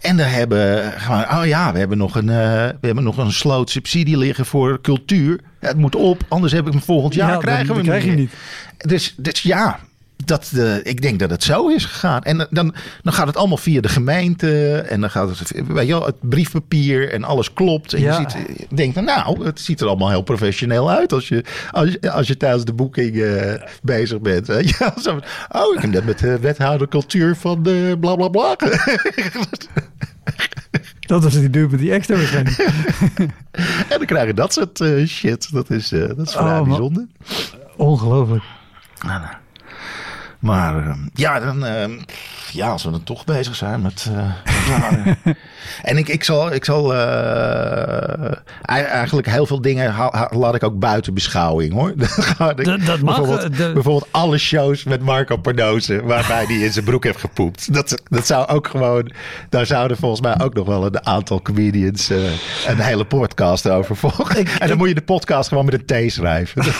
En 0.00 0.16
daar 0.16 0.30
hebben 0.30 0.92
gewoon, 0.92 1.22
oh 1.22 1.46
ja, 1.46 1.72
we 1.72 1.78
hebben 1.78 1.98
nog 1.98 2.14
een, 2.14 2.28
uh, 2.28 2.34
we 2.80 2.86
hebben 2.86 3.04
nog 3.04 3.16
een 3.16 3.32
sloot 3.32 3.70
subsidie 3.70 4.18
liggen 4.18 4.46
voor 4.46 4.80
cultuur. 4.80 5.40
Ja, 5.60 5.68
het 5.68 5.76
moet 5.76 5.94
op, 5.94 6.22
anders 6.28 6.52
heb 6.52 6.66
ik 6.66 6.72
hem 6.72 6.82
volgend 6.82 7.14
jaar 7.14 7.30
ja, 7.30 7.36
krijgen 7.36 7.62
we 7.62 7.66
dan 7.66 7.76
hem 7.76 7.84
krijg 7.84 8.04
je 8.04 8.10
niet. 8.10 8.32
Dus, 8.78 9.14
dus 9.16 9.42
ja, 9.42 9.80
dat, 10.24 10.50
uh, 10.54 10.76
ik 10.82 11.02
denk 11.02 11.18
dat 11.18 11.30
het 11.30 11.42
zo 11.42 11.68
is 11.68 11.84
gegaan. 11.84 12.22
En 12.22 12.46
dan, 12.50 12.74
dan 13.02 13.12
gaat 13.12 13.26
het 13.26 13.36
allemaal 13.36 13.56
via 13.56 13.80
de 13.80 13.88
gemeente. 13.88 14.78
En 14.78 15.00
dan 15.00 15.10
gaat 15.10 15.38
het, 15.38 15.52
weet 15.66 15.86
je 15.86 15.92
wel, 15.92 16.06
het 16.06 16.16
briefpapier 16.20 17.12
en 17.12 17.24
alles 17.24 17.52
klopt. 17.52 17.92
En 17.92 18.00
Ja. 18.00 18.18
je 18.20 18.30
ziet, 18.30 18.58
je 18.68 18.76
denkt, 18.76 19.00
nou, 19.00 19.44
het 19.44 19.60
ziet 19.60 19.80
er 19.80 19.86
allemaal 19.86 20.10
heel 20.10 20.22
professioneel 20.22 20.90
uit 20.90 21.12
als 21.12 21.28
je, 21.28 21.44
als 21.70 21.90
je, 22.00 22.12
als 22.12 22.26
je 22.26 22.36
tijdens 22.36 22.64
de 22.64 22.72
boeking 22.72 23.16
eh, 23.16 23.52
bezig 23.82 24.20
bent. 24.20 24.46
Wel. 24.46 24.62
Zo, 25.02 25.20
oh, 25.48 25.74
ik 25.74 25.80
heb 25.80 25.90
net 25.90 26.04
met 26.06 26.18
de 26.18 26.38
wethouder 26.38 26.88
cultuur 26.88 27.36
van 27.36 27.62
de 27.62 27.96
bla 28.00 28.14
bla 28.16 28.28
bla. 28.28 28.56
Dat 31.06 31.22
was 31.22 31.32
die 31.32 31.50
duur 31.50 31.70
met 31.70 31.78
die 31.78 31.92
extra 31.92 32.16
waarschijnlijk. 32.16 32.56
en 33.90 33.98
dan 33.98 34.04
krijg 34.06 34.26
je 34.26 34.34
dat 34.34 34.52
soort 34.52 34.80
eh, 34.80 35.06
shit. 35.06 35.52
Dat 35.52 35.70
is, 35.70 35.92
eh, 35.92 36.00
dat 36.16 36.26
is 36.26 36.32
vrij 36.32 36.58
Oh, 36.58 36.64
bijzonder. 36.68 37.06
Ongelooflijk. 37.76 38.42
Nou, 39.06 39.20
nou. 39.20 39.32
Maar 40.44 40.86
eh, 40.86 40.94
ja, 41.14 41.40
dan, 41.40 41.64
eh, 41.64 41.90
ja, 42.52 42.68
als 42.68 42.84
we 42.84 42.90
dan 42.90 43.02
toch 43.02 43.24
bezig 43.24 43.54
zijn 43.54 43.82
met. 43.82 44.10
en 45.82 45.96
ik, 45.96 46.08
ik 46.08 46.24
zal, 46.24 46.52
ik 46.52 46.64
zal 46.64 46.94
eh, 46.94 48.32
ei- 48.62 48.82
eigenlijk 48.84 49.28
heel 49.28 49.46
veel 49.46 49.60
dingen 49.60 49.94
laat 50.30 50.54
ik 50.54 50.62
ook 50.64 50.78
buiten 50.78 51.14
beschouwing 51.14 51.72
hoor. 51.72 51.92
Ik 52.56 52.64
Dat- 52.64 52.80
dat 52.86 53.00
mag, 53.00 53.16
bijvoorbeeld, 53.16 53.52
eh, 53.52 53.58
de- 53.58 53.72
bijvoorbeeld 53.72 54.08
alle 54.10 54.38
shows 54.38 54.84
met 54.84 55.00
Marco 55.02 55.36
Pardoze, 55.36 56.02
waarbij 56.04 56.44
hij 56.44 56.56
in 56.56 56.72
zijn 56.72 56.84
broek 56.84 57.04
heeft 57.04 57.20
gepoept. 57.20 57.72
Dat, 57.74 58.02
dat 58.08 58.26
zou 58.26 58.46
ook 58.48 58.68
gewoon. 58.68 59.10
Daar 59.48 59.66
zouden 59.66 59.96
volgens 59.96 60.20
mij 60.20 60.40
ook 60.40 60.54
nog 60.54 60.66
wel 60.66 60.84
een 60.86 61.06
aantal 61.06 61.42
comedians 61.42 62.10
eh, 62.10 62.18
een 62.66 62.78
hele 62.80 63.04
podcast 63.04 63.68
over 63.68 63.96
volgen. 63.96 64.46
en 64.58 64.68
dan 64.68 64.76
moet 64.76 64.88
je 64.88 64.94
de 64.94 65.02
podcast 65.02 65.48
gewoon 65.48 65.64
met 65.64 65.74
een 65.90 66.08
T 66.08 66.12
schrijven. 66.12 66.62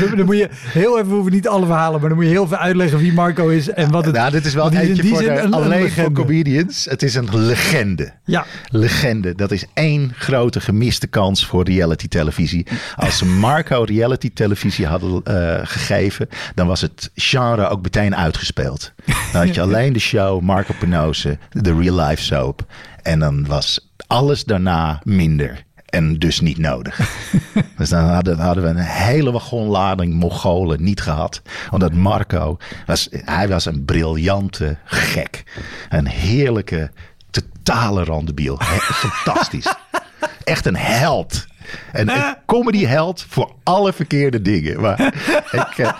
Dan, 0.00 0.16
dan 0.16 0.26
moet 0.26 0.36
je 0.36 0.48
heel 0.52 0.96
even, 0.98 1.08
we 1.08 1.14
hoeven 1.14 1.32
niet 1.32 1.48
alle 1.48 1.66
verhalen, 1.66 2.00
maar 2.00 2.08
dan 2.08 2.18
moet 2.18 2.26
je 2.26 2.32
heel 2.32 2.46
veel 2.48 2.56
uitleggen 2.56 2.98
wie 2.98 3.12
Marco 3.12 3.48
is 3.48 3.70
en 3.70 3.90
wat 3.90 4.04
het... 4.04 4.14
nou, 4.14 4.30
dit 4.30 4.44
is 4.44 4.54
wel 4.60 4.70
die 4.70 4.78
is 4.80 4.84
in 4.84 4.88
eentje 4.88 5.02
die 5.02 5.10
voor 5.12 5.22
zin 5.22 5.34
de, 5.34 5.38
een- 5.40 5.46
een 5.46 5.54
alleen 5.54 5.90
voor 5.90 6.12
comedians. 6.12 6.84
Het 6.84 7.02
is 7.02 7.14
een 7.14 7.28
legende. 7.46 8.12
Ja, 8.24 8.44
Legende. 8.68 9.34
Dat 9.34 9.50
is 9.50 9.64
één 9.74 10.12
grote 10.16 10.60
gemiste 10.60 11.06
kans 11.06 11.46
voor 11.46 11.64
reality 11.64 12.08
televisie. 12.08 12.66
Als 12.96 13.18
ze 13.18 13.24
Marco 13.26 13.82
reality 13.82 14.30
televisie 14.32 14.86
hadden 14.86 15.20
eh, 15.24 15.60
gegeven, 15.62 16.28
dan 16.54 16.66
was 16.66 16.80
het 16.80 17.10
genre 17.14 17.68
ook 17.68 17.82
meteen 17.82 18.16
uitgespeeld. 18.16 18.92
Dan 19.32 19.46
had 19.46 19.54
je 19.54 19.60
alleen 19.70 19.92
de 19.92 19.98
show 19.98 20.40
Marco 20.40 20.74
Penose, 20.78 21.38
de 21.50 21.74
real 21.78 22.06
life 22.06 22.22
soap. 22.22 22.66
En 23.02 23.18
dan 23.18 23.46
was 23.46 23.90
alles 24.06 24.44
daarna 24.44 25.00
minder. 25.04 25.64
En 25.90 26.18
dus 26.18 26.40
niet 26.40 26.58
nodig. 26.58 27.00
dus 27.78 27.88
dan 27.88 28.04
hadden, 28.04 28.38
hadden, 28.38 28.62
we 28.64 28.68
een 28.68 28.76
hele 28.76 29.32
wagonlading 29.32 30.14
Mongolen 30.14 30.82
niet 30.82 31.00
gehad. 31.00 31.42
Omdat 31.70 31.92
Marco, 31.92 32.56
was, 32.86 33.08
hij 33.10 33.48
was 33.48 33.64
een 33.64 33.84
briljante 33.84 34.76
gek. 34.84 35.42
Een 35.88 36.06
heerlijke, 36.06 36.90
totale 37.30 38.04
randebiel. 38.04 38.58
Fantastisch. 38.60 39.74
Echt 40.44 40.66
een 40.66 40.76
held. 40.76 41.48
En 41.92 42.08
een 42.08 42.36
comedy 42.46 42.84
held 42.84 43.26
voor 43.28 43.52
alle 43.62 43.92
verkeerde 43.92 44.42
dingen. 44.42 44.80
Maar 44.80 45.14
ik, 45.50 45.78
uh, 45.78 45.92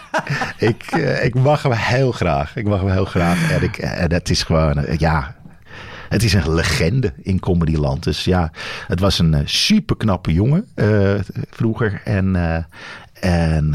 ik, 0.59 0.97
uh, 0.97 1.25
ik 1.25 1.35
mag 1.35 1.63
hem 1.63 1.73
heel 1.73 2.13
graag. 2.13 2.57
Ik 2.57 2.67
mag 2.67 2.81
hem 2.81 2.91
heel 2.91 3.05
graag. 3.05 3.51
En, 3.51 3.63
ik, 3.63 3.79
en 3.79 4.13
het 4.13 4.31
is 4.31 4.43
gewoon, 4.43 4.79
uh, 4.79 4.97
ja, 4.97 5.35
het 6.11 6.23
is 6.23 6.33
een 6.33 6.55
legende 6.55 7.13
in 7.23 7.41
Comedyland. 7.41 8.05
Dus 8.05 8.25
ja, 8.25 8.53
het 8.87 9.01
was 9.01 9.19
een 9.19 9.43
super 9.45 9.97
knappe 9.97 10.33
jongen 10.33 10.69
vroeger. 11.51 12.01
En, 12.05 12.37
en 13.21 13.75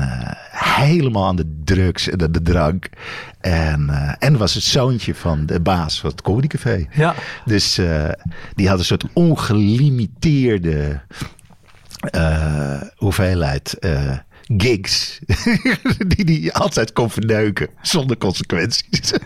helemaal 0.51 1.25
aan 1.25 1.35
de 1.35 1.61
drugs 1.63 2.09
en 2.09 2.17
de, 2.17 2.31
de 2.31 2.41
drank. 2.41 2.89
En, 3.41 3.89
en 4.19 4.37
was 4.37 4.53
het 4.53 4.63
zoontje 4.63 5.15
van 5.15 5.45
de 5.45 5.59
baas 5.59 5.99
van 5.99 6.09
het 6.09 6.21
Comedycafé. 6.21 6.87
Ja. 6.91 7.15
Dus 7.45 7.79
die 8.55 8.69
had 8.69 8.79
een 8.79 8.85
soort 8.85 9.05
ongelimiteerde 9.13 11.01
hoeveelheid 12.95 13.77
gigs 14.47 15.19
die 16.15 16.41
hij 16.41 16.53
altijd 16.53 16.93
kon 16.93 17.09
verneuken 17.09 17.69
zonder 17.81 18.17
consequenties. 18.17 19.13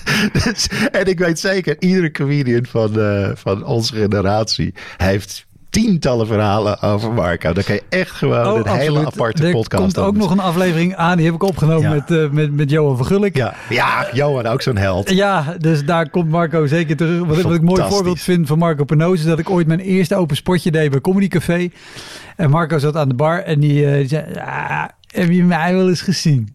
dus, 0.44 0.68
en 0.90 1.06
ik 1.06 1.18
weet 1.18 1.38
zeker, 1.38 1.76
iedere 1.78 2.10
comedian 2.10 2.66
van, 2.66 2.98
uh, 2.98 3.30
van 3.34 3.64
onze 3.64 3.94
generatie 3.94 4.74
heeft 4.96 5.46
tientallen 5.72 6.26
verhalen 6.26 6.80
over 6.80 7.12
Marco. 7.12 7.52
Dan 7.52 7.64
kan 7.64 7.74
je 7.74 7.82
echt 7.88 8.10
gewoon 8.10 8.46
oh, 8.46 8.56
een 8.56 8.62
absoluut. 8.62 8.80
hele 8.80 9.06
aparte 9.06 9.46
er 9.46 9.52
podcast 9.52 9.72
Er 9.72 9.78
komt 9.78 9.98
ook 9.98 10.16
nog 10.16 10.30
een 10.30 10.40
aflevering 10.40 10.94
aan. 10.96 11.16
Die 11.16 11.26
heb 11.26 11.34
ik 11.34 11.42
opgenomen 11.42 11.82
ja. 11.82 11.94
met, 11.94 12.10
uh, 12.10 12.30
met, 12.30 12.52
met 12.52 12.70
Johan 12.70 13.04
van. 13.04 13.30
Ja. 13.32 13.54
ja, 13.68 14.06
Johan 14.12 14.46
ook 14.46 14.62
zo'n 14.62 14.76
held. 14.76 15.10
Ja, 15.10 15.56
dus 15.58 15.84
daar 15.84 16.10
komt 16.10 16.28
Marco 16.28 16.66
zeker 16.66 16.96
terug. 16.96 17.18
Wat, 17.18 17.40
wat 17.40 17.52
ik 17.52 17.58
een 17.58 17.64
mooi 17.64 17.82
voorbeeld 17.82 18.20
vind 18.20 18.46
van 18.46 18.58
Marco 18.58 18.84
Penoos... 18.84 19.18
is 19.18 19.24
dat 19.24 19.38
ik 19.38 19.50
ooit 19.50 19.66
mijn 19.66 19.80
eerste 19.80 20.16
open 20.16 20.36
spotje 20.36 20.70
deed 20.70 20.90
bij 20.90 21.00
Comedy 21.00 21.28
Café. 21.28 21.70
En 22.36 22.50
Marco 22.50 22.78
zat 22.78 22.96
aan 22.96 23.08
de 23.08 23.14
bar 23.14 23.38
en 23.38 23.60
die, 23.60 23.84
uh, 23.84 23.94
die 23.94 24.08
zei... 24.08 24.24
Ah, 24.34 24.84
heb 25.06 25.30
je 25.30 25.44
mij 25.44 25.74
wel 25.74 25.88
eens 25.88 26.02
gezien? 26.02 26.48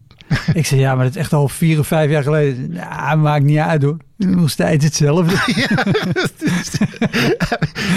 Ik 0.52 0.66
zei, 0.66 0.80
ja, 0.80 0.94
maar 0.94 1.04
dat 1.04 1.14
is 1.14 1.20
echt 1.20 1.32
al 1.32 1.48
vier 1.48 1.78
of 1.78 1.86
vijf 1.86 2.10
jaar 2.10 2.22
geleden. 2.22 2.72
Ja, 2.72 3.14
maakt 3.14 3.44
niet 3.44 3.58
uit 3.58 3.82
hoor. 3.82 3.96
Nog 4.18 4.50
steeds 4.50 4.84
hetzelfde. 4.84 5.36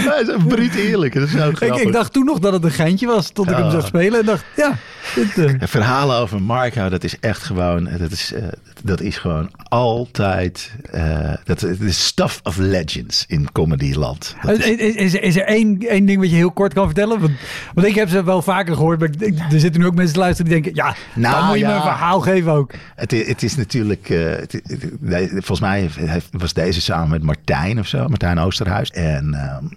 Ja, 0.03 0.12
hij 0.12 0.21
is 0.21 0.27
een 0.27 0.47
bruut 0.47 0.75
eerlijk. 0.75 1.13
Dat 1.13 1.23
is 1.23 1.31
zo 1.31 1.49
ik, 1.49 1.60
ik, 1.60 1.91
dacht 1.91 2.13
toen 2.13 2.25
nog 2.25 2.39
dat 2.39 2.53
het 2.53 2.63
een 2.63 2.71
geintje 2.71 3.07
was, 3.07 3.29
tot 3.29 3.49
ik 3.49 3.55
oh. 3.55 3.60
hem 3.60 3.71
zag 3.71 3.86
spelen. 3.86 4.19
En 4.19 4.25
dacht, 4.25 4.43
ja. 4.55 4.77
Dit, 5.15 5.38
uh... 5.38 5.51
Verhalen 5.60 6.17
over 6.17 6.41
Marco, 6.41 6.89
dat 6.89 7.03
is 7.03 7.19
echt 7.19 7.43
gewoon, 7.43 7.89
dat 7.97 8.12
is, 8.12 8.34
uh, 8.34 8.43
dat 8.84 9.01
is 9.01 9.17
gewoon 9.17 9.49
altijd, 9.63 10.71
uh, 10.95 11.34
dat 11.43 11.63
is 11.63 12.05
stuff 12.05 12.39
of 12.43 12.57
legends 12.57 13.25
in 13.27 13.51
comedyland. 13.51 14.36
Is, 14.47 14.57
is, 14.57 14.95
is, 14.95 15.13
is, 15.13 15.36
er 15.36 15.45
één, 15.45 15.79
één 15.79 16.05
ding 16.05 16.19
wat 16.19 16.29
je 16.29 16.36
heel 16.36 16.51
kort 16.51 16.73
kan 16.73 16.86
vertellen? 16.86 17.19
Want, 17.19 17.31
want 17.73 17.88
ik 17.88 17.95
heb 17.95 18.10
ze 18.10 18.23
wel 18.23 18.41
vaker 18.41 18.75
gehoord, 18.75 18.99
maar 18.99 19.10
ik, 19.19 19.39
er 19.51 19.60
zitten 19.60 19.81
nu 19.81 19.88
ook 19.88 19.95
mensen 19.95 20.13
te 20.13 20.19
luisteren 20.19 20.51
die 20.51 20.62
denken, 20.62 20.84
ja, 20.84 20.95
nou, 21.13 21.36
dan 21.36 21.45
moet 21.45 21.55
je 21.55 21.62
ja, 21.62 21.67
me 21.67 21.75
een 21.75 21.81
verhaal 21.81 22.19
geven 22.19 22.51
ook. 22.51 22.73
Het, 22.95 23.12
het 23.12 23.43
is 23.43 23.55
natuurlijk, 23.55 24.07
het, 24.07 24.51
het, 24.51 25.31
volgens 25.31 25.60
mij 25.60 25.89
was 26.32 26.54
deze 26.54 26.82
samen 26.82 27.10
met 27.10 27.24
Martijn 27.24 27.80
of 27.80 27.88
zo, 27.88 28.08
Martijn 28.08 28.39
Oosterhuis. 28.39 28.91
En 28.91 29.34
uh, 29.34 29.69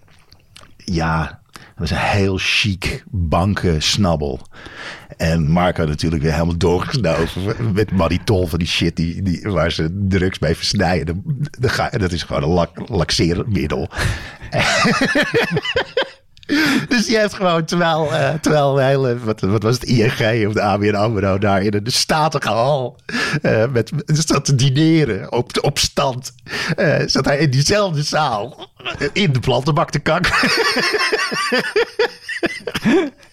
ja, 0.76 1.40
dat 1.52 1.64
was 1.76 1.90
een 1.90 1.96
heel 1.96 2.38
chic 2.40 3.04
bankensnabbel. 3.10 4.40
En 5.16 5.50
Marco 5.50 5.84
natuurlijk 5.84 6.22
weer 6.22 6.32
helemaal 6.32 6.56
doorgesnoven 6.56 7.72
met 7.72 7.92
Maritol 7.92 8.46
van 8.46 8.58
die 8.58 8.68
shit 8.68 8.96
die, 8.96 9.22
die, 9.22 9.42
waar 9.42 9.72
ze 9.72 10.04
drugs 10.08 10.38
mee 10.38 10.56
versnijden. 10.56 11.22
Dat 11.90 12.12
is 12.12 12.22
gewoon 12.22 12.42
een 12.42 12.48
lak, 12.48 12.88
laxeermiddel. 12.88 13.88
Dus 16.88 17.06
die 17.06 17.18
heeft 17.18 17.34
gewoon, 17.34 17.64
terwijl, 17.64 18.12
uh, 18.12 18.34
terwijl 18.34 18.76
hele, 18.76 19.18
wat, 19.18 19.40
wat, 19.40 19.62
was 19.62 19.74
het, 19.74 19.84
ING 19.84 20.46
of 20.46 20.52
de 20.52 20.62
ABN 20.62 20.94
AMRO 20.94 21.38
daar 21.38 21.62
in 21.62 21.84
de 21.84 21.90
statige 21.90 22.48
hal 22.48 22.96
uh, 23.42 23.64
met, 23.72 23.92
zat 24.06 24.44
te 24.44 24.54
dineren 24.54 25.32
op, 25.32 25.50
op 25.60 25.78
stand, 25.78 26.34
uh, 26.76 27.02
zat 27.06 27.24
hij 27.24 27.38
in 27.38 27.50
diezelfde 27.50 28.02
zaal 28.02 28.70
in 29.12 29.32
de 29.32 29.40
plantenbak 29.40 29.90
te 29.90 29.98
kakken. 29.98 30.32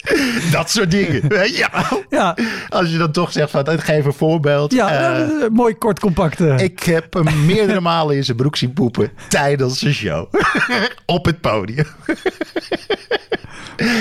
dat 0.51 0.69
soort 0.69 0.91
dingen. 0.91 1.21
Ja. 1.51 1.85
ja. 2.09 2.37
Als 2.69 2.91
je 2.91 2.97
dan 2.97 3.11
toch 3.11 3.31
zegt 3.31 3.51
van, 3.51 3.79
geef 3.79 4.05
een 4.05 4.13
voorbeeld. 4.13 4.73
Ja, 4.73 5.19
uh, 5.19 5.47
mooi 5.51 5.75
kort 5.77 5.99
compact. 5.99 6.39
Ik 6.39 6.83
heb 6.83 7.13
hem 7.13 7.45
meerdere 7.45 7.79
malen 7.79 8.15
in 8.15 8.23
zijn 8.23 8.37
broek 8.37 8.55
zien 8.55 8.73
poepen 8.73 9.11
tijdens 9.27 9.79
zijn 9.79 9.93
show. 9.93 10.33
Op 11.05 11.25
het 11.25 11.41
podium. 11.41 11.85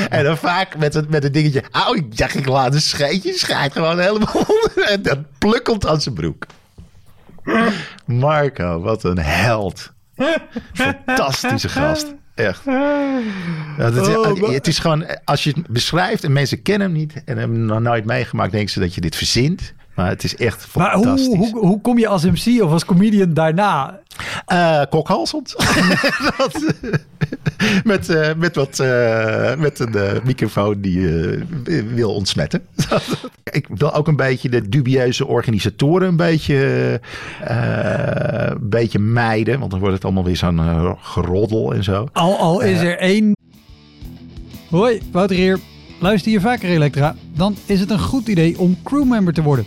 en 0.08 0.24
dan 0.24 0.36
vaak 0.36 0.76
met 0.76 0.94
het, 0.94 1.10
met 1.10 1.22
het 1.22 1.34
dingetje, 1.34 1.62
oh, 1.88 1.96
ik 1.96 2.16
dacht 2.16 2.34
ik 2.34 2.46
laat 2.46 2.74
een 2.74 2.80
scheetje, 2.80 3.32
schijt 3.32 3.72
gewoon 3.72 3.98
helemaal 3.98 4.46
En 4.86 5.02
dat 5.02 5.18
plukkelt 5.38 5.86
aan 5.86 6.00
zijn 6.00 6.14
broek. 6.14 6.46
Marco, 8.04 8.80
wat 8.80 9.04
een 9.04 9.18
held. 9.18 9.92
Fantastische 10.72 11.68
gast. 11.68 12.14
Echt. 12.34 12.64
Ja, 12.64 13.22
het, 13.76 13.96
is, 13.96 14.08
oh, 14.08 14.52
het, 14.52 14.66
is, 14.66 14.78
gewoon, 14.78 15.24
als 15.24 15.44
je 15.44 15.50
het 15.50 15.68
beschrijft 15.68 16.24
en 16.24 16.32
mensen 16.32 16.62
kennen 16.62 16.88
hem 16.88 16.96
niet 16.96 17.12
en 17.24 17.38
hebben 17.38 17.56
hem 17.56 17.66
nog 17.66 17.80
nooit 17.80 18.04
meegemaakt, 18.04 18.52
denken 18.52 18.70
ze 18.70 18.80
dat 18.80 18.94
je 18.94 19.00
dit 19.00 19.16
verzint. 19.16 19.74
Maar 20.00 20.08
het 20.08 20.24
is 20.24 20.36
echt 20.36 20.66
fantastisch. 20.66 21.28
Maar 21.28 21.36
hoe, 21.36 21.50
hoe, 21.50 21.66
hoe 21.66 21.80
kom 21.80 21.98
je 21.98 22.08
als 22.08 22.24
MC 22.24 22.62
of 22.62 22.70
als 22.72 22.84
comedian 22.84 23.34
daarna? 23.34 24.00
Uh, 24.52 24.82
kokhalsend. 24.90 25.56
met, 27.84 28.08
uh, 28.10 28.28
met, 28.36 28.54
wat, 28.54 28.78
uh, 28.78 29.56
met 29.56 29.78
een 29.78 30.20
microfoon 30.24 30.80
die 30.80 31.08
wil 31.94 32.14
ontsmetten. 32.14 32.62
ik 33.60 33.66
wil 33.74 33.94
ook 33.94 34.08
een 34.08 34.16
beetje 34.16 34.48
de 34.48 34.68
dubieuze 34.68 35.26
organisatoren 35.26 36.08
een 36.08 36.16
beetje, 36.16 37.00
een 37.40 38.68
beetje 38.68 38.98
mijden. 38.98 39.58
Want 39.58 39.70
dan 39.70 39.80
wordt 39.80 39.94
het 39.94 40.04
allemaal 40.04 40.24
weer 40.24 40.36
zo'n 40.36 40.96
geroddel 41.00 41.74
en 41.74 41.84
zo. 41.84 42.08
Al, 42.12 42.38
al 42.38 42.60
is 42.60 42.80
er 42.80 42.98
één... 42.98 43.32
Hoi, 44.68 45.00
Wouter 45.12 45.36
hier. 45.36 45.58
Luister 45.98 46.32
je 46.32 46.40
vaker 46.40 46.68
Elektra? 46.68 47.14
Dan 47.34 47.56
is 47.66 47.80
het 47.80 47.90
een 47.90 47.98
goed 47.98 48.28
idee 48.28 48.58
om 48.58 48.76
crewmember 48.82 49.32
te 49.32 49.42
worden. 49.42 49.66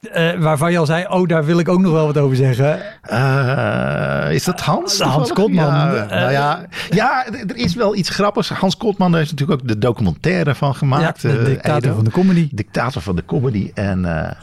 Uh, 0.00 0.38
waarvan 0.38 0.72
je 0.72 0.78
al 0.78 0.86
zei, 0.86 1.06
oh, 1.08 1.28
daar 1.28 1.44
wil 1.44 1.58
ik 1.58 1.68
ook 1.68 1.80
nog 1.80 1.92
wel 1.92 2.06
wat 2.06 2.18
over 2.18 2.36
zeggen. 2.36 2.80
Uh, 3.10 4.34
is 4.34 4.44
dat 4.44 4.60
Hans? 4.60 5.00
Uh, 5.00 5.06
Hans 5.14 5.32
Kotman. 5.32 5.64
Ja, 5.64 6.06
nou 6.08 6.32
ja, 6.32 6.66
ja, 6.90 7.26
er 7.26 7.56
is 7.56 7.74
wel 7.74 7.96
iets 7.96 8.08
grappigs. 8.08 8.48
Hans 8.48 8.76
Kotman 8.76 9.14
heeft 9.14 9.30
natuurlijk 9.30 9.60
ook 9.60 9.68
de 9.68 9.78
documentaire 9.78 10.54
van 10.54 10.74
gemaakt. 10.74 11.22
Ja, 11.22 11.30
de 11.30 11.42
dictator 11.42 11.94
van 11.94 12.04
de 12.04 12.10
comedy. 12.10 12.48
Dictator 12.52 13.02
van 13.02 13.16
de 13.16 13.24
comedy. 13.24 13.70
En, 13.74 14.34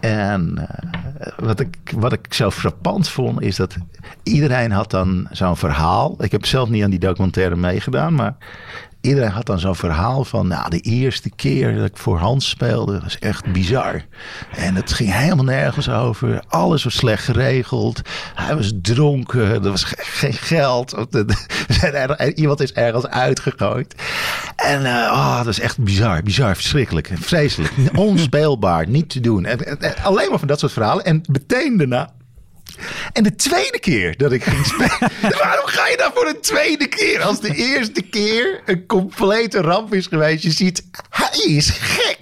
en 0.00 0.68
wat, 1.36 1.60
ik, 1.60 1.92
wat 1.96 2.12
ik 2.12 2.34
zo 2.34 2.50
frappant 2.50 3.08
vond, 3.08 3.42
is 3.42 3.56
dat 3.56 3.76
iedereen 4.22 4.70
had 4.70 4.90
dan 4.90 5.28
zo'n 5.30 5.56
verhaal. 5.56 6.16
Ik 6.18 6.32
heb 6.32 6.46
zelf 6.46 6.68
niet 6.68 6.84
aan 6.84 6.90
die 6.90 6.98
documentaire 6.98 7.56
meegedaan, 7.56 8.14
maar 8.14 8.34
iedereen 9.00 9.30
had 9.30 9.46
dan 9.46 9.58
zo'n 9.58 9.76
verhaal 9.76 10.24
van, 10.24 10.48
nou, 10.48 10.70
de 10.70 10.80
eerste 10.80 11.30
keer 11.30 11.76
dat 11.76 11.86
ik 11.86 11.96
voor 11.96 12.18
Hans 12.18 12.48
speelde, 12.48 13.00
was 13.00 13.18
echt 13.18 13.52
bizar. 13.52 14.04
En 14.56 14.74
het 14.74 14.92
ging 14.92 15.12
helemaal 15.12 15.44
nergens 15.44 15.88
over. 15.88 16.42
Alles 16.48 16.84
was 16.84 16.94
slecht 16.94 17.24
geregeld. 17.24 18.00
Hij 18.34 18.56
was 18.56 18.72
dronken. 18.82 19.50
Er 19.50 19.70
was 19.70 19.84
geen 19.96 20.32
geld. 20.32 20.94
Iemand 22.34 22.60
is 22.60 22.72
ergens 22.72 23.06
uitgegooid. 23.06 23.94
En 24.56 24.82
uh, 24.82 24.88
oh, 25.12 25.36
dat 25.36 25.46
is 25.46 25.60
echt 25.60 25.78
bizar, 25.78 26.22
bizar, 26.22 26.54
verschrikkelijk, 26.54 27.10
vreselijk. 27.14 27.72
Onspeelbaar, 27.94 28.88
niet 28.88 29.08
te 29.08 29.20
doen. 29.20 29.44
En, 29.44 29.80
en, 29.80 29.94
alleen 30.02 30.30
maar 30.30 30.38
van 30.38 30.48
dat 30.48 30.58
soort 30.58 30.72
verhalen. 30.72 31.04
En 31.04 31.22
meteen 31.28 31.76
daarna 31.76 32.12
En 33.12 33.22
de 33.22 33.34
tweede 33.34 33.78
keer 33.80 34.16
dat 34.16 34.32
ik 34.32 34.44
ging 34.44 34.66
spelen. 34.66 35.12
waarom 35.44 35.66
ga 35.66 35.88
je 35.88 35.96
dan 35.96 36.10
voor 36.14 36.26
een 36.26 36.40
tweede 36.40 36.86
keer? 36.86 37.22
Als 37.22 37.40
de 37.40 37.54
eerste 37.54 38.02
keer 38.02 38.60
een 38.64 38.86
complete 38.86 39.60
ramp 39.60 39.94
is 39.94 40.06
geweest. 40.06 40.42
Je 40.42 40.50
ziet, 40.50 40.84
hij 41.10 41.44
is 41.44 41.70
gek. 41.70 42.18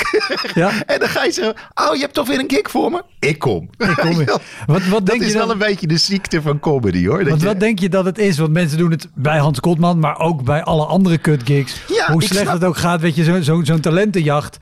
Ja. 0.55 0.73
En 0.87 0.99
dan 0.99 1.09
ga 1.09 1.25
je 1.25 1.33
zeggen, 1.33 1.55
oh 1.75 1.95
je 1.95 2.01
hebt 2.01 2.15
toch 2.15 2.27
weer 2.27 2.39
een 2.39 2.51
gig 2.51 2.71
voor 2.71 2.91
me? 2.91 3.03
Ik 3.21 3.39
kom. 3.39 3.71
Ik 3.77 3.97
kom 3.97 4.25
wat, 4.67 4.87
wat 4.87 5.07
denk 5.07 5.19
dat 5.19 5.29
is 5.29 5.35
wel 5.35 5.51
een 5.51 5.59
beetje 5.59 5.87
de 5.87 5.97
ziekte 5.97 6.43
van 6.43 6.61
comedy 6.61 7.07
hoor. 7.07 7.25
Want 7.29 7.43
wat 7.43 7.61
denk 7.61 7.79
je 7.79 7.89
dat 7.89 8.05
het 8.05 8.19
is? 8.19 8.39
Want 8.39 8.53
mensen 8.53 8.79
doen 8.79 8.91
het 8.91 9.09
bij 9.15 9.39
Hans 9.39 9.61
Kotman, 9.61 9.99
maar 9.99 10.19
ook 10.19 10.45
bij 10.45 10.63
alle 10.63 10.85
andere 10.87 11.19
kutgigs. 11.19 11.81
Ja, 11.89 12.13
Hoe 12.13 12.23
slecht 12.23 12.53
het 12.53 12.65
ook 12.65 12.77
gaat, 12.77 13.01
weet 13.01 13.15
je, 13.17 13.25
zo'n 13.25 13.43
zo, 13.43 13.65
zo 13.65 13.81
talentenjacht 13.81 14.59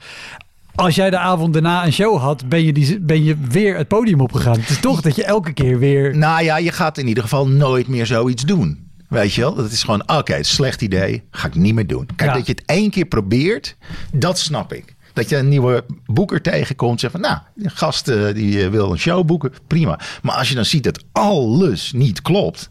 als 0.77 0.95
jij 0.95 1.09
de 1.09 1.17
avond 1.17 1.53
daarna 1.53 1.85
een 1.85 1.93
show 1.93 2.19
had, 2.19 2.49
ben 2.49 2.65
je, 2.65 2.73
die, 2.73 2.99
ben 2.99 3.23
je 3.23 3.37
weer 3.49 3.77
het 3.77 3.87
podium 3.87 4.21
opgegaan. 4.21 4.59
Het 4.59 4.69
is 4.69 4.79
toch 4.79 5.01
dat 5.01 5.15
je 5.15 5.23
elke 5.23 5.53
keer 5.53 5.79
weer. 5.79 6.17
Nou 6.17 6.43
ja, 6.43 6.57
je 6.57 6.71
gaat 6.71 6.97
in 6.97 7.07
ieder 7.07 7.23
geval 7.23 7.47
nooit 7.47 7.87
meer 7.87 8.05
zoiets 8.05 8.43
doen. 8.43 8.89
Weet 9.09 9.33
je 9.33 9.41
wel? 9.41 9.55
Dat 9.55 9.71
is 9.71 9.83
gewoon, 9.83 10.01
oké, 10.01 10.13
okay, 10.13 10.43
slecht 10.43 10.81
idee. 10.81 11.23
Ga 11.31 11.47
ik 11.47 11.55
niet 11.55 11.73
meer 11.73 11.87
doen. 11.87 12.09
Kijk, 12.15 12.33
dat 12.33 12.45
je 12.45 12.51
het 12.51 12.63
één 12.65 12.89
keer 12.89 13.05
probeert, 13.05 13.75
dat 14.13 14.39
snap 14.39 14.73
ik. 14.73 14.95
Dat 15.13 15.29
je 15.29 15.37
een 15.37 15.49
nieuwe 15.49 15.85
boeker 16.05 16.41
tegenkomt. 16.41 16.99
Zeg 16.99 17.11
van, 17.11 17.21
nou, 17.21 17.37
de 17.53 17.69
gast 17.69 18.07
eh, 18.07 18.33
die 18.33 18.63
eh, 18.63 18.69
wil 18.69 18.91
een 18.91 18.99
show 18.99 19.25
boeken. 19.25 19.53
Prima. 19.67 19.99
Maar 20.21 20.35
als 20.35 20.49
je 20.49 20.55
dan 20.55 20.65
ziet 20.65 20.83
dat 20.83 21.03
alles 21.11 21.91
niet 21.91 22.21
klopt. 22.21 22.69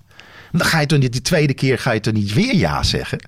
Dan 0.52 0.66
ga 0.66 0.80
je 0.80 0.86
toch 0.86 0.98
niet, 0.98 1.12
die 1.12 1.22
tweede 1.22 1.54
keer 1.54 1.78
ga 1.78 1.90
je 1.90 2.00
toch 2.00 2.12
niet 2.12 2.32
weer 2.32 2.54
ja 2.54 2.82
zeggen. 2.82 3.18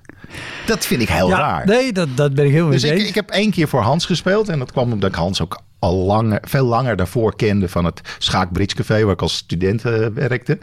Dat 0.65 0.85
vind 0.85 1.01
ik 1.01 1.09
heel 1.09 1.29
raar. 1.29 1.65
Nee, 1.65 1.93
dat, 1.93 2.07
dat 2.15 2.33
ben 2.33 2.45
ik 2.45 2.51
heel 2.51 2.69
dus 2.69 2.83
ik, 2.83 3.07
ik 3.07 3.15
heb 3.15 3.29
één 3.29 3.51
keer 3.51 3.67
voor 3.67 3.81
Hans 3.81 4.05
gespeeld. 4.05 4.49
En 4.49 4.59
dat 4.59 4.71
kwam 4.71 4.91
omdat 4.91 5.09
ik 5.09 5.15
Hans 5.15 5.41
ook 5.41 5.61
al 5.79 5.95
langer, 5.95 6.39
veel 6.41 6.65
langer 6.65 6.95
daarvoor 6.95 7.35
kende 7.35 7.69
van 7.69 7.85
het 7.85 8.01
Schaak 8.17 8.51
Bridge 8.51 8.75
Café, 8.75 9.03
waar 9.03 9.13
ik 9.13 9.21
als 9.21 9.35
student 9.35 9.85
uh, 9.85 10.05
werkte. 10.13 10.57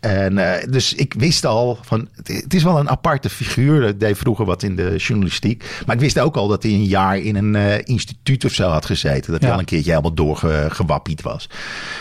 En 0.00 0.32
uh, 0.32 0.52
dus 0.70 0.94
ik 0.94 1.14
wist 1.18 1.44
al 1.46 1.78
van, 1.82 2.08
het 2.24 2.54
is 2.54 2.62
wel 2.62 2.78
een 2.78 2.90
aparte 2.90 3.30
figuur. 3.30 3.80
Dat 3.80 4.00
deed 4.00 4.18
vroeger 4.18 4.44
wat 4.44 4.62
in 4.62 4.76
de 4.76 4.96
journalistiek. 4.96 5.82
Maar 5.86 5.94
ik 5.94 6.00
wist 6.00 6.18
ook 6.18 6.36
al 6.36 6.48
dat 6.48 6.62
hij 6.62 6.72
een 6.72 6.84
jaar 6.84 7.18
in 7.18 7.36
een 7.36 7.54
uh, 7.54 7.78
instituut 7.78 8.44
of 8.44 8.52
zo 8.52 8.68
had 8.68 8.86
gezeten. 8.86 9.32
Dat 9.32 9.42
hij 9.42 9.52
al 9.52 9.58
een 9.58 9.64
keertje 9.64 9.90
helemaal 9.90 10.14
doorgewappied 10.14 11.22
was. 11.22 11.48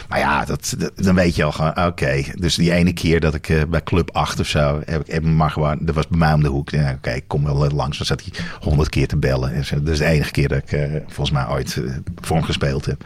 Maar 0.10 0.20
ja, 0.20 0.46
dat, 0.46 0.76
dan 0.96 1.16
weet 1.16 1.36
je 1.36 1.44
al 1.44 1.52
gewoon, 1.52 1.86
oké. 1.86 2.24
Dus 2.36 2.56
die 2.56 2.72
ene 2.72 2.94
keer 2.94 3.20
dat 3.20 3.34
ik 3.34 3.50
uh, 3.50 3.62
bij 3.70 3.84
Club 3.84 4.12
8 4.12 4.40
of 4.40 4.48
zo, 4.48 4.82
heb 4.86 5.08
ik 5.08 5.24
maar 5.24 5.52
gewoon, 5.52 5.78
dat 5.82 5.96
was 5.96 6.08
bij 6.08 6.20
mij 6.20 6.34
om 6.34 6.44
de 6.44 6.50
hoek. 6.50 6.70
Ja, 6.70 6.92
oké, 6.92 7.12
ik 7.12 7.28
kom 7.28 7.44
wel 7.44 7.70
langs. 7.70 7.98
Dan 7.98 8.06
zat 8.06 8.22
hij 8.22 8.46
honderd 8.60 8.90
keer 8.90 9.08
te 9.08 9.18
bellen. 9.18 9.54
En 9.54 9.66
zo. 9.66 9.76
Dat 9.84 9.94
is 9.94 9.98
de 9.98 10.06
enige 10.06 10.32
keer 10.32 10.48
dat 10.48 10.58
ik 10.58 10.80
volgens 11.06 11.32
mij 11.32 11.48
ooit 11.48 11.82
voor 12.22 12.36
hem 12.36 12.46
gespeeld 12.46 12.86
heb. 12.86 13.04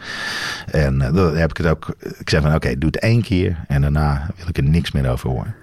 En 0.66 0.98
dan 0.98 1.36
heb 1.36 1.50
ik 1.50 1.56
het 1.56 1.66
ook, 1.66 1.94
ik 2.18 2.30
zei 2.30 2.42
van 2.42 2.54
oké, 2.54 2.78
doe 2.78 2.90
het 2.90 2.98
één 2.98 3.22
keer. 3.22 3.64
En 3.68 3.80
daarna 3.80 4.30
wil 4.36 4.48
ik 4.48 4.56
er 4.56 4.62
niks 4.62 4.81
meer 4.90 5.10
over 5.10 5.30
horen. 5.30 5.54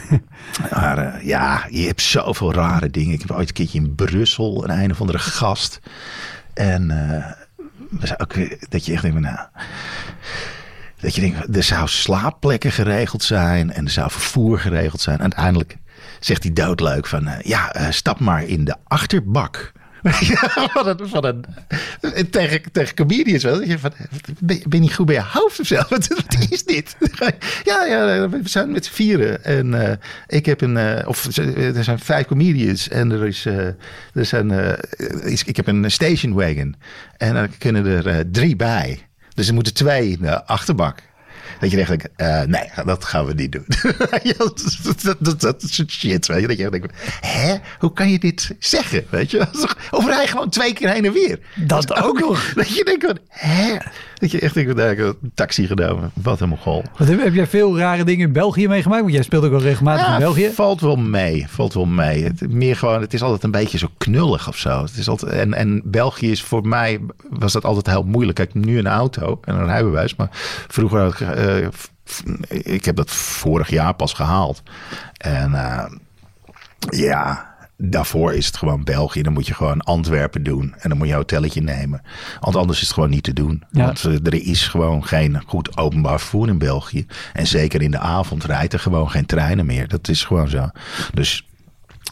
maar 0.70 0.98
uh, 0.98 1.26
ja, 1.26 1.66
je 1.70 1.86
hebt 1.86 2.02
zoveel 2.02 2.52
rare 2.52 2.90
dingen. 2.90 3.14
Ik 3.14 3.20
heb 3.20 3.30
ooit 3.30 3.48
een 3.48 3.54
keertje 3.54 3.78
in 3.78 3.94
Brussel 3.94 4.64
een 4.64 4.82
een 4.82 4.90
of 4.90 5.00
andere 5.00 5.18
gast. 5.18 5.80
En 6.54 6.90
uh, 8.00 8.12
ook, 8.16 8.34
dat 8.68 8.86
je 8.86 8.92
echt 8.92 9.02
denkt, 9.02 9.20
nou... 9.20 9.38
Dat 11.00 11.14
je 11.14 11.20
denkt, 11.20 11.56
er 11.56 11.62
zou 11.62 11.88
slaapplekken 11.88 12.72
geregeld 12.72 13.22
zijn 13.22 13.72
en 13.72 13.84
er 13.84 13.90
zou 13.90 14.10
vervoer 14.10 14.58
geregeld 14.58 15.00
zijn. 15.00 15.20
Uiteindelijk 15.20 15.76
zegt 16.20 16.42
hij 16.42 16.52
doodleuk 16.52 17.06
van, 17.06 17.28
uh, 17.28 17.40
ja, 17.40 17.72
stap 17.90 18.20
maar 18.20 18.44
in 18.44 18.64
de 18.64 18.76
achterbak 18.84 19.72
van 20.02 20.86
een, 20.86 21.08
van 21.08 21.24
een, 21.24 22.30
tegen, 22.30 22.72
tegen 22.72 22.94
comedians 22.94 23.42
wel. 23.42 23.62
Je 23.62 23.78
van, 23.78 23.92
ben, 24.38 24.60
je 24.68 24.78
niet 24.78 24.94
goed 24.94 25.06
bij 25.06 25.14
je 25.14 25.22
hoofd 25.22 25.60
of 25.60 25.66
zo? 25.66 25.76
Wat, 25.88 26.08
is 26.50 26.64
dit? 26.64 26.96
ja, 27.64 27.84
ja, 27.84 28.28
we 28.28 28.40
zijn 28.44 28.72
met 28.72 28.84
z'n 28.84 28.92
vieren. 28.92 29.44
En 29.44 29.66
uh, 29.66 29.92
ik 30.26 30.46
heb 30.46 30.60
een, 30.60 30.76
uh, 30.76 30.98
of 31.04 31.36
er 31.56 31.84
zijn 31.84 31.98
vijf 31.98 32.26
comedians. 32.26 32.88
En 32.88 33.10
er 33.10 33.26
is, 33.26 33.46
uh, 33.46 33.66
er 34.14 34.24
zijn, 34.24 34.50
is, 35.22 35.44
ik 35.44 35.56
heb 35.56 35.66
een 35.66 35.90
station 35.90 36.32
wagon. 36.32 36.76
En 37.16 37.36
er 37.36 37.48
kunnen 37.58 37.86
er 37.86 38.30
drie 38.30 38.56
bij. 38.56 39.06
Dus 39.34 39.48
er 39.48 39.54
moeten 39.54 39.74
twee 39.74 40.10
in 40.10 40.18
de 40.20 40.44
achterbak. 40.44 41.02
Dat 41.62 41.70
je 41.70 41.80
echt 41.80 42.08
uh, 42.16 42.42
nee, 42.42 42.70
dat 42.84 43.04
gaan 43.04 43.26
we 43.26 43.34
niet 43.34 43.52
doen. 43.52 43.64
dat, 45.02 45.16
dat, 45.18 45.40
dat, 45.40 45.62
is 45.62 45.84
shit, 45.88 46.26
weet 46.26 46.40
je. 46.40 46.46
Dat 46.46 46.58
je 46.58 46.70
denkt, 46.70 46.94
hè, 47.20 47.56
hoe 47.78 47.92
kan 47.92 48.10
je 48.10 48.18
dit 48.18 48.54
zeggen, 48.58 49.04
weet 49.10 49.30
je? 49.30 49.46
Of 49.90 50.06
rij 50.06 50.26
gewoon 50.26 50.50
twee 50.50 50.72
keer 50.72 50.90
heen 50.90 51.04
en 51.04 51.12
weer. 51.12 51.38
Dat, 51.54 51.86
dat 51.86 52.02
ook 52.02 52.20
nog. 52.20 52.52
Dat 52.54 52.68
je 52.68 52.84
denkt, 52.84 53.20
hè? 53.28 53.76
Dat 54.22 54.30
je 54.30 54.40
echt 54.40 54.54
denkt, 54.54 54.78
een 54.78 55.32
taxi 55.34 55.66
genomen. 55.66 56.10
Wat 56.14 56.40
een 56.40 56.48
mogol. 56.48 56.84
Wat, 56.96 57.08
heb, 57.08 57.22
heb 57.22 57.34
jij 57.34 57.46
veel 57.46 57.78
rare 57.78 58.04
dingen 58.04 58.26
in 58.26 58.32
België 58.32 58.68
meegemaakt? 58.68 59.00
Want 59.00 59.12
jij 59.12 59.22
speelt 59.22 59.44
ook 59.44 59.50
wel 59.50 59.60
regelmatig 59.60 60.12
in 60.12 60.18
België. 60.18 60.50
Valt 60.50 60.80
wel 60.80 60.96
mee, 60.96 61.46
valt 61.48 61.74
wel 61.74 61.84
mee. 61.84 62.24
Het, 62.24 62.52
meer 62.52 62.76
gewoon, 62.76 63.00
het 63.00 63.14
is 63.14 63.22
altijd 63.22 63.42
een 63.42 63.50
beetje 63.50 63.78
zo 63.78 63.88
knullig 63.98 64.48
of 64.48 64.56
zo. 64.56 64.82
Het 64.82 64.96
is 64.96 65.08
altijd, 65.08 65.32
en, 65.32 65.54
en 65.54 65.82
België 65.84 66.30
is 66.30 66.42
voor 66.42 66.68
mij, 66.68 67.00
was 67.30 67.52
dat 67.52 67.64
altijd 67.64 67.86
heel 67.86 68.02
moeilijk. 68.02 68.36
Kijk, 68.36 68.54
nu 68.54 68.78
een 68.78 68.86
auto 68.86 69.40
en 69.44 69.54
een 69.54 69.66
rijbewijs. 69.66 70.16
Maar 70.16 70.28
vroeger 70.68 71.00
had 71.00 71.20
ik... 71.20 71.36
Uh, 71.36 71.66
ik 72.48 72.84
heb 72.84 72.96
dat 72.96 73.10
vorig 73.10 73.70
jaar 73.70 73.94
pas 73.94 74.12
gehaald. 74.12 74.62
En 75.16 75.50
uh, 75.50 75.84
ja, 76.78 77.51
daarvoor 77.84 78.34
is 78.34 78.46
het 78.46 78.56
gewoon 78.56 78.84
België. 78.84 79.22
Dan 79.22 79.32
moet 79.32 79.46
je 79.46 79.54
gewoon 79.54 79.80
Antwerpen 79.80 80.42
doen. 80.42 80.74
En 80.78 80.88
dan 80.88 80.98
moet 80.98 81.06
je 81.06 81.12
een 81.12 81.18
hotelletje 81.18 81.62
nemen. 81.62 82.02
Want 82.40 82.56
anders 82.56 82.80
is 82.80 82.84
het 82.84 82.94
gewoon 82.94 83.10
niet 83.10 83.22
te 83.22 83.32
doen. 83.32 83.62
Ja. 83.70 83.84
Want 83.84 84.02
er 84.02 84.34
is 84.46 84.68
gewoon 84.68 85.04
geen 85.04 85.42
goed 85.46 85.76
openbaar 85.76 86.18
vervoer 86.20 86.48
in 86.48 86.58
België. 86.58 87.06
En 87.32 87.46
zeker 87.46 87.82
in 87.82 87.90
de 87.90 87.98
avond 87.98 88.44
rijdt 88.44 88.72
er 88.72 88.78
gewoon 88.78 89.10
geen 89.10 89.26
treinen 89.26 89.66
meer. 89.66 89.88
Dat 89.88 90.08
is 90.08 90.24
gewoon 90.24 90.48
zo. 90.48 90.68
Dus 91.14 91.46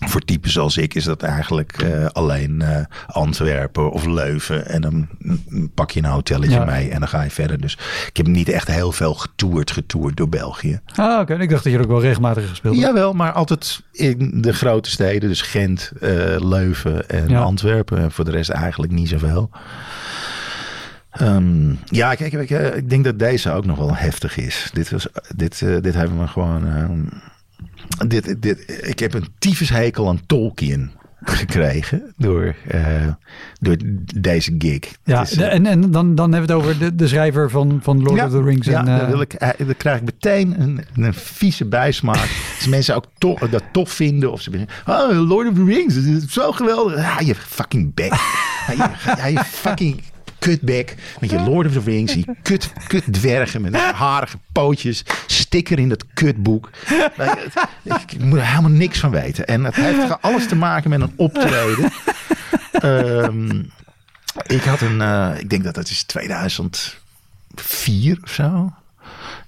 voor 0.06 0.20
typen 0.20 0.50
zoals 0.50 0.76
ik 0.76 0.94
is 0.94 1.04
dat 1.04 1.22
eigenlijk 1.22 1.82
uh, 1.82 2.06
alleen 2.06 2.60
uh, 2.62 2.76
Antwerpen 3.06 3.90
of 3.90 4.06
Leuven. 4.06 4.66
En 4.66 4.80
dan 4.80 5.08
pak 5.74 5.90
je 5.90 6.02
een 6.02 6.10
hotelletje 6.10 6.64
mee 6.64 6.90
en 6.90 6.98
dan 6.98 7.08
ga 7.08 7.22
je 7.22 7.30
verder. 7.30 7.60
Dus 7.60 7.78
ik 8.08 8.16
heb 8.16 8.26
niet 8.26 8.48
echt 8.48 8.68
heel 8.68 8.92
veel 8.92 9.14
getoerd, 9.14 9.70
getoerd 9.70 10.16
door 10.16 10.28
België. 10.28 10.80
Ah, 10.94 11.20
oké. 11.20 11.34
Ik 11.34 11.50
dacht 11.50 11.64
dat 11.64 11.72
je 11.72 11.78
ook 11.78 11.86
wel 11.86 12.00
regelmatig 12.00 12.48
gespeeld 12.48 12.74
hebt. 12.74 12.86
Jawel, 12.86 13.12
maar 13.12 13.32
altijd 13.32 13.82
in 13.92 14.40
de 14.40 14.52
grote 14.52 14.90
steden. 14.90 15.28
Dus 15.28 15.42
Gent, 15.42 15.92
uh, 16.00 16.10
Leuven 16.38 17.08
en 17.08 17.28
ja. 17.28 17.40
Antwerpen. 17.40 17.98
En 17.98 18.12
voor 18.12 18.24
de 18.24 18.30
rest 18.30 18.50
eigenlijk 18.50 18.92
niet 18.92 19.08
zoveel. 19.08 19.50
Um, 21.20 21.78
ja, 21.84 22.14
kijk, 22.14 22.32
ik, 22.32 22.50
ik, 22.74 22.90
denk 22.90 23.04
dat 23.04 23.18
deze 23.18 23.52
ook 23.52 23.66
nog 23.66 23.78
wel 23.78 23.96
heftig 23.96 24.36
is. 24.36 24.70
Dit, 24.72 24.90
was, 24.90 25.06
dit, 25.36 25.58
dit 25.58 25.94
hebben 25.94 26.20
we 26.20 26.26
gewoon... 26.26 26.64
Dit, 28.07 28.42
dit, 28.42 28.81
ik 28.83 28.98
heb 28.98 29.14
een 29.14 29.26
tyfushekel 29.38 30.09
aan 30.09 30.20
Tolkien 30.26 30.90
gekregen 31.22 32.12
door, 32.16 32.55
uh, 32.74 33.07
door 33.61 33.76
deze 34.14 34.55
gig. 34.59 34.79
Ja, 35.05 35.22
is, 35.22 35.37
en, 35.37 35.66
en 35.66 35.90
dan, 35.90 36.14
dan 36.14 36.33
hebben 36.33 36.48
we 36.48 36.55
het 36.55 36.62
over 36.62 36.79
de, 36.79 36.94
de 36.94 37.09
schrijver 37.09 37.50
van, 37.50 37.79
van 37.83 38.03
Lord 38.03 38.16
ja, 38.16 38.24
of 38.26 38.31
the 38.31 38.42
Rings. 38.42 38.66
Ja, 38.66 38.81
en, 38.81 38.88
uh, 38.88 38.98
dan, 38.98 39.11
wil 39.11 39.20
ik, 39.20 39.57
dan 39.59 39.76
krijg 39.76 39.98
ik 39.98 40.05
meteen 40.05 40.61
een, 40.61 40.85
een 40.94 41.14
vieze 41.14 41.64
bijsmaak. 41.64 42.16
Als 42.57 42.66
mensen 42.68 42.94
ook 42.94 43.05
to, 43.18 43.37
dat 43.50 43.62
tof 43.72 43.90
vinden. 43.90 44.33
Of 44.33 44.40
ze 44.40 44.50
beginnen, 44.50 44.74
oh, 44.87 45.29
Lord 45.29 45.48
of 45.48 45.55
the 45.55 45.64
Rings, 45.64 45.94
dat 45.94 46.05
is 46.05 46.33
zo 46.33 46.53
geweldig. 46.53 46.98
Ja, 47.11 47.20
je 47.20 47.35
fucking 47.35 47.94
bek. 47.94 48.12
ja, 48.76 49.26
je, 49.26 49.33
je 49.33 49.44
fucking 49.44 50.03
kutbek 50.40 50.94
met 51.20 51.31
je 51.31 51.40
Lord 51.40 51.66
of 51.66 51.72
the 51.72 51.81
Rings, 51.81 52.12
die 52.12 52.26
kut, 52.42 52.72
kut 52.87 53.12
dwergen 53.12 53.61
met 53.61 53.76
harige 53.76 54.38
pootjes, 54.53 55.05
sticker 55.26 55.79
in 55.79 55.88
dat 55.88 56.05
kutboek. 56.14 56.70
Ik, 57.83 58.18
moet 58.18 58.38
er 58.38 58.46
helemaal 58.46 58.70
niks 58.70 58.98
van 58.98 59.11
weten. 59.11 59.46
En 59.46 59.64
het 59.64 59.74
heeft 59.74 60.22
alles 60.22 60.48
te 60.48 60.57
maken 60.57 60.90
met 60.90 61.00
een 61.00 61.12
optreden. 61.16 61.92
um, 62.83 63.70
ik 64.57 64.62
had 64.62 64.81
een, 64.81 65.00
uh, 65.00 65.31
ik 65.38 65.50
denk 65.50 65.64
dat 65.64 65.74
dat 65.74 65.88
is 65.88 66.03
2004 66.03 68.18
of 68.22 68.31
zo. 68.31 68.72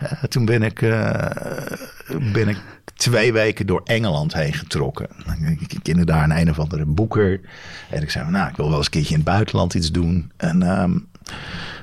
Uh, 0.02 0.22
toen 0.22 0.44
ben 0.44 0.62
ik, 0.62 0.82
uh, 0.82 1.14
ben 2.32 2.48
ik 2.48 2.58
twee 3.02 3.32
weken 3.32 3.66
door 3.66 3.80
Engeland 3.84 4.34
heen 4.34 4.52
getrokken. 4.52 5.08
Ik 5.58 5.78
kende 5.82 6.04
daar 6.04 6.24
een 6.24 6.36
een 6.36 6.50
of 6.50 6.58
andere 6.58 6.84
boeker. 6.84 7.40
En 7.90 8.02
ik 8.02 8.10
zei, 8.10 8.30
nou, 8.30 8.48
ik 8.50 8.56
wil 8.56 8.68
wel 8.68 8.76
eens 8.76 8.84
een 8.84 8.92
keertje 8.92 9.14
in 9.14 9.20
het 9.20 9.28
buitenland 9.28 9.74
iets 9.74 9.90
doen. 9.90 10.32
En 10.36 10.80
um, 10.80 11.06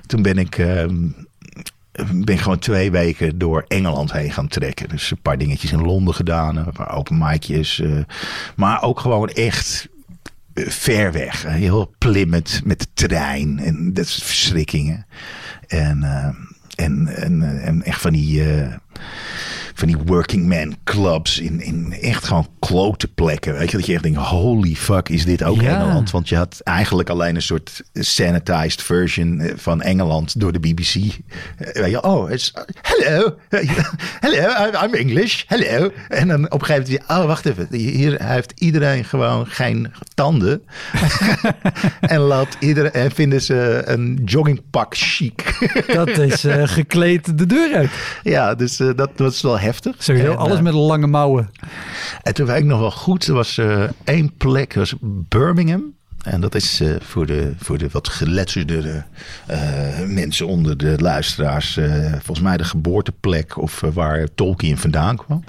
toen 0.05 0.21
ben 0.21 0.37
ik... 0.37 0.57
Um, 0.57 1.27
ben 2.13 2.37
gewoon 2.37 2.59
twee 2.59 2.91
weken 2.91 3.37
door 3.37 3.65
Engeland 3.67 4.11
heen 4.11 4.31
gaan 4.31 4.47
trekken. 4.47 4.89
Dus 4.89 5.11
een 5.11 5.21
paar 5.21 5.37
dingetjes 5.37 5.71
in 5.71 5.81
Londen 5.81 6.13
gedaan, 6.13 6.57
een 6.57 6.71
paar 6.71 6.93
open 6.93 7.17
mic'jes. 7.17 7.79
Uh, 7.79 8.03
maar 8.55 8.81
ook 8.81 8.99
gewoon 8.99 9.29
echt 9.29 9.87
ver 10.53 11.11
weg. 11.11 11.43
Heel 11.43 11.93
Plymouth 11.97 12.61
met 12.63 12.79
de 12.79 12.87
trein 12.93 13.59
en 13.59 13.93
dat 13.93 14.07
soort 14.07 14.27
verschrikkingen. 14.27 15.05
En, 15.67 15.97
uh, 16.01 16.85
en, 16.85 17.07
en, 17.07 17.61
en 17.61 17.83
echt 17.83 18.01
van 18.01 18.11
die... 18.11 18.57
Uh, 18.57 18.73
van 19.79 19.87
die 19.87 19.97
working 20.05 20.47
man 20.47 20.75
clubs 20.83 21.39
in, 21.39 21.61
in 21.61 21.93
echt 22.01 22.23
gewoon 22.25 22.47
klote 22.59 23.07
plekken. 23.07 23.53
Weet 23.53 23.71
je, 23.71 23.77
dat 23.77 23.85
je 23.85 23.93
echt 23.93 24.03
denkt, 24.03 24.17
holy 24.19 24.75
fuck, 24.75 25.09
is 25.09 25.25
dit 25.25 25.43
ook 25.43 25.61
Ja. 25.61 25.79
Engeland? 25.79 26.11
Want 26.11 26.29
je 26.29 26.35
had 26.35 26.59
eigenlijk 26.63 27.09
alleen 27.09 27.35
een 27.35 27.41
soort 27.41 27.81
sanitized 27.93 28.81
version 28.81 29.39
eh, 29.39 29.53
van 29.55 29.81
Engeland 29.81 30.39
door 30.39 30.51
de 30.51 30.59
BBC. 30.59 30.95
Eh, 30.95 31.09
Weet 31.81 31.89
je, 31.91 32.03
oh, 32.03 32.31
it's, 32.31 32.53
hello, 32.81 33.35
hello, 34.19 34.69
I'm- 34.83 34.93
English, 34.93 35.43
hello. 35.47 35.91
En 36.09 36.27
dan 36.27 36.51
op 36.51 36.59
een 36.59 36.65
gegeven 36.65 36.91
moment, 36.91 37.09
oh, 37.09 37.25
wacht 37.25 37.45
even, 37.45 37.67
hier 37.71 38.23
heeft 38.23 38.53
iedereen 38.55 39.05
gewoon 39.05 39.47
geen 39.47 39.91
tanden. 40.13 40.61
en 42.01 42.19
loopt 42.19 42.57
iedereen, 42.59 42.91
en 42.91 43.11
vinden 43.11 43.41
ze 43.41 43.81
een 43.85 44.19
joggingpak 44.25 44.95
chic. 44.97 45.57
Dat 45.93 46.17
is 46.17 46.43
eh, 46.43 46.67
gekleed 46.67 47.37
de 47.37 47.45
deur 47.45 47.75
uit. 47.75 47.89
ja, 48.23 48.55
dus 48.55 48.77
dat 48.77 49.09
was 49.15 49.41
wel 49.41 49.57
heftig. 49.69 49.95
Sowieso 50.03 50.31
En, 50.31 50.37
alles 50.37 50.57
eh, 50.57 50.63
met 50.63 50.73
lange 50.73 51.07
mouwen. 51.07 51.49
En 52.21 52.33
toen 52.33 52.45
weet 52.45 52.57
ik 52.57 52.65
nog 52.65 52.79
wel 52.79 52.91
goed, 52.91 53.27
er 53.27 53.33
was 53.33 53.57
eh, 53.57 53.83
één 54.03 54.33
plek, 54.37 54.73
was 54.73 54.93
Birmingham. 55.01 55.83
En 56.23 56.41
dat 56.41 56.55
is 56.55 56.79
eh, 56.81 56.89
voor, 56.99 57.25
de, 57.25 57.53
voor 57.57 57.77
de 57.77 57.87
wat 57.91 58.07
geletterdere 58.07 59.03
mensen 60.07 60.47
onder 60.47 60.77
de 60.77 60.95
luisteraars, 60.97 61.79
volgens 62.11 62.41
mij 62.41 62.57
de 62.57 62.63
geboorteplek 62.63 63.57
of 63.57 63.83
waar 63.93 64.27
Tolkien 64.35 64.77
vandaan 64.77 65.15
kwam. 65.15 65.43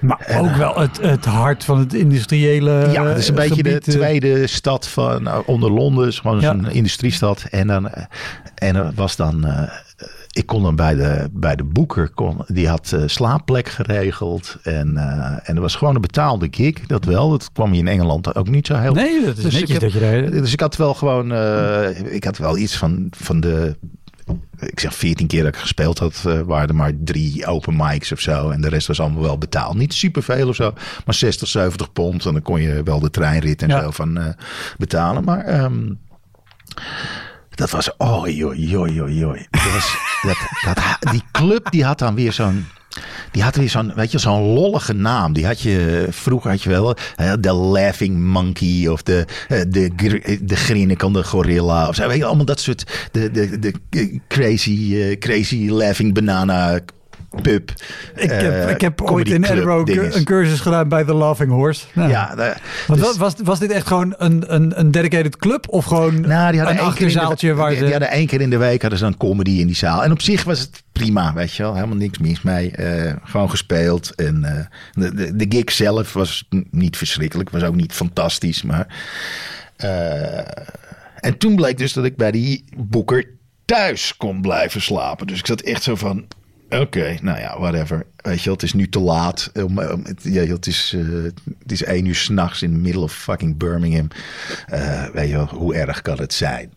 Maar 0.00 0.38
ook 0.40 0.54
wel 0.56 0.78
het, 0.80 1.00
het 1.00 1.24
hart 1.24 1.64
van 1.64 1.78
het 1.78 1.94
industriële 1.94 2.88
ja, 2.92 3.04
het 3.06 3.18
is 3.18 3.28
een 3.28 3.34
beetje 3.34 3.62
de 3.62 3.70
gebied, 3.70 3.82
tweede 3.90 4.46
stad 4.46 4.88
van 4.88 5.44
onder 5.46 5.70
Londen, 5.70 6.08
is 6.08 6.18
gewoon 6.18 6.40
Ja. 6.40 6.50
een 6.50 6.70
industriestad. 6.70 7.44
En 7.50 7.66
dan 7.66 7.90
en 8.54 8.76
er 8.76 8.92
was 8.94 9.16
dan. 9.16 9.46
Ik 10.40 10.46
kon 10.46 10.62
dan 10.62 10.76
bij 10.76 10.94
de, 10.94 11.28
bij 11.32 11.56
de 11.56 11.64
boeker, 11.64 12.08
kon, 12.08 12.36
die 12.46 12.68
had 12.68 12.92
eh, 12.92 13.02
slaapplek 13.06 13.68
geregeld. 13.68 14.56
En, 14.62 14.96
eh, 14.96 15.48
en 15.48 15.54
er 15.56 15.60
was 15.60 15.74
gewoon 15.74 15.94
een 15.94 16.00
betaalde 16.00 16.48
gig, 16.50 16.86
dat 16.86 17.04
wel. 17.04 17.30
Dat 17.30 17.52
kwam 17.52 17.72
je 17.72 17.78
in 17.78 17.88
Engeland 17.88 18.34
ook 18.34 18.48
niet 18.48 18.66
zo 18.66 18.74
heel 18.76 18.92
Nee, 18.94 19.24
dat 19.24 19.36
is 19.36 19.42
Dus 19.42 19.52
netjes 19.54 19.78
dat 19.78 19.92
je. 19.92 20.28
Dus 20.30 20.52
ik 20.52 20.60
had 20.60 20.76
wel 20.76 20.94
gewoon, 20.94 21.32
eh, 21.32 22.12
ik 22.14 22.24
had 22.24 22.38
wel 22.38 22.58
iets 22.58 22.76
van, 22.76 23.06
van 23.10 23.40
de, 23.40 23.76
ik 24.58 24.80
zeg 24.80 24.94
14 24.94 25.26
keer 25.26 25.42
dat 25.42 25.54
ik 25.54 25.60
gespeeld 25.60 25.98
had, 25.98 26.22
waren 26.46 26.68
er 26.68 26.74
maar 26.74 26.92
drie 27.04 27.46
open 27.46 27.76
mics 27.76 28.12
of 28.12 28.20
zo. 28.20 28.50
En 28.50 28.60
de 28.60 28.68
rest 28.68 28.86
was 28.86 29.00
allemaal 29.00 29.22
wel 29.22 29.38
betaald. 29.38 29.76
Niet 29.76 29.94
superveel 29.94 30.48
of 30.48 30.54
zo, 30.54 30.72
maar 31.04 31.14
60, 31.14 31.48
70 31.48 31.92
pond. 31.92 32.26
En 32.26 32.32
dan 32.32 32.42
kon 32.42 32.60
je 32.60 32.82
wel 32.82 33.00
de 33.00 33.10
treinrit 33.10 33.62
en 33.62 33.68
Ja. 33.68 33.82
zo 33.82 33.90
van 33.90 34.34
betalen. 34.78 35.24
Maar 35.24 35.44
ehm, 35.44 35.92
dat 37.60 37.70
was, 37.70 37.96
oh. 37.96 38.24
Dat 39.50 39.72
was, 39.72 39.96
dat, 40.22 40.36
dat, 40.64 41.12
die 41.12 41.22
club 41.32 41.70
die 41.70 41.84
had 41.84 41.98
dan 41.98 42.14
weer 42.14 42.32
zo'n... 42.32 42.66
Die 43.30 43.42
had 43.42 43.56
weer 43.56 43.70
zo'n, 43.70 43.92
weet 43.94 44.10
je, 44.10 44.18
zo'n 44.18 44.42
lollige 44.42 44.92
naam. 44.92 45.32
Die 45.32 45.46
had 45.46 45.60
je, 45.60 46.06
vroeger 46.10 46.50
had 46.50 46.62
je 46.62 46.68
wel, 46.68 46.94
de 47.40 47.54
Laughing 47.54 48.18
Monkey 48.18 48.88
of 48.88 49.02
de, 49.02 49.26
eh, 49.48 49.60
de, 49.68 49.90
de 50.42 50.56
grinnikende 50.56 51.24
gorilla 51.24 51.88
of 51.88 51.94
zo. 51.94 52.08
Weet 52.08 52.16
je, 52.16 52.24
allemaal 52.24 52.44
dat 52.44 52.60
soort, 52.60 53.08
de, 53.12 53.30
de, 53.30 53.58
de 53.58 54.20
crazy, 54.28 54.96
eh, 54.96 55.18
crazy 55.18 55.68
Laughing 55.68 56.14
Banana 56.14 56.80
pub. 57.42 57.70
Ik 58.16 58.30
heb, 58.30 58.40
eh, 58.52 58.70
ik 58.70 58.80
heb 58.80 59.02
ooit 59.02 59.28
in 59.28 59.44
Edinburgh 59.44 60.14
een 60.16 60.24
cursus 60.24 60.60
gedaan 60.60 60.88
bij 60.88 61.04
The 61.04 61.14
Laughing 61.14 61.50
Horse. 61.50 61.84
Nou, 61.92 62.10
Ja, 62.10 62.34
daar- 62.34 62.60
Want 62.86 63.00
dus- 63.00 63.16
was, 63.16 63.34
was 63.44 63.58
dit 63.58 63.70
echt 63.70 63.86
gewoon 63.86 64.14
een, 64.18 64.54
een, 64.54 64.78
een 64.80 64.90
dedicated 64.90 65.36
club? 65.36 65.68
Of 65.68 65.84
gewoon 65.84 66.20
Nou, 66.20 66.50
die 66.50 66.60
hadden 66.60 66.62
een 66.62 66.68
in 66.68 66.76
de- 66.76 66.82
achterzaaltje 66.82 67.54
waar 67.54 67.68
die, 67.68 67.76
ze... 67.78 67.82
die 67.82 67.92
hadden 67.92 68.10
één 68.10 68.26
keer 68.26 68.40
in 68.40 68.50
de 68.50 68.56
week 68.56 68.80
hadden 68.80 68.98
ze 68.98 69.06
een 69.06 69.16
comedy 69.16 69.50
in 69.50 69.66
die 69.66 69.76
zaal. 69.76 70.04
En 70.04 70.12
op 70.12 70.20
zich 70.20 70.44
was 70.44 70.60
het 70.60 70.82
prima, 70.92 71.32
weet 71.34 71.54
je 71.54 71.62
wel. 71.62 71.74
Helemaal 71.74 71.96
niks 71.96 72.18
mis 72.18 72.42
mee. 72.42 72.70
Eh, 72.70 73.12
gewoon 73.24 73.50
gespeeld. 73.50 74.14
En 74.14 74.44
eh, 74.44 74.64
de, 74.92 75.14
de, 75.14 75.36
de 75.36 75.46
gig 75.48 75.72
zelf 75.72 76.12
was 76.12 76.48
niet 76.70 76.96
verschrikkelijk. 76.96 77.50
Was 77.50 77.62
ook 77.62 77.74
niet 77.76 77.92
fantastisch. 77.92 78.62
Maar... 78.62 78.86
en 81.20 81.38
toen 81.38 81.54
bleek 81.56 81.78
dus 81.78 81.92
dat 81.92 82.04
ik 82.04 82.16
bij 82.16 82.30
die 82.30 82.64
boeker 82.76 83.26
thuis 83.64 84.16
kon 84.16 84.40
blijven 84.40 84.80
slapen. 84.82 85.26
Dus 85.26 85.38
ik 85.38 85.46
zat 85.46 85.60
echt 85.60 85.82
zo 85.82 85.94
van... 85.96 86.26
Oké, 86.70 87.16
nou 87.22 87.38
ja, 87.38 87.58
whatever. 87.58 88.06
Weet 88.16 88.38
je 88.38 88.44
wel, 88.44 88.54
het 88.54 88.62
is 88.62 88.72
nu 88.72 88.88
te 88.88 88.98
laat. 89.00 89.50
Het, 89.52 90.22
ja, 90.22 90.42
het, 90.42 90.66
is, 90.66 90.94
eh, 90.96 91.22
het 91.58 91.72
is 91.72 91.82
één 91.84 92.04
uur 92.06 92.14
s'nachts 92.14 92.62
in 92.62 92.72
the 92.72 92.78
middle 92.78 93.02
of 93.02 93.12
fucking 93.12 93.56
Birmingham. 93.56 94.08
Eh, 94.66 95.04
weet 95.12 95.28
je 95.28 95.34
wel, 95.36 95.46
hoe 95.46 95.74
erg 95.74 96.02
kan 96.02 96.18
het 96.18 96.32
zijn? 96.34 96.72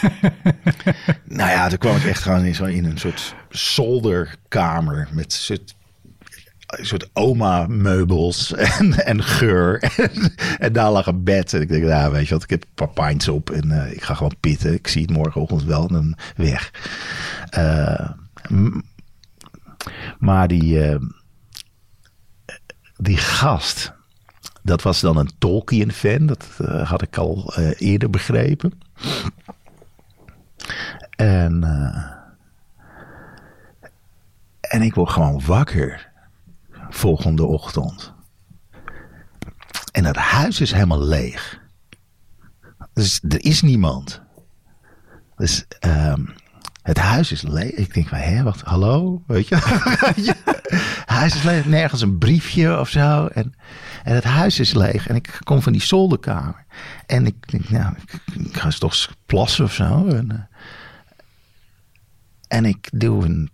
nou 1.24 1.50
ja, 1.50 1.68
toen 1.68 1.78
kwam 1.78 1.96
ik 1.96 2.04
echt 2.04 2.22
gewoon 2.22 2.44
in, 2.44 2.54
zo 2.54 2.64
in 2.64 2.84
een 2.84 2.98
soort 2.98 3.34
zolderkamer 3.50 5.08
met 5.12 5.32
soort, 5.32 5.74
een 6.66 6.86
soort 6.86 7.08
oma-meubels 7.12 8.54
en, 8.78 9.04
en 9.04 9.22
geur. 9.22 9.82
En, 9.96 10.34
en 10.66 10.72
daar 10.72 10.90
lag 10.90 11.06
een 11.06 11.24
bed. 11.24 11.52
En 11.54 11.60
ik 11.60 11.68
denk, 11.68 11.84
nou, 11.84 12.12
weet 12.12 12.28
je 12.28 12.34
wat, 12.34 12.42
ik 12.42 12.50
heb 12.50 12.62
een 12.62 12.74
paar 12.94 13.06
pints 13.08 13.28
op 13.28 13.50
en 13.50 13.70
eh, 13.84 13.92
ik 13.92 14.02
ga 14.02 14.14
gewoon 14.14 14.36
pitten. 14.40 14.72
Ik 14.74 14.88
zie 14.88 15.02
het 15.02 15.10
morgenochtend 15.10 15.64
wel 15.64 15.82
en 15.88 15.92
dan 15.94 16.16
weg. 16.36 16.70
Eh, 17.50 18.10
m- 18.10 18.28
maar 20.18 20.48
die, 20.48 20.88
eh, 20.88 21.00
die 22.96 23.16
gast, 23.16 23.92
dat 24.62 24.82
was 24.82 25.00
dan 25.00 25.16
een 25.16 25.30
Tolkien-fan. 25.38 26.26
Dat 26.26 26.46
eh, 26.58 26.88
had 26.88 27.02
ik 27.02 27.16
al 27.16 27.54
eh, 27.54 27.80
eerder 27.80 28.10
begrepen. 28.10 28.80
En, 31.16 31.64
en 34.60 34.82
ik 34.82 34.94
word 34.94 35.10
gewoon 35.10 35.44
wakker 35.44 36.10
volgende 36.90 37.44
ochtend. 37.44 38.12
En 39.92 40.04
het 40.04 40.16
huis 40.16 40.60
is 40.60 40.72
helemaal 40.72 41.02
leeg. 41.02 41.60
Dus 42.92 43.20
er 43.28 43.44
is 43.44 43.62
niemand. 43.62 44.22
Dus 45.36 45.66
ehm, 45.68 46.24
het 46.90 46.98
huis 46.98 47.32
is 47.32 47.42
leeg. 47.42 47.70
Ik 47.70 47.94
denk 47.94 48.08
van, 48.08 48.18
hé, 48.18 48.42
wat, 48.42 48.60
hallo? 48.60 49.22
Weet 49.26 49.48
je? 49.48 49.56
huis 51.06 51.34
is 51.34 51.42
leeg. 51.42 51.64
Nergens 51.64 52.00
een 52.00 52.18
briefje 52.18 52.78
of 52.78 52.88
zo. 52.88 53.26
En, 53.26 53.54
en 54.04 54.14
het 54.14 54.24
huis 54.24 54.58
is 54.58 54.74
leeg. 54.74 55.08
En 55.08 55.14
ik 55.14 55.38
kom 55.42 55.62
van 55.62 55.72
die 55.72 55.82
zolderkamer. 55.82 56.64
En 57.06 57.26
ik 57.26 57.50
denk, 57.50 57.68
nou, 57.68 57.94
ik, 58.34 58.56
ga 58.56 58.64
eens 58.64 58.78
toch 58.78 59.08
plassen 59.26 59.64
of 59.64 59.72
zo. 59.72 60.06
En, 60.06 60.30
eh, 60.30 60.38
en 62.48 62.64
ik 62.64 62.88
doe 62.92 63.24
een 63.24 63.50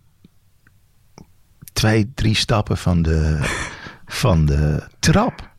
twee, 1.73 2.11
drie 2.13 2.35
stappen 2.35 2.77
van 2.77 3.01
de, 3.01 3.39
van 4.05 4.45
de 4.45 4.87
trap. 4.99 5.55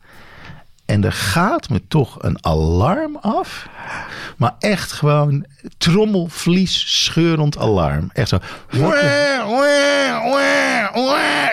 En 0.89 1.03
er 1.03 1.13
gaat 1.13 1.69
me 1.69 1.81
toch 1.87 2.17
een 2.19 2.45
alarm 2.45 3.17
af. 3.21 3.67
Maar 4.37 4.55
echt 4.59 4.91
gewoon 4.91 5.45
trommelvlies 5.77 7.03
scheurend 7.03 7.57
alarm. 7.57 8.09
Echt 8.13 8.29
zo. 8.29 8.37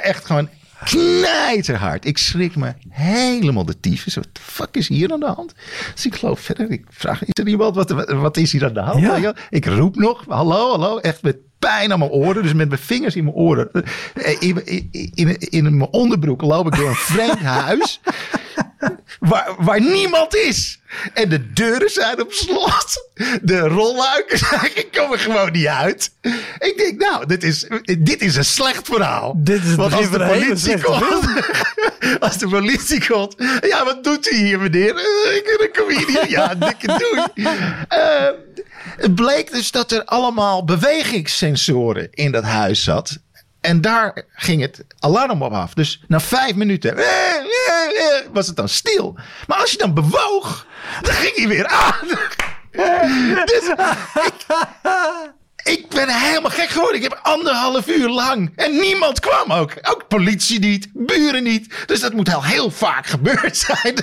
Echt 0.02 0.26
gewoon 0.26 0.48
knijterhard. 0.84 2.04
Ik 2.04 2.18
schrik 2.18 2.56
me 2.56 2.74
helemaal 2.88 3.64
de 3.64 3.80
tyfus. 3.80 4.14
Wat 4.14 4.28
de 4.32 4.40
fuck 4.42 4.76
is 4.76 4.88
hier 4.88 5.12
aan 5.12 5.20
de 5.20 5.26
hand? 5.26 5.54
Dus 5.94 6.06
ik 6.06 6.14
geloof 6.14 6.40
verder. 6.40 6.70
Ik 6.70 6.84
vraag, 6.90 7.24
is 7.24 7.42
er 7.42 7.48
iemand? 7.48 7.74
Wat, 7.74 7.90
wat 8.06 8.36
is 8.36 8.52
hier 8.52 8.64
aan 8.64 8.74
de 8.74 8.80
hand? 8.80 9.00
Ja. 9.00 9.34
Ik 9.50 9.66
roep 9.66 9.96
nog. 9.96 10.24
Hallo, 10.28 10.70
hallo. 10.70 10.98
Echt 10.98 11.22
met 11.22 11.36
pijn 11.58 11.92
aan 11.92 11.98
mijn 11.98 12.10
oren. 12.10 12.42
Dus 12.42 12.52
met 12.54 12.68
mijn 12.68 12.80
vingers 12.80 13.16
in 13.16 13.24
mijn 13.24 13.36
oren. 13.36 13.70
Eh, 14.14 14.36
In, 14.42 14.66
in, 14.66 14.88
in, 15.14 15.38
in 15.38 15.76
mijn 15.76 15.90
onderbroek 15.90 16.42
loop 16.42 16.66
ik 16.66 16.76
door 16.76 16.88
een 16.88 16.94
vreemd 16.94 17.38
huis. 17.64 18.00
Waar, 19.18 19.54
waar 19.58 19.80
niemand 19.80 20.34
is. 20.34 20.80
En 21.14 21.28
de 21.28 21.52
deuren 21.52 21.90
zijn 21.90 22.20
op 22.22 22.32
slot. 22.32 23.08
De 23.42 23.58
rolluiken 23.58 24.38
zijn, 24.38 24.70
komen 24.92 25.18
gewoon 25.18 25.52
niet 25.52 25.66
uit. 25.66 26.12
Ik 26.58 26.74
denk, 26.76 27.00
nou, 27.00 27.26
dit 27.26 27.42
is, 27.44 27.66
dit 27.98 28.20
is 28.22 28.36
een 28.36 28.44
slecht 28.44 28.86
verhaal. 28.86 29.32
Dit 29.36 29.64
is 29.64 29.74
Want 29.74 29.92
als 29.92 30.10
de 30.10 30.18
politie 30.18 30.80
komt. 30.80 31.04
Als 32.20 32.38
de 32.38 32.48
politie 32.48 33.06
komt. 33.08 33.34
Ja, 33.60 33.84
wat 33.84 34.04
doet 34.04 34.30
u 34.32 34.36
hier, 34.36 34.58
meneer? 34.60 34.94
Eh, 34.96 35.36
Ik 35.36 35.44
ben 35.44 35.66
een 35.66 35.84
comedian. 35.86 36.28
Ja, 36.28 36.54
dikke 36.54 36.86
doei. 36.86 37.46
Eh, 37.88 38.28
het 38.96 39.14
bleek 39.14 39.52
dus 39.52 39.70
dat 39.70 39.92
er 39.92 40.04
allemaal 40.04 40.64
bewegingssensoren 40.64 42.08
in 42.10 42.32
dat 42.32 42.44
huis 42.44 42.84
zat. 42.84 43.18
En 43.60 43.80
daar 43.80 44.24
ging 44.32 44.60
het 44.60 44.84
alarm 44.98 45.42
op 45.42 45.52
af. 45.52 45.74
Dus 45.74 46.04
na 46.08 46.20
vijf 46.20 46.54
minuten 46.54 46.96
eh, 46.98 47.04
was 48.32 48.46
het 48.46 48.56
dan 48.56 48.68
stil. 48.68 49.18
Maar 49.46 49.58
als 49.58 49.70
je 49.70 49.78
dan 49.78 49.94
bewoog, 49.94 50.66
dan 51.02 51.12
ging 51.12 51.36
hij 51.36 51.48
weer 51.48 51.66
aan. 51.66 52.08
Dus 53.44 53.68
ik, 54.24 54.46
Ik 55.66 55.88
ben 55.88 56.08
helemaal 56.08 56.50
gek 56.50 56.68
geworden. 56.68 56.96
Ik 56.96 57.02
heb 57.02 57.18
anderhalf 57.22 57.88
uur 57.88 58.08
lang. 58.08 58.52
En 58.56 58.78
niemand 58.78 59.20
kwam 59.20 59.52
ook. 59.52 59.72
Ook 59.82 60.08
politie 60.08 60.58
niet. 60.58 60.88
Buren 60.92 61.42
niet. 61.42 61.74
Dus 61.86 62.00
dat 62.00 62.12
moet 62.12 62.34
al 62.34 62.44
heel 62.44 62.70
vaak 62.70 63.06
gebeurd 63.06 63.56
zijn. 63.66 63.94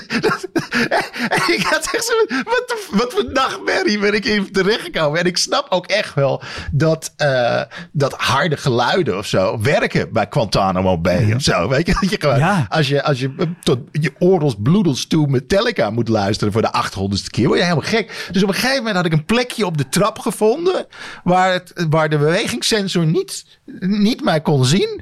en 1.30 1.54
ik 1.54 1.64
had 1.64 1.90
echt 1.92 2.06
zo... 2.06 2.14
Wat, 2.44 2.76
wat 2.92 3.14
voor 3.14 3.32
nachtmerrie 3.32 4.00
ben 4.00 4.14
ik 4.14 4.26
even 4.26 4.52
terechtgekomen. 4.52 5.20
En 5.20 5.26
ik 5.26 5.38
snap 5.38 5.68
ook 5.70 5.88
echt 5.88 6.14
wel 6.14 6.42
dat, 6.72 7.14
uh, 7.18 7.62
dat 7.92 8.14
harde 8.14 8.58
geluiden 8.58 9.18
of 9.18 9.26
zo 9.26 9.60
werken 9.62 10.14
bij 10.14 10.28
Guantanamo 10.30 10.98
Bay 10.98 11.34
of 11.34 11.42
zo. 11.42 11.70
Weet 11.70 11.88
je, 11.88 11.94
dat 12.02 12.10
je 12.10 12.18
gewoon, 12.20 12.38
ja. 12.38 12.66
als 12.70 12.88
je, 12.88 13.04
als 13.04 13.20
je 13.20 13.54
tot 13.64 13.80
je 13.92 14.14
oorlogs 14.20 14.56
bloedels 14.60 15.08
toe 15.08 15.28
Metallica 15.28 15.90
moet 15.90 16.08
luisteren 16.08 16.54
voor 16.54 16.62
de 16.62 16.74
800ste 16.86 17.30
keer, 17.30 17.48
word 17.48 17.60
je 17.60 17.66
helemaal 17.66 17.90
gek. 17.90 18.28
Dus 18.32 18.44
op 18.44 18.50
een 18.50 18.56
gegeven 18.56 18.78
moment 18.78 18.96
had 18.96 19.06
ik 19.06 19.14
een 19.14 19.26
plekje 19.26 19.66
op 19.66 19.78
de 19.78 19.90
trap 19.90 20.20
gevonden 20.20 20.86
waar, 21.24 21.53
het, 21.54 21.74
waar 21.90 22.10
de 22.10 22.18
bewegingssensor 22.18 23.06
niet, 23.06 23.46
niet 23.80 24.24
mij 24.24 24.42
kon 24.42 24.66
zien. 24.66 25.02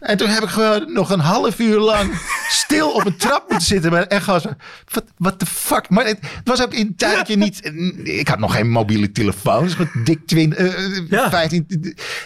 En 0.00 0.16
toen 0.16 0.28
heb 0.28 0.42
ik 0.42 0.48
gewoon 0.48 0.92
nog 0.92 1.10
een 1.10 1.20
half 1.20 1.58
uur 1.58 1.78
lang 1.78 2.20
stil 2.48 2.90
op 2.90 3.06
een 3.06 3.16
trap 3.16 3.48
moeten 3.48 3.66
zitten. 3.66 4.08
En 4.08 4.22
gewoon 4.22 4.40
zo, 4.40 4.50
wat 5.16 5.40
de 5.40 5.46
fuck? 5.46 5.88
Maar 5.88 6.06
het, 6.06 6.18
het, 6.20 6.48
was 6.48 6.62
ook 6.62 6.74
in 6.74 6.96
tijdje 6.96 7.36
niet, 7.36 7.72
ik 8.04 8.28
had 8.28 8.38
nog 8.38 8.54
geen 8.54 8.70
mobiele 8.70 9.12
telefoon, 9.12 9.64
dus 9.64 9.76
met 9.76 9.88
dik 10.04 10.26
20, 10.26 10.58
uh, 10.58 11.08
ja. 11.08 11.30
15. 11.30 11.66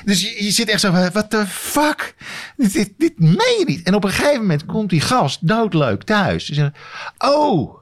Dus 0.04 0.20
je, 0.20 0.44
je, 0.44 0.50
zit 0.50 0.68
echt 0.68 0.80
zo, 0.80 1.10
wat 1.12 1.30
de 1.30 1.46
fuck? 1.46 2.14
Dit, 2.56 2.72
dit, 2.72 2.92
dit 2.98 3.18
meen 3.18 3.56
je 3.58 3.64
niet. 3.66 3.82
En 3.82 3.94
op 3.94 4.04
een 4.04 4.10
gegeven 4.10 4.40
moment 4.40 4.66
komt 4.66 4.90
die 4.90 5.00
gast 5.00 5.48
doodleuk 5.48 6.02
thuis. 6.02 6.46
Dus, 6.46 6.70
oh, 7.18 7.81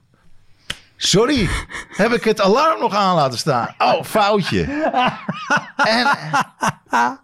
Sorry, 1.03 1.49
heb 1.89 2.13
ik 2.13 2.25
het 2.25 2.41
alarm 2.41 2.81
nog 2.81 2.95
aan 2.95 3.15
laten 3.15 3.39
staan? 3.39 3.75
Oh, 3.79 4.05
foutje. 4.05 4.63
En, 5.77 6.07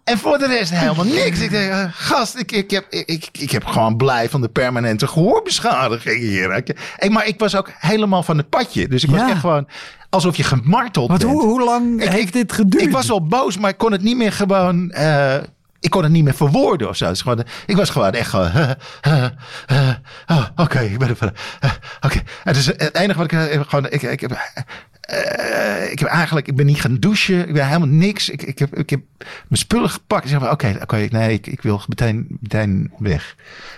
en 0.03 0.17
voor 0.17 0.37
de 0.37 0.47
rest 0.47 0.71
helemaal 0.71 1.05
niks. 1.05 1.39
Ik 1.39 1.49
denk, 1.49 1.71
uh, 1.71 1.85
gast, 1.91 2.35
ik, 2.35 2.51
ik, 2.51 2.71
heb, 2.71 2.85
ik, 2.89 3.29
ik 3.31 3.51
heb 3.51 3.65
gewoon 3.65 3.97
blij 3.97 4.29
van 4.29 4.41
de 4.41 4.49
permanente 4.49 5.07
gehoorbeschadiging 5.07 6.19
hier. 6.19 6.55
Ik, 6.55 7.09
maar 7.09 7.27
ik 7.27 7.39
was 7.39 7.55
ook 7.55 7.71
helemaal 7.77 8.23
van 8.23 8.37
het 8.37 8.49
padje. 8.49 8.87
Dus 8.87 9.03
ik 9.03 9.09
was 9.09 9.29
echt 9.29 9.39
gewoon 9.39 9.67
alsof 10.09 10.37
je 10.37 10.43
gemarteld 10.43 11.09
Wat, 11.09 11.19
bent. 11.19 11.31
Hoe, 11.31 11.43
hoe 11.43 11.63
lang 11.63 12.01
ik, 12.01 12.09
heeft 12.09 12.33
dit 12.33 12.53
geduurd? 12.53 12.83
Ik 12.83 12.91
was 12.91 13.07
wel 13.07 13.27
boos, 13.27 13.57
maar 13.57 13.69
ik 13.69 13.77
kon 13.77 13.91
het 13.91 14.01
niet 14.01 14.17
meer 14.17 14.31
gewoon... 14.31 14.93
Uh, 14.97 15.35
ik 15.87 15.93
kon 15.93 16.03
het 16.03 16.11
niet 16.11 16.23
meer 16.23 16.33
verwoorden 16.33 16.89
of 16.89 16.97
zo. 16.97 17.11
Gewoon, 17.13 17.43
ik 17.65 17.75
was 17.75 17.89
gewoon 17.89 18.11
echt 18.11 18.29
gewoon. 18.29 18.51
Uh, 19.07 19.25
uh, 19.71 19.89
oh, 20.27 20.45
Oké, 20.55 20.79
ik 20.79 20.97
ben 20.99 21.09
er. 21.09 21.15
Oké. 21.21 21.33
Okay. 22.01 22.23
Het 22.43 22.55
is 22.55 22.65
het 22.65 22.95
enige 22.95 23.19
wat 23.19 23.31
ik 23.31 23.61
gewoon. 23.67 23.85
Ik, 23.89 24.01
ik, 24.01 24.19
heb, 24.19 24.31
ik 25.91 25.99
heb 25.99 26.07
eigenlijk. 26.07 26.47
Ik 26.47 26.55
ben 26.55 26.65
niet 26.65 26.81
gaan 26.81 26.99
douchen. 26.99 27.47
Ik 27.47 27.53
ben 27.53 27.67
helemaal 27.67 27.87
niks. 27.87 28.29
Ik, 28.29 28.43
ik, 28.43 28.59
heb, 28.59 28.75
ik 28.75 28.89
heb 28.89 29.01
mijn 29.19 29.61
spullen 29.61 29.89
gepakt. 29.89 30.23
Ik 30.23 30.29
zeg 30.29 30.39
van: 30.39 30.51
Oké, 30.51 30.77
okay, 30.81 31.07
nee, 31.11 31.33
ik, 31.33 31.47
ik 31.47 31.61
wil 31.61 31.81
meteen, 31.87 32.37
meteen 32.39 32.91
weg. 32.97 33.35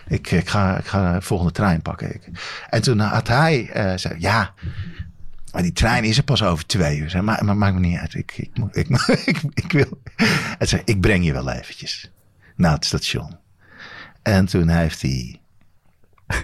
Ik, 0.07 0.31
ik, 0.31 0.49
ga, 0.49 0.77
ik 0.77 0.85
ga 0.85 1.13
de 1.13 1.21
volgende 1.21 1.53
trein 1.53 1.81
pakken. 1.81 2.21
En 2.69 2.81
toen 2.81 2.99
had 2.99 3.27
hij. 3.27 3.69
zei: 3.95 4.15
Ja. 4.17 4.53
Maar 5.51 5.61
die 5.61 5.71
trein 5.71 6.03
is 6.03 6.17
er 6.17 6.23
pas 6.23 6.43
over 6.43 6.65
twee 6.65 6.97
uur. 6.97 7.23
Maar, 7.23 7.45
maar 7.45 7.57
maakt 7.57 7.73
me 7.73 7.79
niet 7.79 7.97
uit. 7.97 8.13
Ik, 8.13 8.37
ik, 8.37 8.49
ik, 8.71 8.89
ik, 9.25 9.41
ik 9.53 9.71
wil. 9.71 10.01
Hij 10.57 10.67
zei, 10.67 10.81
ik 10.85 11.01
breng 11.01 11.25
je 11.25 11.33
wel 11.33 11.49
eventjes 11.49 12.11
naar 12.55 12.73
het 12.73 12.85
station. 12.85 13.37
En 14.21 14.45
toen 14.45 14.67
heeft 14.67 15.01
hij 15.01 15.41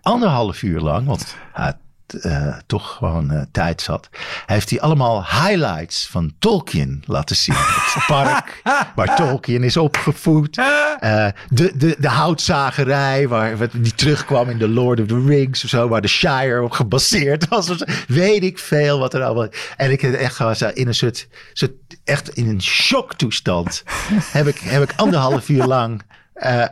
anderhalf 0.00 0.62
uur 0.62 0.80
lang, 0.80 1.06
want 1.06 1.36
hij 1.52 1.74
uh, 2.14 2.56
toch 2.66 2.96
gewoon 2.96 3.32
uh, 3.32 3.42
tijd 3.52 3.82
zat, 3.82 4.08
heeft 4.46 4.70
hij 4.70 4.80
allemaal 4.80 5.24
highlights 5.24 6.06
van 6.06 6.32
Tolkien 6.38 7.02
laten 7.06 7.36
zien. 7.36 7.54
Het 7.90 8.04
park 8.06 8.60
waar 8.94 9.16
Tolkien 9.20 9.62
is 9.62 9.76
opgevoed. 9.76 10.58
Uh, 10.58 11.26
de, 11.48 11.72
de, 11.76 11.96
de 11.98 12.08
houtzagerij 12.08 13.28
waar, 13.28 13.56
die 13.72 13.94
terugkwam 13.94 14.48
in 14.48 14.58
The 14.58 14.68
Lord 14.68 15.00
of 15.00 15.06
the 15.06 15.24
Rings 15.26 15.64
of 15.64 15.70
zo, 15.70 15.88
waar 15.88 16.00
de 16.00 16.08
Shire 16.08 16.62
op 16.62 16.70
gebaseerd 16.70 17.48
was. 17.48 17.84
Weet 18.08 18.42
ik 18.42 18.58
veel 18.58 18.98
wat 18.98 19.14
er 19.14 19.22
allemaal. 19.22 19.48
En 19.76 19.90
ik 19.90 20.00
heb 20.00 20.14
echt 20.14 20.36
gewoon 20.36 20.54
in 20.74 20.86
een 20.86 20.94
soort, 20.94 21.28
soort 21.52 21.72
echt 22.04 22.28
in 22.28 22.48
een 22.48 22.62
shocktoestand 22.62 23.82
heb 24.38 24.46
ik, 24.46 24.58
heb 24.58 24.82
ik 24.82 24.92
anderhalf 24.96 25.48
uur 25.48 25.64
lang 25.64 26.02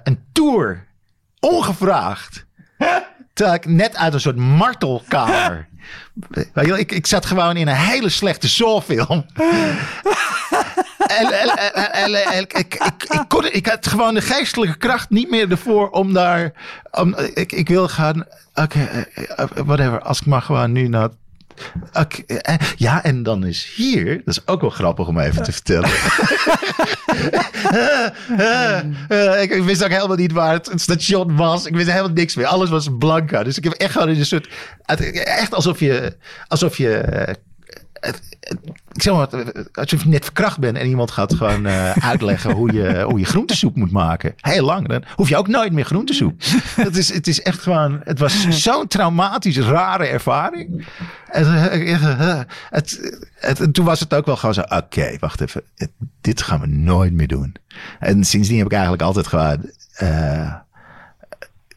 een 0.02 0.24
tour 0.32 0.86
ongevraagd 1.40 2.46
Terwijl 3.38 3.58
ik 3.58 3.66
net 3.66 3.96
uit 3.96 4.14
een 4.14 4.20
soort 4.20 4.36
martelkamer. 4.36 5.68
ik, 6.76 6.92
ik 6.92 7.06
zat 7.06 7.26
gewoon 7.26 7.56
in 7.56 7.68
een 7.68 7.74
hele 7.74 8.08
slechte 8.08 8.48
zoolfilm. 8.48 9.24
ik, 12.38 12.52
ik, 12.52 12.74
ik, 13.08 13.24
kon, 13.28 13.52
ik 13.52 13.66
had 13.66 13.86
gewoon 13.86 14.14
de 14.14 14.20
geestelijke 14.20 14.76
kracht 14.76 15.10
niet 15.10 15.30
meer 15.30 15.50
ervoor 15.50 15.90
om 15.90 16.12
daar. 16.12 16.52
Om, 16.90 17.14
ik, 17.34 17.52
ik 17.52 17.68
wil 17.68 17.88
gaan. 17.88 18.20
Oké, 18.54 18.62
okay, 18.62 19.06
eh, 19.14 19.24
eh, 19.36 19.46
whatever. 19.64 20.00
Als 20.00 20.20
ik 20.20 20.26
maar 20.26 20.42
gewoon 20.42 20.72
nu 20.72 20.88
naar 20.88 21.08
Okay. 21.92 22.40
Ja, 22.76 23.04
en 23.04 23.22
dan 23.22 23.46
is 23.46 23.72
hier, 23.76 24.22
dat 24.24 24.36
is 24.36 24.46
ook 24.46 24.60
wel 24.60 24.70
grappig 24.70 25.08
om 25.08 25.18
even 25.18 25.42
te 25.42 25.52
vertellen. 25.52 25.90
ik 29.42 29.62
wist 29.62 29.84
ook 29.84 29.90
helemaal 29.90 30.16
niet 30.16 30.32
waar 30.32 30.52
het, 30.52 30.72
station 30.74 31.36
was. 31.36 31.66
Ik 31.66 31.74
wist 31.74 31.90
helemaal 31.90 32.10
niks 32.10 32.36
meer. 32.36 32.46
Alles 32.46 32.70
was 32.70 32.88
blanca. 32.98 33.42
Dus 33.42 33.56
ik 33.56 33.64
heb 33.64 33.72
echt 33.72 33.92
gewoon 33.92 34.08
een 34.08 34.26
soort. 34.26 34.48
Echt 34.84 35.54
alsof 35.54 35.80
je. 35.80 36.16
Alsof 36.48 36.76
je 36.76 37.36
ik 38.00 39.02
zeg 39.02 39.14
maar, 39.14 39.28
alsof 39.72 40.02
je 40.02 40.08
net 40.08 40.24
verkracht 40.24 40.58
bent 40.58 40.76
en 40.76 40.86
iemand 40.86 41.10
gaat 41.10 41.34
gewoon 41.34 41.66
uh, 41.66 41.90
uitleggen 42.10 42.52
hoe 42.52 42.72
je, 42.72 43.02
hoe 43.02 43.18
je 43.18 43.24
groentesoep 43.24 43.76
moet 43.76 43.90
maken. 43.90 44.34
Heel 44.36 44.64
lang. 44.64 44.88
Dan 44.88 45.04
hoef 45.14 45.28
je 45.28 45.36
ook 45.36 45.48
nooit 45.48 45.72
meer 45.72 45.84
groentesoep. 45.84 46.42
Het 46.76 46.96
is, 46.96 47.12
het 47.12 47.26
is 47.26 47.42
echt 47.42 47.60
gewoon, 47.60 48.00
het 48.04 48.18
was 48.18 48.48
zo'n 48.48 48.86
traumatisch 48.86 49.58
rare 49.58 50.06
ervaring. 50.06 50.86
Het, 51.24 51.46
het, 52.70 53.18
het, 53.34 53.74
toen 53.74 53.84
was 53.84 54.00
het 54.00 54.14
ook 54.14 54.26
wel 54.26 54.36
gewoon 54.36 54.54
zo, 54.54 54.60
oké, 54.60 55.16
wacht 55.18 55.40
even. 55.40 55.62
dit 56.20 56.42
gaan 56.42 56.60
we 56.60 56.66
nooit 56.66 57.12
meer 57.12 57.26
doen. 57.26 57.54
En 57.98 58.24
sindsdien 58.24 58.56
heb 58.56 58.66
ik 58.66 58.72
eigenlijk 58.72 59.02
altijd 59.02 59.26
gewoon, 59.26 59.70
uh, 60.02 60.54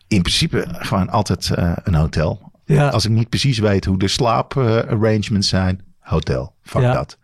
in 0.08 0.22
principe 0.22 0.66
gewoon 0.70 1.10
altijd 1.10 1.52
uh, 1.60 1.72
een 1.84 1.94
hotel. 1.94 2.52
Ja. 2.66 2.90
Als 2.90 3.06
ik 3.06 3.12
niet 3.12 3.30
precies 3.30 3.60
weet 3.60 3.86
hoe 3.86 4.00
de 4.00 4.08
slaaparrangements 4.08 5.50
zijn, 5.50 5.82
hotel. 6.02 6.54
Fuck 6.64 6.82
ja. 6.82 6.94
dat. 6.94 7.18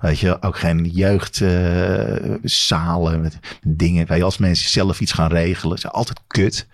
Weet 0.00 0.18
je, 0.18 0.42
ook 0.42 0.58
geen 0.58 0.84
jeugdzalen 0.84 3.14
uh, 3.14 3.20
met 3.20 3.38
dingen. 3.62 4.16
Je, 4.16 4.24
als 4.24 4.38
mensen 4.38 4.70
zelf 4.70 5.00
iets 5.00 5.12
gaan 5.12 5.30
regelen, 5.30 5.76
is 5.76 5.88
altijd 5.88 6.20
kut. 6.26 6.66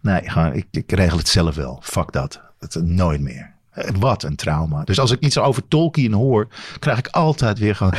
Nee, 0.00 0.30
gewoon, 0.30 0.54
ik, 0.54 0.66
ik 0.70 0.92
regel 0.92 1.18
het 1.18 1.28
zelf 1.28 1.54
wel. 1.54 1.80
Fuck 1.82 2.12
dat. 2.12 2.40
Het, 2.58 2.74
nooit 2.82 3.20
meer. 3.20 3.54
Wat 3.98 4.22
een 4.22 4.36
trauma. 4.36 4.84
Dus 4.84 4.98
als 4.98 5.10
ik 5.10 5.20
iets 5.20 5.38
over 5.38 5.68
Tolkien 5.68 6.12
hoor, 6.12 6.48
krijg 6.78 6.98
ik 6.98 7.06
altijd 7.06 7.58
weer 7.58 7.74
gewoon. 7.74 7.94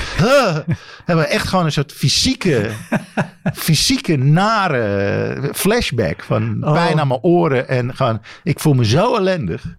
hebben 1.06 1.26
we 1.26 1.32
echt 1.32 1.48
gewoon 1.48 1.66
een 1.66 1.72
soort 1.72 1.92
fysieke, 1.92 2.72
fysieke 3.54 4.16
nare 4.16 5.50
flashback 5.54 6.24
van 6.24 6.64
oh. 6.64 6.74
pijn 6.74 7.00
aan 7.00 7.08
mijn 7.08 7.22
oren. 7.22 7.68
En 7.68 7.96
gewoon, 7.96 8.22
ik 8.44 8.60
voel 8.60 8.74
me 8.74 8.86
zo 8.86 9.16
ellendig. 9.16 9.76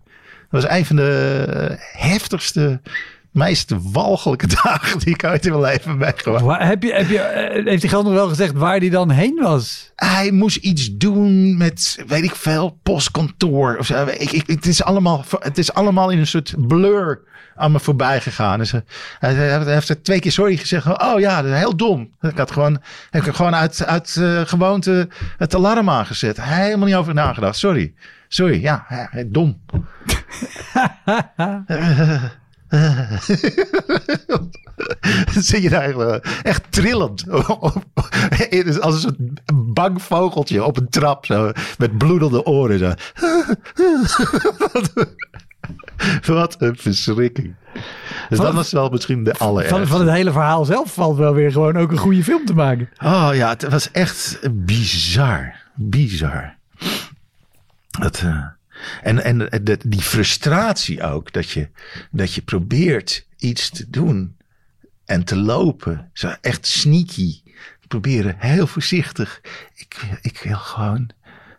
Dat 0.50 0.62
was 0.62 0.70
een 0.70 0.84
van 0.86 0.96
de 0.96 1.76
heftigste 1.92 2.80
meest 3.32 3.74
walgelijke 3.92 4.46
dagen 4.62 4.98
die 4.98 5.14
ik 5.14 5.24
ooit 5.24 5.46
in 5.46 5.50
mijn 5.50 5.62
leven 5.62 5.96
meegemaakt. 5.96 6.62
Heb 6.62 6.82
je, 6.82 6.92
heb 6.92 7.08
je, 7.08 7.18
eh, 7.18 7.64
heeft 7.64 7.80
die 7.80 7.90
geld 7.90 8.04
nog 8.04 8.12
wel 8.12 8.28
gezegd 8.28 8.52
waar 8.52 8.78
hij 8.78 8.90
dan 8.90 9.10
heen 9.10 9.38
was? 9.42 9.92
Hij 9.94 10.30
moest 10.30 10.56
iets 10.56 10.96
doen 10.96 11.56
met, 11.56 12.04
weet 12.06 12.24
ik 12.24 12.34
veel, 12.34 12.78
postkantoor. 12.82 13.76
Of 13.78 13.86
zo. 13.86 14.06
Ik, 14.06 14.32
ik, 14.32 14.46
het, 14.46 14.66
is 14.66 14.82
allemaal, 14.82 15.24
het 15.38 15.58
is 15.58 15.72
allemaal 15.72 16.10
in 16.10 16.18
een 16.18 16.26
soort 16.26 16.54
blur 16.66 17.20
aan 17.54 17.72
me 17.72 17.80
voorbij 17.80 18.20
gegaan. 18.20 18.58
Dus, 18.58 18.72
hij, 19.18 19.64
heeft 19.64 19.88
er 19.88 20.02
twee 20.02 20.20
keer 20.20 20.32
sorry 20.32 20.56
gezegd. 20.56 20.86
Oh 20.86 21.20
ja, 21.20 21.42
dat 21.42 21.52
is 21.52 21.58
heel 21.58 21.76
dom. 21.76 22.10
Ik 22.20 22.36
had 22.36 22.50
gewoon, 22.50 22.82
ik 23.10 23.24
had 23.24 23.34
gewoon 23.34 23.54
uit, 23.54 23.86
uit 23.86 24.16
uh, 24.18 24.40
gewoonte 24.44 25.08
het 25.36 25.54
alarm 25.54 25.90
aangezet. 25.90 26.42
Helemaal 26.42 26.86
niet 26.86 26.96
over 26.96 27.14
nagedacht. 27.14 27.56
Sorry. 27.56 27.94
Sorry, 28.28 28.62
ja, 28.62 29.08
dom. 29.26 29.60
zit 35.48 35.62
je 35.62 35.68
daar 35.68 35.80
eigenlijk 35.80 36.40
echt 36.42 36.72
trillend. 36.72 37.24
Als 38.80 38.94
een 38.94 39.00
soort 39.00 39.16
bang 39.74 40.02
vogeltje 40.02 40.64
op 40.64 40.76
een 40.76 40.88
trap. 40.88 41.26
Zo, 41.26 41.52
met 41.78 41.98
bloedende 41.98 42.44
oren. 42.44 42.78
Zo. 42.78 42.92
Wat 46.32 46.56
een 46.58 46.76
verschrikking. 46.76 47.54
Dus 48.28 48.38
dat 48.38 48.54
was 48.54 48.72
wel 48.72 48.88
misschien 48.88 49.24
de 49.24 49.34
allerergste. 49.34 49.78
Van, 49.78 49.86
van 49.86 50.00
het 50.00 50.10
hele 50.10 50.32
verhaal 50.32 50.64
zelf 50.64 50.92
valt 50.92 51.16
wel 51.16 51.34
weer 51.34 51.52
gewoon 51.52 51.76
ook 51.76 51.90
een 51.90 51.98
goede 51.98 52.24
film 52.24 52.44
te 52.44 52.54
maken. 52.54 52.88
Oh 53.04 53.30
ja, 53.32 53.48
het 53.48 53.68
was 53.68 53.90
echt 53.90 54.38
bizar. 54.50 55.54
Bizar. 55.74 56.56
Het, 57.98 58.22
uh, 58.24 58.46
en, 59.02 59.22
en 59.22 59.48
die 59.86 60.02
frustratie 60.02 61.02
ook, 61.02 61.32
dat 61.32 61.50
je, 61.50 61.68
dat 62.10 62.34
je 62.34 62.42
probeert 62.42 63.26
iets 63.36 63.70
te 63.70 63.90
doen. 63.90 64.36
en 65.04 65.24
te 65.24 65.36
lopen. 65.36 66.10
Zo 66.12 66.34
echt 66.40 66.66
sneaky. 66.66 67.40
Proberen 67.88 68.36
heel 68.38 68.66
voorzichtig. 68.66 69.40
Ik, 69.74 69.96
ik 70.20 70.38
wil 70.38 70.56
gewoon 70.56 71.10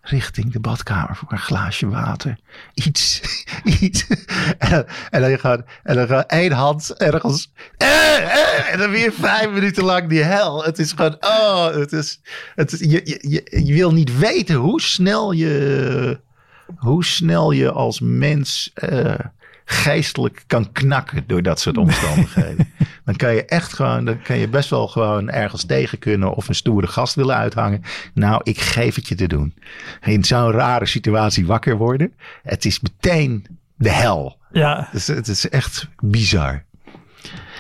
richting 0.02 0.52
de 0.52 0.60
badkamer 0.60 1.16
voor 1.16 1.32
een 1.32 1.38
glaasje 1.40 1.88
water. 1.88 2.40
Iets. 2.74 3.22
iets. 3.80 4.08
En, 4.58 4.86
en 5.10 5.22
dan 5.22 5.40
gaat 5.40 5.64
en 5.84 6.08
dan 6.08 6.24
één 6.24 6.52
hand 6.52 6.94
ergens. 6.94 7.52
Eh, 7.78 8.18
eh, 8.18 8.74
en 8.74 8.80
dan 8.80 8.92
weer 8.92 9.14
vijf 9.14 9.50
minuten 9.50 9.84
lang 9.84 10.10
die 10.10 10.22
hel. 10.22 10.64
Het 10.64 10.80
is 10.80 10.92
gewoon. 10.92 11.18
Oh, 11.20 11.74
het 11.74 11.92
is. 11.92 12.22
Het 12.56 12.72
is 12.72 12.80
je, 12.80 13.02
je, 13.04 13.20
je, 13.30 13.66
je 13.66 13.74
wil 13.74 13.94
niet 13.94 14.18
weten 14.18 14.56
hoe 14.56 14.82
snel 14.82 15.32
je. 15.32 16.28
Hoe 16.76 17.06
snel 17.06 17.52
je 17.52 17.72
als 17.72 18.00
mens. 18.00 18.72
eh, 18.74 19.14
geestelijk 19.72 20.44
kan 20.48 20.72
knakken 20.72 21.24
door 21.28 21.42
dat 21.42 21.60
soort 21.60 21.78
omstandigheden. 21.88 22.74
dan 23.06 23.16
kan 23.16 23.34
je 23.34 23.46
echt 23.46 23.74
gewoon, 23.74 24.06
dan 24.06 24.22
kan 24.22 24.38
je 24.38 24.48
best 24.48 24.70
wel 24.70 24.88
gewoon 24.88 25.30
ergens 25.30 25.64
tegen 25.64 26.00
kunnen 26.00 26.34
of 26.34 26.48
een 26.48 26.56
stoere 26.56 26.88
gast 26.88 27.16
willen 27.16 27.36
uithangen. 27.36 27.82
Nou, 28.14 28.42
ik 28.44 28.60
geef 28.60 28.96
het 28.96 29.08
je 29.08 29.16
te 29.16 29.28
doen. 29.28 29.54
In 30.02 30.24
zo'n 30.24 30.52
rare 30.52 30.86
situatie 30.86 31.46
wakker 31.46 31.78
worden. 31.78 32.14
Het 32.44 32.66
is 32.66 32.80
meteen 32.80 33.46
de 33.76 33.92
hel. 33.92 34.38
Ja. 34.52 34.90
Is, 34.94 35.08
het 35.08 35.28
is 35.28 35.50
echt 35.50 35.88
bizar. 35.98 36.64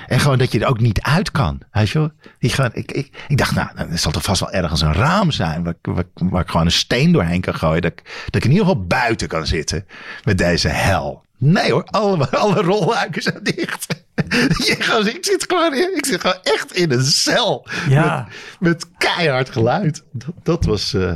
En 0.07 0.19
gewoon 0.19 0.37
dat 0.37 0.51
je 0.51 0.59
er 0.59 0.67
ook 0.67 0.79
niet 0.79 1.01
uit 1.01 1.31
kan. 1.31 1.61
Weet 1.71 1.89
je 1.89 1.99
wel? 1.99 2.11
Die 2.39 2.49
gewoon, 2.49 2.71
ik, 2.73 2.91
ik, 2.91 3.23
ik 3.27 3.37
dacht, 3.37 3.55
nou, 3.55 3.67
er 3.77 3.97
zal 3.97 4.11
toch 4.11 4.23
vast 4.23 4.39
wel 4.39 4.51
ergens 4.51 4.81
een 4.81 4.93
raam 4.93 5.31
zijn. 5.31 5.63
Waar, 5.63 5.73
ik- 5.81 5.93
waar, 5.93 5.99
ik- 6.15 6.29
waar 6.29 6.41
ik 6.41 6.49
gewoon 6.49 6.65
een 6.65 6.71
steen 6.71 7.11
doorheen 7.11 7.41
kan 7.41 7.55
gooien. 7.55 7.81
Dat, 7.81 7.91
ik- 7.91 8.23
dat 8.25 8.35
ik 8.35 8.43
in 8.43 8.51
ieder 8.51 8.65
geval 8.65 8.85
buiten 8.85 9.27
kan 9.27 9.47
zitten. 9.47 9.85
Met 10.23 10.37
deze 10.37 10.67
hel. 10.67 11.25
Nee 11.37 11.71
hoor, 11.71 11.83
alle, 11.83 12.29
alle 12.29 12.61
rolluiken 12.61 13.21
zijn 13.21 13.43
dicht. 13.43 13.87
Je, 14.65 15.11
ik, 15.15 15.25
zit 15.25 15.45
gewoon, 15.47 15.73
ik 15.73 16.05
zit 16.05 16.21
gewoon 16.21 16.39
echt 16.43 16.71
in 16.75 16.91
een 16.91 17.03
cel. 17.03 17.67
Ja. 17.89 18.27
Met, 18.59 18.59
met 18.59 18.97
keihard 18.97 19.49
geluid. 19.49 20.03
Dat, 20.11 20.33
dat, 20.43 20.65
was, 20.65 20.93
eh, 20.93 21.15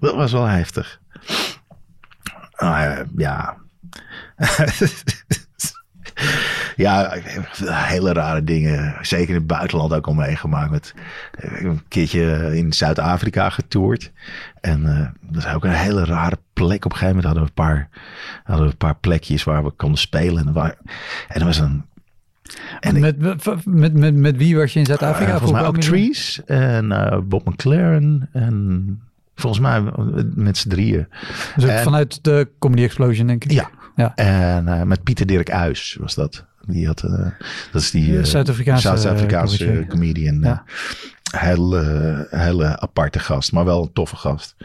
dat 0.00 0.14
was 0.14 0.32
wel 0.32 0.44
heftig. 0.44 1.00
Eh, 2.52 2.98
ja. 3.16 3.56
ja, 6.76 7.12
hele 7.64 8.12
rare 8.12 8.44
dingen. 8.44 8.94
Zeker 9.00 9.28
in 9.28 9.34
het 9.34 9.46
buitenland 9.46 9.92
ook 9.92 10.06
al 10.06 10.14
meegemaakt. 10.14 10.70
Met, 10.70 10.94
heb 11.38 11.62
een 11.64 11.82
keertje 11.88 12.50
in 12.56 12.72
Zuid-Afrika 12.72 13.50
getoerd. 13.50 14.12
En 14.60 14.86
eh, 14.86 15.06
dat 15.30 15.44
is 15.44 15.52
ook 15.52 15.64
een 15.64 15.70
hele 15.70 16.04
rare 16.04 16.38
plek. 16.52 16.84
Op 16.84 16.92
een 16.92 16.98
gegeven 16.98 17.16
moment 17.16 17.24
hadden 17.24 17.42
we 17.42 17.48
een 17.48 17.64
paar, 17.64 17.88
hadden 18.44 18.64
we 18.66 18.70
een 18.72 18.76
paar 18.78 18.96
plekjes 18.96 19.44
waar 19.44 19.64
we 19.64 19.70
konden 19.70 19.98
spelen. 19.98 20.46
En, 20.46 20.52
waar, 20.52 20.74
en 21.28 21.40
er 21.40 21.46
was 21.46 21.58
een 21.58 21.84
En 22.80 23.00
met, 23.00 23.18
met, 23.18 23.64
met, 23.64 23.94
met, 23.94 24.14
met 24.14 24.36
wie 24.36 24.56
was 24.56 24.72
je 24.72 24.78
in 24.78 24.86
Zuid-Afrika? 24.86 25.30
eh, 25.32 25.36
volgens 25.38 25.60
mij 25.60 25.68
ook 25.68 25.76
Trees 25.80 26.44
en 26.44 26.92
eh, 26.92 27.18
Bob 27.24 27.48
McLaren 27.48 28.28
en 28.32 29.00
volgens 29.34 29.62
mij 29.62 29.82
met 30.34 30.56
z'n 30.56 30.68
drieën. 30.68 31.08
Dus 31.56 31.64
En- 31.64 31.82
vanuit 31.82 32.24
de 32.24 32.48
Comedy 32.58 32.82
Explosion, 32.82 33.26
denk 33.26 33.44
ik. 33.44 33.50
Ja. 33.50 33.70
Ja. 33.96 34.14
En 34.14 34.68
eh, 34.68 34.82
met 34.82 35.02
Pieter 35.02 35.26
Dirk 35.26 35.54
Uys 35.54 35.96
was 36.00 36.14
dat. 36.14 36.46
Die 36.66 36.86
had, 36.86 37.02
eh, 37.02 37.26
dat 37.72 37.82
is 37.82 37.90
die 37.90 38.18
eh, 38.18 38.24
Zuid-Afrikaanse, 38.24 39.70
eh, 39.70 39.88
comedian. 39.88 40.40
Ja. 40.40 40.64
hele, 41.36 42.26
hele 42.30 42.80
aparte 42.80 43.18
gast, 43.18 43.52
maar 43.52 43.64
wel 43.64 43.82
een 43.82 43.92
toffe 43.92 44.16
gast. 44.16 44.56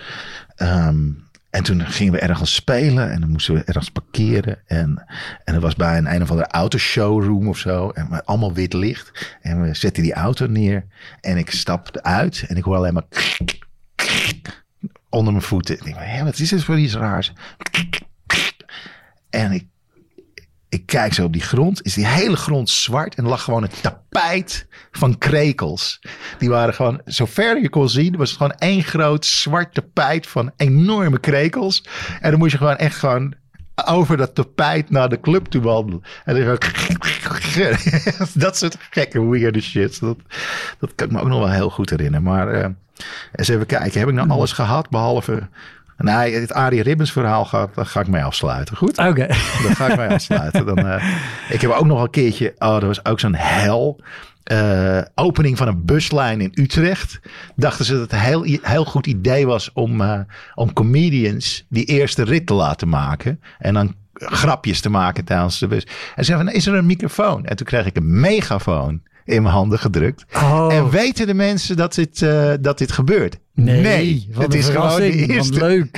Ehm, 0.55 1.09
en 1.49 1.63
toen 1.63 1.86
gingen 1.86 2.13
we 2.13 2.19
ergens 2.19 2.55
spelen 2.55 3.11
en 3.11 3.19
dan 3.19 3.29
moesten 3.29 3.53
we 3.53 3.63
ergens 3.63 3.89
parkeren. 3.89 4.57
En, 4.65 5.03
en 5.43 5.53
dat 5.53 5.61
was 5.61 5.75
bij 5.75 5.97
een 5.97 6.13
een 6.13 6.21
of 6.21 6.29
andere 6.29 6.49
autoshowroom 6.49 7.47
of 7.47 7.57
zo. 7.57 7.89
En 7.89 8.25
allemaal 8.25 8.53
wit 8.53 8.73
licht. 8.73 9.38
En 9.41 9.61
we 9.61 9.73
zetten 9.73 10.03
die 10.03 10.13
auto 10.13 10.45
neer. 10.45 10.86
En 11.21 11.38
ik 11.38 11.51
stapte 11.51 12.03
uit 12.03 12.45
en 12.47 12.55
ik 12.57 12.63
hoor 12.63 12.75
alleen 12.75 12.93
maar 12.93 13.05
onder 15.09 15.34
mijn 15.34 15.45
voeten. 15.45 15.75
Ik 15.75 15.84
denk, 15.84 15.95
hé, 15.99 16.23
wat 16.23 16.39
is 16.39 16.49
dit 16.49 16.63
voor 16.63 16.79
iets 16.79 16.95
raars? 16.95 17.34
En 19.32 19.51
ik, 19.51 19.65
ik 20.69 20.86
kijk 20.86 21.13
zo 21.13 21.23
op 21.23 21.34
die 21.34 21.41
grond. 21.41 21.86
Is 21.86 21.93
die 21.93 22.07
hele 22.07 22.36
grond 22.36 22.69
zwart. 22.69 23.15
En 23.15 23.27
lag 23.27 23.43
gewoon 23.43 23.63
een 23.63 23.69
tapijt 23.82 24.67
van 24.91 25.17
krekels. 25.17 26.01
Die 26.38 26.49
waren 26.49 26.73
gewoon, 26.73 27.01
zover 27.05 27.61
je 27.61 27.69
kon 27.69 27.89
zien, 27.89 28.17
was 28.17 28.29
het 28.29 28.38
gewoon 28.38 28.55
één 28.57 28.84
groot 28.84 29.25
zwart 29.25 29.73
tapijt 29.73 30.27
van 30.27 30.51
enorme 30.57 31.19
krekels. 31.19 31.86
En 32.19 32.29
dan 32.29 32.39
moest 32.39 32.51
je 32.51 32.57
gewoon 32.57 32.77
echt 32.77 32.95
gewoon 32.95 33.36
over 33.86 34.17
dat 34.17 34.36
tapijt 34.36 34.89
naar 34.89 35.09
de 35.09 35.19
club 35.19 35.45
toe 35.45 35.61
wandelen. 35.61 36.01
En 36.25 36.45
dan 36.45 36.57
dat 38.34 38.57
soort 38.57 38.77
gekke 38.89 39.29
weirde 39.29 39.61
shit. 39.61 39.99
Dat, 39.99 40.17
dat 40.79 40.95
kan 40.95 41.07
ik 41.07 41.13
me 41.13 41.19
ook 41.19 41.27
nog 41.27 41.39
wel 41.39 41.51
heel 41.51 41.69
goed 41.69 41.89
herinneren. 41.89 42.23
Maar 42.23 42.47
eh, 42.47 42.69
eens 43.36 43.47
even 43.47 43.65
kijken. 43.65 43.99
Heb 43.99 44.09
ik 44.09 44.15
nou 44.15 44.29
alles 44.29 44.51
gehad 44.51 44.89
behalve... 44.89 45.49
Nee, 46.01 46.35
het 46.35 46.53
Arie 46.53 46.81
Ribbens 46.81 47.11
verhaal 47.11 47.45
ga, 47.45 47.69
ga 47.75 47.99
ik 47.99 48.07
mee 48.07 48.23
afsluiten. 48.23 48.77
Goed? 48.77 48.97
Oké. 48.97 49.27
Daar 49.27 49.75
ga 49.75 49.87
ik 49.87 49.97
mee 49.97 50.09
afsluiten. 50.09 50.65
Dan, 50.65 50.77
eh, 50.87 51.13
ik 51.49 51.61
heb 51.61 51.71
ook 51.71 51.85
nog 51.85 52.01
een 52.01 52.09
keertje. 52.09 52.53
Oh, 52.57 52.75
er 52.75 52.85
was 52.87 53.05
ook 53.05 53.19
zo'n 53.19 53.35
hel. 53.35 53.99
eh, 54.43 55.01
opening 55.15 55.57
van 55.57 55.67
een 55.67 55.85
buslijn 55.85 56.41
in 56.41 56.51
Utrecht. 56.53 57.19
Dachten 57.55 57.85
ze 57.85 57.91
dat 57.91 58.01
het 58.01 58.11
een 58.11 58.19
heel, 58.19 58.43
heel 58.61 58.85
goed 58.85 59.07
idee 59.07 59.45
was 59.47 59.73
om, 59.73 60.01
eh, 60.01 60.19
om 60.55 60.73
comedians 60.73 61.65
die 61.69 61.85
eerste 61.85 62.23
rit 62.23 62.45
te 62.47 62.53
laten 62.53 62.89
maken. 62.89 63.41
En 63.59 63.73
dan 63.73 63.95
grapjes 64.13 64.81
te 64.81 64.89
maken 64.89 65.25
tijdens 65.25 65.59
de 65.59 65.67
bus. 65.67 65.83
En 65.85 65.91
ze 66.15 66.23
zeiden 66.23 66.47
van, 66.47 66.55
is 66.55 66.67
er 66.67 66.73
een 66.73 66.85
microfoon? 66.85 67.45
En 67.45 67.55
toen 67.55 67.65
kreeg 67.65 67.85
ik 67.85 67.95
een 67.97 68.19
megafoon 68.19 69.01
in 69.26 69.41
mijn 69.41 69.53
handen 69.53 69.80
gedrukt. 69.80 70.26
Oh. 70.36 70.67
En 70.72 70.89
weten 70.89 71.28
de 71.28 71.34
mensen 71.34 71.76
dat 71.78 71.93
dit, 71.93 72.22
eh, 72.22 72.51
dat 72.61 72.78
dit 72.78 72.91
gebeurt? 72.91 73.38
Nee, 73.53 74.28
het 74.38 74.53
is 74.53 74.69
gewoon 74.69 74.95
de 74.99 75.11
eerste. 75.11 75.59
leuk. 75.59 75.97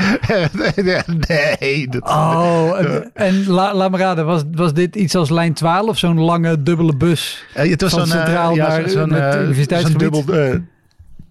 nee, 1.59 1.87
dat, 1.87 2.01
Oh, 2.03 2.79
en, 2.79 3.11
en 3.13 3.47
la- 3.47 3.73
laat 3.75 3.91
me 3.91 3.97
raden, 3.97 4.25
was, 4.25 4.41
was 4.51 4.73
dit 4.73 4.95
iets 4.95 5.15
als 5.15 5.29
lijn 5.29 5.53
12? 5.53 5.97
Zo'n 5.97 6.19
lange 6.19 6.63
dubbele 6.63 6.95
bus? 6.95 7.45
Eh, 7.53 7.69
het 7.69 7.81
was 7.81 7.91
zo'n 7.91 8.01
eh, 8.01 8.07
centraal 8.07 8.55
ja, 8.55 8.67
naar- 9.05 9.41
universiteitsgebied? 9.41 9.99
dubbel, 9.99 10.35
eh, 10.35 10.55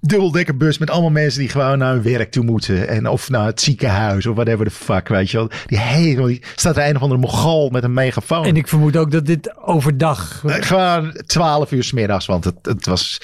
dubbeldekkerbus 0.07 0.79
met 0.79 0.91
allemaal 0.91 1.11
mensen 1.11 1.41
die 1.41 1.49
gewoon 1.49 1.79
naar 1.79 1.93
hun 1.93 2.03
werk 2.03 2.31
toe 2.31 2.45
moeten. 2.45 2.89
En 2.89 3.09
of 3.09 3.31
naar 3.31 3.47
het 3.47 3.61
ziekenhuis 3.61 4.27
of 4.27 4.35
whatever 4.35 4.65
the 4.65 4.71
fuck, 4.71 5.09
weet 5.09 5.31
je 5.31 5.37
wel. 5.37 5.51
Die 5.67 5.79
hele, 5.79 6.27
die 6.27 6.43
staat 6.55 6.77
er 6.77 6.89
een 6.89 6.97
of 6.97 7.03
andere 7.03 7.21
mogol 7.21 7.71
met 7.71 7.85
een 7.85 7.93
megafoon. 7.93 8.45
En 8.45 8.57
ik 8.57 8.69
vermoed 8.69 8.97
ook 8.97 9.11
dat 9.11 9.27
dit 9.27 9.57
overdag... 9.57 10.43
Eh, 10.47 10.55
Gewoon 10.61 11.13
12 11.27 11.73
uur 11.73 11.85
smiddags, 11.85 12.27
want 12.27 12.45
het, 12.45 12.55
het 12.63 12.87
was, 12.87 13.21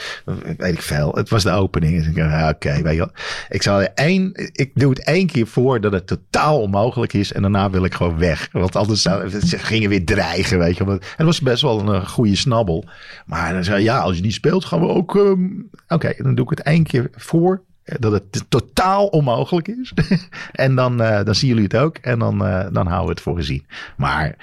weet 0.57 0.72
ik 0.72 0.83
veel, 0.83 1.12
het 1.14 1.29
was 1.29 1.43
de 1.43 1.51
opening. 1.51 2.14
Dus 2.14 2.24
oké, 2.49 2.83
weet 2.83 2.93
je 2.93 2.99
wel. 2.99 3.12
Ik, 3.49 3.62
zal 3.62 3.81
er 3.81 3.91
één, 3.95 4.31
ik 4.53 4.70
doe 4.74 4.91
het 4.91 5.05
één 5.05 5.26
keer 5.26 5.47
voor 5.47 5.81
dat 5.81 5.93
het 5.93 6.07
totaal 6.07 6.61
onmogelijk 6.61 7.12
is 7.12 7.33
en 7.33 7.43
daarna 7.43 7.70
wil 7.70 7.85
ik 7.85 7.95
gewoon 7.95 8.18
weg. 8.18 8.49
Want 8.53 8.76
anders 8.76 9.03
ze 9.03 9.59
gingen 9.59 9.89
weer 9.89 10.05
dreigen, 10.05 10.59
weet 10.59 10.76
je 10.76 10.85
wel. 10.85 10.95
En 10.95 11.01
het 11.16 11.26
was 11.26 11.41
best 11.41 11.62
wel 11.62 11.81
een, 11.81 11.95
eh, 11.95 12.09
goede 12.09 12.37
snabbel. 12.37 12.85
Maar 13.26 13.53
dan 13.53 13.64
zei 13.64 13.83
ja, 13.83 13.99
als 13.99 14.16
je 14.16 14.22
niet 14.22 14.35
speelt 14.35 14.64
gaan 14.64 14.81
we 14.81 14.87
ook, 14.87 15.16
ehm, 15.16 15.47
oké, 15.89 16.14
dan 16.16 16.35
doe 16.35 16.45
ik 16.45 16.51
het 16.59 16.66
keer 16.83 17.11
voor. 17.14 17.62
eh, 17.85 17.95
Dat 17.99 18.12
het 18.12 18.45
totaal 18.49 19.07
onmogelijk 19.07 19.69
is. 19.69 19.93
en 20.53 20.75
dan, 20.75 21.03
eh, 21.03 21.25
dan 21.25 21.35
zien 21.35 21.49
jullie 21.49 21.64
het 21.64 21.77
ook. 21.77 21.97
En 21.97 22.19
dan, 22.19 22.45
eh, 22.47 22.66
dan 22.73 22.87
houden 22.87 23.05
we 23.07 23.11
het 23.11 23.21
voor 23.21 23.37
gezien. 23.37 23.66
Maar 23.97 24.35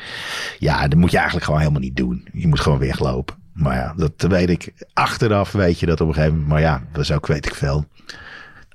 ja, 0.60 0.88
dat 0.88 1.00
moet 1.00 1.12
je 1.12 1.16
eigenlijk 1.16 1.46
gewoon 1.46 1.60
helemaal 1.62 1.82
niet 1.82 1.96
doen. 1.98 2.28
Je 2.34 2.48
moet 2.48 2.60
gewoon 2.60 2.80
weglopen. 2.80 3.36
Maar 3.54 3.76
ja, 3.76 3.94
dat 3.98 4.32
weet 4.32 4.50
ik. 4.50 4.74
Achteraf 4.94 5.52
weet 5.52 5.80
je 5.80 5.86
dat 5.86 6.02
op 6.02 6.08
een 6.08 6.14
gegeven 6.14 6.34
moment. 6.34 6.52
Maar 6.54 6.62
ja, 6.62 6.84
dat 6.92 7.02
is 7.02 7.12
ook, 7.12 7.28
weet 7.28 7.46
ik 7.46 7.56
veel. 7.56 7.86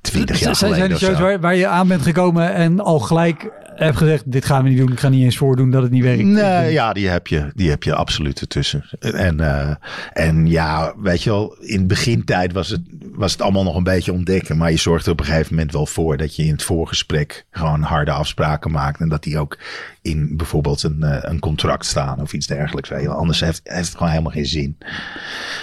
Twintig 0.01 0.39
jaar 0.41 0.57
zijn, 0.57 0.73
geleden 0.73 0.99
zijn 0.99 1.11
shows 1.11 1.23
waar, 1.23 1.41
waar 1.41 1.55
je 1.57 1.67
aan 1.67 1.89
bent 1.89 2.03
gekomen 2.03 2.55
en 2.55 2.81
al 2.81 2.99
gelijk 2.99 3.51
hebt 3.85 3.97
gezegd... 3.97 4.33
dit 4.33 4.45
gaan 4.45 4.63
we 4.63 4.69
niet 4.69 4.79
doen, 4.79 4.93
ik 4.93 5.01
ga 5.01 5.09
niet 5.09 5.25
eens 5.25 5.37
voordoen 5.37 5.71
dat 5.71 5.83
het 5.83 5.91
niet 5.91 6.03
werkt. 6.03 6.23
Nee, 6.23 6.73
ja, 6.73 6.93
die 6.93 7.09
heb 7.09 7.27
je, 7.27 7.51
die 7.55 7.71
heb 7.71 7.83
je 7.83 7.95
absoluut 7.95 8.41
ertussen. 8.41 8.85
En, 8.99 9.41
eh, 9.41 9.75
en 10.13 10.47
ja, 10.47 10.95
weet 10.97 11.23
je 11.23 11.31
wel, 11.31 11.57
in 11.61 11.87
begintijd 11.87 12.53
was 12.53 12.69
het, 12.69 12.81
was 13.13 13.33
het 13.33 13.43
allemaal 13.43 13.63
nog 13.63 13.77
een 13.77 13.83
beetje 13.83 14.13
ontdekken. 14.13 14.57
Maar 14.57 14.71
je 14.71 14.77
zorgt 14.77 15.07
er 15.07 15.13
op 15.13 15.21
een 15.21 15.27
gegeven 15.27 15.55
moment 15.55 15.73
wel 15.73 15.87
voor 15.87 16.17
dat 16.17 16.37
je 16.37 16.45
in 16.45 16.53
het 16.53 16.63
voorgesprek 16.63 17.45
gewoon 17.51 17.83
harde 17.83 18.11
afspraken 18.11 18.71
maakt. 18.71 19.01
En 19.01 19.09
dat 19.09 19.23
die 19.23 19.39
ook 19.39 19.59
in 20.03 20.37
bijvoorbeeld 20.37 20.83
een, 20.83 21.03
eh, 21.03 21.19
een 21.21 21.39
contract 21.39 21.87
staan 21.87 22.21
of 22.21 22.33
iets 22.33 22.47
dergelijks. 22.47 22.89
Weet 22.89 23.01
je 23.01 23.09
wel. 23.09 23.17
Anders 23.17 23.41
heeft, 23.41 23.61
heeft 23.65 23.87
het 23.87 23.97
gewoon 23.97 24.11
helemaal 24.11 24.33
geen 24.33 24.47
zin. 24.47 24.79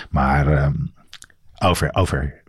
Maar 0.10 0.48
ehm, 0.48 0.74
over, 1.58 1.94
over, 1.94 2.42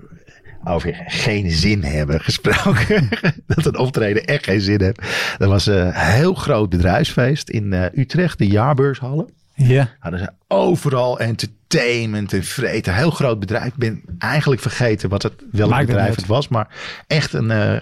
over 0.65 1.05
geen 1.07 1.51
zin 1.51 1.85
hebben 1.85 2.21
gesproken. 2.21 3.09
dat 3.47 3.67
een 3.67 3.79
optreden 3.79 4.25
echt 4.25 4.45
geen 4.45 4.61
zin 4.61 4.83
heeft. 4.83 5.01
Er 5.39 5.49
was 5.49 5.67
een 5.67 5.93
heel 5.93 6.35
groot 6.35 6.69
bedrijfsfeest 6.69 7.49
in 7.49 7.73
eh, 7.73 7.85
Utrecht, 7.95 8.39
de 8.39 8.47
jaarbeurshallen. 8.47 9.29
Ja. 9.55 9.89
Hadden 9.99 10.21
ze 10.21 10.31
overal 10.49 11.21
entertainment 11.21 12.33
en 12.33 12.45
vreten. 12.45 12.95
Heel 12.95 13.11
groot 13.11 13.41
bedrijf. 13.41 13.67
Ik 13.67 13.75
ben 13.75 14.03
eigenlijk 14.19 14.61
vergeten 14.61 15.09
wat 15.09 15.23
het, 15.23 15.33
welk 15.51 15.71
Maakt 15.71 15.87
bedrijf 15.87 16.15
het 16.15 16.27
was. 16.27 16.49
Maar 16.49 16.69
echt 17.07 17.33
een, 17.33 17.51
eh, 17.51 17.81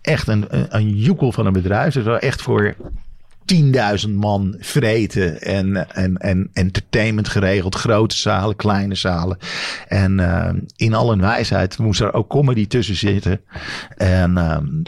echt 0.00 0.28
een, 0.28 0.44
een, 0.48 0.66
een 0.68 0.96
joekel 0.96 1.32
van 1.32 1.46
een 1.46 1.52
bedrijf. 1.52 1.94
Dus 1.94 2.04
wel 2.04 2.18
echt 2.18 2.42
voor 2.42 2.74
10.000 4.06 4.10
man 4.10 4.56
vreten 4.58 5.40
en, 5.42 5.90
en, 5.90 6.16
en 6.16 6.50
entertainment 6.52 7.28
geregeld. 7.28 7.74
Grote 7.74 8.16
zalen, 8.16 8.56
kleine 8.56 8.94
zalen. 8.94 9.38
En 9.88 10.18
uh, 10.18 10.50
in 10.76 10.94
al 10.94 11.08
hun 11.08 11.20
wijsheid 11.20 11.78
moest 11.78 12.00
er 12.00 12.14
ook 12.14 12.28
comedy 12.28 12.66
tussen 12.66 12.96
zitten. 12.96 13.40
En, 13.96 14.36
ehm, 14.36 14.82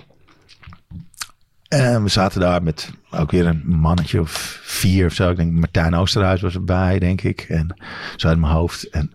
en 1.69 2.03
we 2.03 2.09
zaten 2.09 2.41
daar 2.41 2.63
met 2.63 2.91
ook 3.11 3.31
weer 3.31 3.47
een 3.47 3.63
mannetje 3.65 4.21
of 4.21 4.61
vier 4.63 5.07
of 5.07 5.13
zo. 5.15 5.31
Ik 5.31 5.37
denk 5.37 5.53
Martijn 5.53 5.95
Oosterhuis 5.95 6.41
was 6.41 6.55
erbij, 6.55 6.99
denk 6.99 7.23
ik. 7.23 7.41
En 7.49 7.77
zo 8.17 8.29
uit 8.29 8.39
mijn 8.39 8.53
hoofd. 8.53 8.89
En 8.91 9.13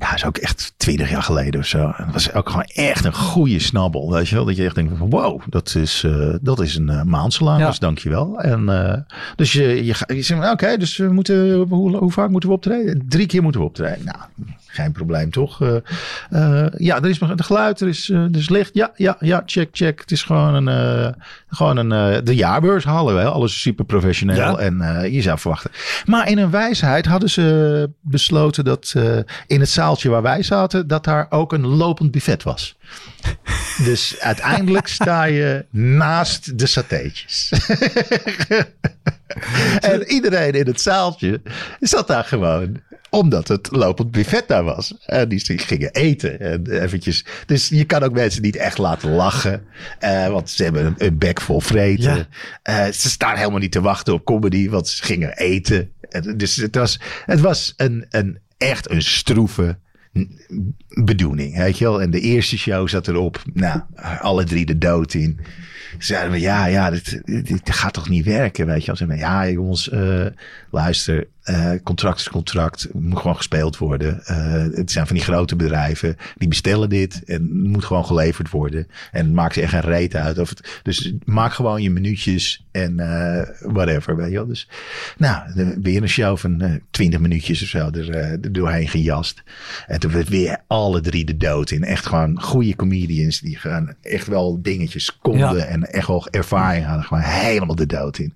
ja, 0.00 0.06
dat 0.06 0.16
is 0.16 0.24
ook 0.24 0.36
echt 0.36 0.72
twintig 0.76 1.10
jaar 1.10 1.22
geleden 1.22 1.60
of 1.60 1.66
zo. 1.66 1.92
Dat 1.96 2.12
was 2.12 2.32
ook 2.32 2.48
gewoon 2.48 2.64
echt 2.64 3.04
een 3.04 3.14
goede 3.14 3.58
snabbel. 3.58 4.12
Weet 4.12 4.28
je 4.28 4.34
wel? 4.34 4.44
Dat 4.44 4.56
je 4.56 4.64
echt 4.64 4.74
denkt 4.74 4.92
van 4.98 5.10
wow, 5.10 5.40
dat 5.48 5.74
is, 5.74 6.02
uh, 6.06 6.34
dat 6.40 6.60
is 6.60 6.76
een 6.76 6.90
uh, 6.90 7.02
maandsalaris, 7.02 7.74
ja. 7.74 7.80
dankjewel. 7.80 8.40
En 8.40 8.62
uh, 8.62 8.94
dus 9.36 9.52
je, 9.52 9.84
je, 9.84 9.94
je 10.06 10.22
zegt, 10.22 10.50
oké, 10.50 10.76
dus 10.76 10.96
we 10.96 11.12
moeten, 11.12 11.54
hoe, 11.68 11.96
hoe, 11.96 12.12
vaak 12.12 12.30
moeten 12.30 12.48
we 12.48 12.54
optreden? 12.54 13.02
Drie 13.08 13.26
keer 13.26 13.42
moeten 13.42 13.60
we 13.60 13.66
optreden. 13.66 14.04
Nou, 14.04 14.18
geen 14.66 14.92
probleem 14.92 15.30
toch? 15.30 15.60
Uh, 15.60 16.66
ja, 16.76 16.96
er 16.96 17.08
is 17.08 17.18
de 17.18 17.42
geluid, 17.42 17.80
er 17.80 17.88
is, 17.88 18.08
er 18.08 18.36
is 18.36 18.48
licht. 18.48 18.74
Ja, 18.74 18.90
ja, 18.96 19.16
ja, 19.20 19.42
check, 19.46 19.68
check. 19.72 20.00
Het 20.00 20.10
is 20.10 20.22
gewoon 20.22 20.66
een, 20.66 21.14
gewoon 21.48 21.76
een 21.76 22.24
de 22.24 22.34
jaarbeurs 22.34 22.84
halen 22.84 23.14
we. 23.14 23.24
Alles 23.24 23.60
super 23.60 23.84
professioneel 23.84 24.36
ja. 24.36 24.56
en 24.56 25.12
je 25.12 25.22
zou 25.22 25.38
verwachten. 25.38 25.70
Maar 26.04 26.28
in 26.28 26.38
een 26.38 26.50
wijsheid 26.50 27.06
hadden 27.06 27.30
ze 27.30 27.90
besloten 28.00 28.64
dat 28.64 28.94
in 29.46 29.60
het 29.60 29.68
zaaltje 29.90 30.08
waar 30.08 30.22
wij 30.22 30.42
zaten, 30.42 30.86
dat 30.86 31.04
daar 31.04 31.26
ook 31.30 31.52
een 31.52 31.66
lopend 31.66 32.10
buffet 32.10 32.42
was. 32.42 32.76
Dus 33.84 34.20
uiteindelijk 34.20 34.86
sta 34.86 35.24
je 35.24 35.64
naast 35.70 36.58
de 36.58 36.66
satéetjes. 36.66 37.52
en 39.92 40.04
iedereen 40.06 40.52
in 40.52 40.66
het 40.66 40.80
zaaltje 40.80 41.40
zat 41.80 42.06
daar 42.06 42.24
gewoon 42.24 42.80
omdat 43.10 43.48
het 43.48 43.68
lopend 43.70 44.10
buffet 44.10 44.48
daar 44.48 44.64
was. 44.64 44.94
En 45.06 45.28
die 45.28 45.58
gingen 45.58 45.90
eten. 45.90 46.40
En 46.40 46.82
eventjes. 46.82 47.24
Dus 47.46 47.68
je 47.68 47.84
kan 47.84 48.02
ook 48.02 48.12
mensen 48.12 48.42
niet 48.42 48.56
echt 48.56 48.78
laten 48.78 49.10
lachen. 49.10 49.62
Uh, 50.04 50.28
want 50.28 50.50
ze 50.50 50.62
hebben 50.62 50.86
een, 50.86 50.94
een 50.96 51.18
bek 51.18 51.40
vol 51.40 51.60
vreten. 51.60 52.26
Ja. 52.62 52.86
Uh, 52.86 52.92
ze 52.92 53.08
staan 53.08 53.36
helemaal 53.36 53.58
niet 53.58 53.72
te 53.72 53.80
wachten 53.80 54.14
op 54.14 54.24
comedy. 54.24 54.68
Want 54.68 54.88
ze 54.88 55.02
gingen 55.02 55.36
eten. 55.36 55.92
Dus 56.36 56.56
het 56.56 56.74
was, 56.74 57.00
het 57.24 57.40
was 57.40 57.74
een, 57.76 58.06
een, 58.10 58.38
echt 58.60 58.90
een 58.90 59.02
stroeve 59.02 59.78
bedoeling. 60.88 61.56
Weet 61.56 61.78
je 61.78 61.84
wel? 61.84 62.02
En 62.02 62.10
de 62.10 62.20
eerste 62.20 62.58
show 62.58 62.88
zat 62.88 63.08
erop. 63.08 63.42
Nou, 63.52 63.80
alle 64.20 64.44
drie 64.44 64.66
de 64.66 64.78
dood 64.78 65.14
in. 65.14 65.40
Zeiden 65.98 66.32
we, 66.32 66.40
ja, 66.40 66.66
ja, 66.66 66.90
dit, 66.90 67.20
dit 67.24 67.70
gaat 67.70 67.92
toch 67.92 68.08
niet 68.08 68.24
werken, 68.24 68.66
weet 68.66 68.80
je 68.80 68.86
wel. 68.86 68.96
Zeiden 68.96 69.18
we, 69.18 69.22
ja, 69.22 69.50
jongens, 69.50 69.88
uh, 69.92 70.26
luister, 70.70 71.26
uh, 71.44 71.72
contract 71.82 72.18
is 72.18 72.28
contract, 72.28 72.88
moet 72.92 73.18
gewoon 73.18 73.36
gespeeld 73.36 73.78
worden. 73.78 74.22
Uh, 74.30 74.76
het 74.76 74.90
zijn 74.90 75.06
van 75.06 75.16
die 75.16 75.24
grote 75.24 75.56
bedrijven, 75.56 76.16
die 76.36 76.48
bestellen 76.48 76.88
dit 76.88 77.24
en 77.24 77.42
het 77.42 77.52
moet 77.52 77.84
gewoon 77.84 78.04
geleverd 78.04 78.50
worden. 78.50 78.86
En 79.12 79.24
het 79.24 79.34
maakt 79.34 79.56
echt 79.56 79.70
geen 79.70 79.80
reet 79.80 80.14
uit. 80.14 80.38
Of 80.38 80.48
het, 80.48 80.80
dus 80.82 81.12
maak 81.24 81.52
gewoon 81.52 81.82
je 81.82 81.90
minuutjes 81.90 82.66
en 82.70 83.00
uh, 83.00 83.42
whatever, 83.72 84.16
weet 84.16 84.30
je 84.30 84.34
wel. 84.34 84.46
Dus, 84.46 84.68
nou, 85.16 85.42
weer 85.82 86.02
een 86.02 86.08
show 86.08 86.36
van 86.36 86.80
twintig 86.90 87.20
minuutjes 87.20 87.62
of 87.62 87.68
zo 87.68 87.90
er, 87.90 88.10
er, 88.10 88.52
doorheen 88.52 88.88
gejast. 88.88 89.42
En 89.86 90.00
toen 90.00 90.12
werd 90.12 90.28
weer 90.28 90.58
alle 90.66 91.00
drie 91.00 91.24
de 91.24 91.36
dood 91.36 91.70
in. 91.70 91.84
Echt 91.84 92.06
gewoon 92.06 92.40
goede 92.40 92.76
comedians 92.76 93.40
die 93.40 93.56
gaan 93.56 93.94
echt 94.02 94.26
wel 94.26 94.62
dingetjes 94.62 95.18
konden 95.18 95.56
ja. 95.56 95.64
en 95.64 95.82
echt 95.82 96.06
wel 96.06 96.28
ervaring 96.30 96.86
hadden. 96.86 97.04
Gewoon 97.04 97.22
helemaal 97.22 97.74
de 97.74 97.86
dood 97.86 98.18
in. 98.18 98.34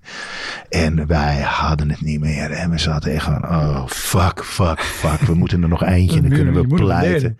En 0.69 1.07
wij 1.07 1.41
hadden 1.41 1.89
het 1.89 2.01
niet 2.01 2.19
meer 2.19 2.24
en 2.33 2.69
we 2.69 2.77
zaten 2.77 3.11
echt 3.11 3.25
van, 3.25 3.43
oh 3.43 3.87
fuck, 3.87 4.45
fuck, 4.45 4.81
fuck. 4.81 5.19
We 5.19 5.33
moeten 5.33 5.61
er 5.61 5.69
nog 5.69 5.83
eentje 5.83 6.17
en 6.17 6.23
dan 6.23 6.37
kunnen 6.39 6.53
we 6.53 6.75
pleiten. 6.75 7.37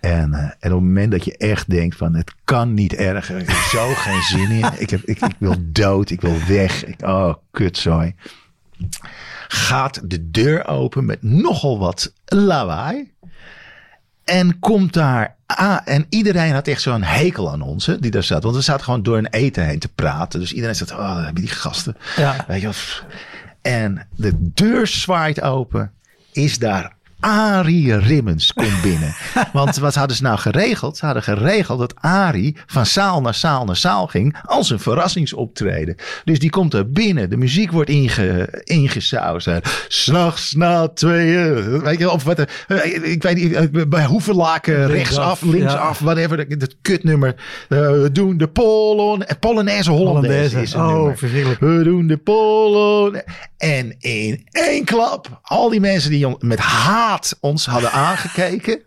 En, 0.00 0.30
uh, 0.32 0.38
en 0.38 0.50
op 0.50 0.60
het 0.60 0.70
moment 0.70 1.10
dat 1.10 1.24
je 1.24 1.36
echt 1.36 1.70
denkt 1.70 1.96
van 1.96 2.14
het 2.14 2.34
kan 2.44 2.74
niet 2.74 2.94
erger. 2.94 3.38
Ik 3.38 3.48
heb 3.48 3.56
zo 3.56 3.94
geen 4.04 4.22
zin 4.22 4.50
in. 4.50 4.70
Ik, 4.78 4.90
heb, 4.90 5.00
ik, 5.04 5.20
ik 5.20 5.36
wil 5.38 5.54
dood. 5.58 6.10
Ik 6.10 6.20
wil 6.20 6.36
weg. 6.48 6.84
Ik, 6.84 7.02
oh, 7.02 7.34
kutzooi. 7.50 8.14
Gaat 9.48 10.10
de 10.10 10.30
deur 10.30 10.66
open 10.66 11.04
met 11.04 11.22
nogal 11.22 11.78
wat 11.78 12.12
lawaai. 12.24 13.10
En 14.24 14.58
komt 14.58 14.92
daar 14.92 15.36
Ah, 15.56 15.78
en 15.84 16.06
iedereen 16.08 16.52
had 16.52 16.68
echt 16.68 16.82
zo'n 16.82 17.02
hekel 17.02 17.50
aan 17.50 17.62
ons, 17.62 17.86
hè, 17.86 17.98
die 17.98 18.10
daar 18.10 18.22
zat. 18.22 18.42
Want 18.42 18.56
we 18.56 18.62
zaten 18.62 18.84
gewoon 18.84 19.02
door 19.02 19.18
een 19.18 19.26
eten 19.26 19.66
heen 19.66 19.78
te 19.78 19.88
praten. 19.88 20.40
Dus 20.40 20.52
iedereen 20.52 20.74
zat, 20.74 20.92
oh, 20.92 21.24
hebben 21.24 21.42
die 21.42 21.50
gasten. 21.50 21.96
Ja. 22.16 22.44
Weet 22.48 22.60
je 22.60 22.66
wat? 22.66 23.04
En 23.62 24.06
de 24.16 24.50
deur 24.54 24.86
zwaait 24.86 25.40
open. 25.40 25.92
Is 26.32 26.58
daar 26.58 26.96
Arie 27.22 27.96
Rimmens 27.98 28.52
komt 28.52 28.82
binnen. 28.82 29.14
Want 29.52 29.76
wat 29.76 29.94
hadden 29.94 30.16
ze 30.16 30.22
nou 30.22 30.38
geregeld? 30.38 30.96
Ze 30.96 31.04
hadden 31.04 31.22
geregeld 31.22 31.78
dat 31.78 31.94
Arie 32.00 32.56
van 32.66 32.86
zaal 32.86 33.20
naar 33.20 33.34
zaal 33.34 33.64
naar 33.64 33.76
zaal 33.76 34.06
ging 34.06 34.36
als 34.44 34.70
een 34.70 34.78
verrassingsoptreden. 34.78 35.96
Dus 36.24 36.38
die 36.38 36.50
komt 36.50 36.74
er 36.74 36.90
binnen. 36.90 37.30
De 37.30 37.36
muziek 37.36 37.70
wordt 37.70 37.90
inge, 37.90 38.62
ingesausd. 38.64 39.48
S'nachts 39.88 40.54
na 40.54 40.88
tweeën. 40.88 41.80
Weet 41.80 41.98
je, 41.98 42.10
of 42.10 42.24
wat, 42.24 42.40
ik 43.02 43.22
weet 43.22 43.36
niet, 43.36 43.88
bij 43.88 44.04
Hoevenlaken 44.04 44.86
rechtsaf, 44.86 45.42
linksaf, 45.42 45.98
ja. 45.98 46.04
whatever. 46.04 46.58
Dat 46.58 46.76
kutnummer. 46.82 47.34
we 47.68 48.08
doen 48.12 48.36
de 48.36 48.48
Polon, 48.48 49.24
Polonaise 49.40 49.90
Hollandaise 49.90 50.60
is 50.60 50.72
een 50.72 50.80
oh, 50.80 51.16
verschrikkelijk. 51.16 51.60
We 51.60 51.82
doen 51.82 52.06
de 52.06 52.16
Polon. 52.16 53.20
En 53.56 53.96
in 53.98 54.46
één 54.50 54.84
klap, 54.84 55.40
al 55.42 55.68
die 55.68 55.80
mensen 55.80 56.10
die 56.10 56.36
met 56.38 56.60
ons 57.40 57.66
hadden 57.66 57.92
aangekeken, 57.92 58.82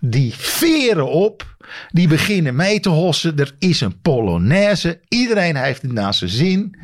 die 0.00 0.34
veren 0.36 1.08
op. 1.08 1.58
Die 1.88 2.08
beginnen 2.08 2.56
mee 2.56 2.80
te 2.80 2.88
hossen. 2.88 3.38
Er 3.38 3.54
is 3.58 3.80
een 3.80 4.00
Polonaise. 4.00 5.00
Iedereen 5.08 5.56
heeft 5.56 5.82
het 5.82 5.92
naast 5.92 6.18
zijn 6.18 6.30
zin. 6.30 6.76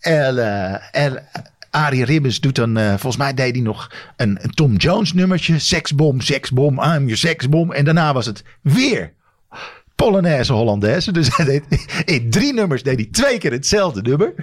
En, 0.00 0.34
uh, 0.34 0.94
en 1.04 1.28
Arie 1.70 2.04
Ribbens 2.04 2.40
doet 2.40 2.54
dan, 2.54 2.78
uh, 2.78 2.88
volgens 2.88 3.16
mij 3.16 3.34
deed 3.34 3.54
hij 3.54 3.64
nog 3.64 3.90
een, 4.16 4.38
een 4.42 4.50
Tom 4.50 4.76
Jones 4.76 5.12
nummertje. 5.12 5.58
Seksbom, 5.58 6.20
seksbom, 6.20 6.72
I'm 6.72 7.02
your 7.02 7.16
seksbom. 7.16 7.72
En 7.72 7.84
daarna 7.84 8.12
was 8.12 8.26
het 8.26 8.44
weer 8.62 9.12
Polonaise 10.04 10.52
Hollandaise. 10.52 11.12
Dus 11.12 11.36
hij 11.36 11.44
deed, 11.44 11.64
in 12.04 12.30
drie 12.30 12.52
nummers 12.52 12.82
deed 12.82 12.96
hij 12.96 13.08
twee 13.10 13.38
keer 13.38 13.52
hetzelfde 13.52 14.02
nummer. 14.02 14.34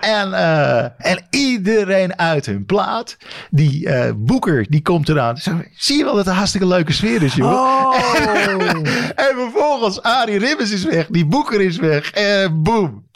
En, 0.00 0.28
uh, 0.28 0.82
en 0.82 1.26
iedereen 1.30 2.18
uit 2.18 2.46
hun 2.46 2.66
plaat. 2.66 3.16
Die 3.50 3.86
uh, 3.86 4.10
boeker, 4.16 4.66
die 4.68 4.82
komt 4.82 5.08
eraan. 5.08 5.36
Zie 5.76 5.96
je 5.96 6.04
wel 6.04 6.14
dat 6.14 6.24
het 6.24 6.26
een 6.26 6.38
hartstikke 6.38 6.66
leuke 6.66 6.92
sfeer 6.92 7.22
is, 7.22 7.34
jongen? 7.34 7.54
Oh. 7.54 7.94
en 9.26 9.34
vervolgens, 9.34 10.02
Arie 10.02 10.38
Ribbens 10.38 10.70
is 10.70 10.84
weg. 10.84 11.06
Die 11.06 11.26
boeker 11.26 11.60
is 11.60 11.76
weg. 11.76 12.10
En 12.10 12.62
boem. 12.62 13.06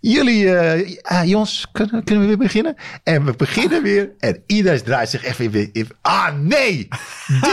Jullie, 0.00 0.44
uh, 0.44 1.24
jongens, 1.24 1.66
kunnen, 1.72 2.04
kunnen 2.04 2.22
we 2.24 2.28
weer 2.28 2.38
beginnen? 2.38 2.76
En 3.02 3.24
we 3.24 3.32
beginnen 3.32 3.82
weer. 3.82 4.10
En 4.18 4.42
iedereen 4.46 4.82
draait 4.82 5.10
zich 5.10 5.24
echt 5.24 5.38
weer. 5.50 5.86
Ah, 6.02 6.34
nee! 6.34 6.88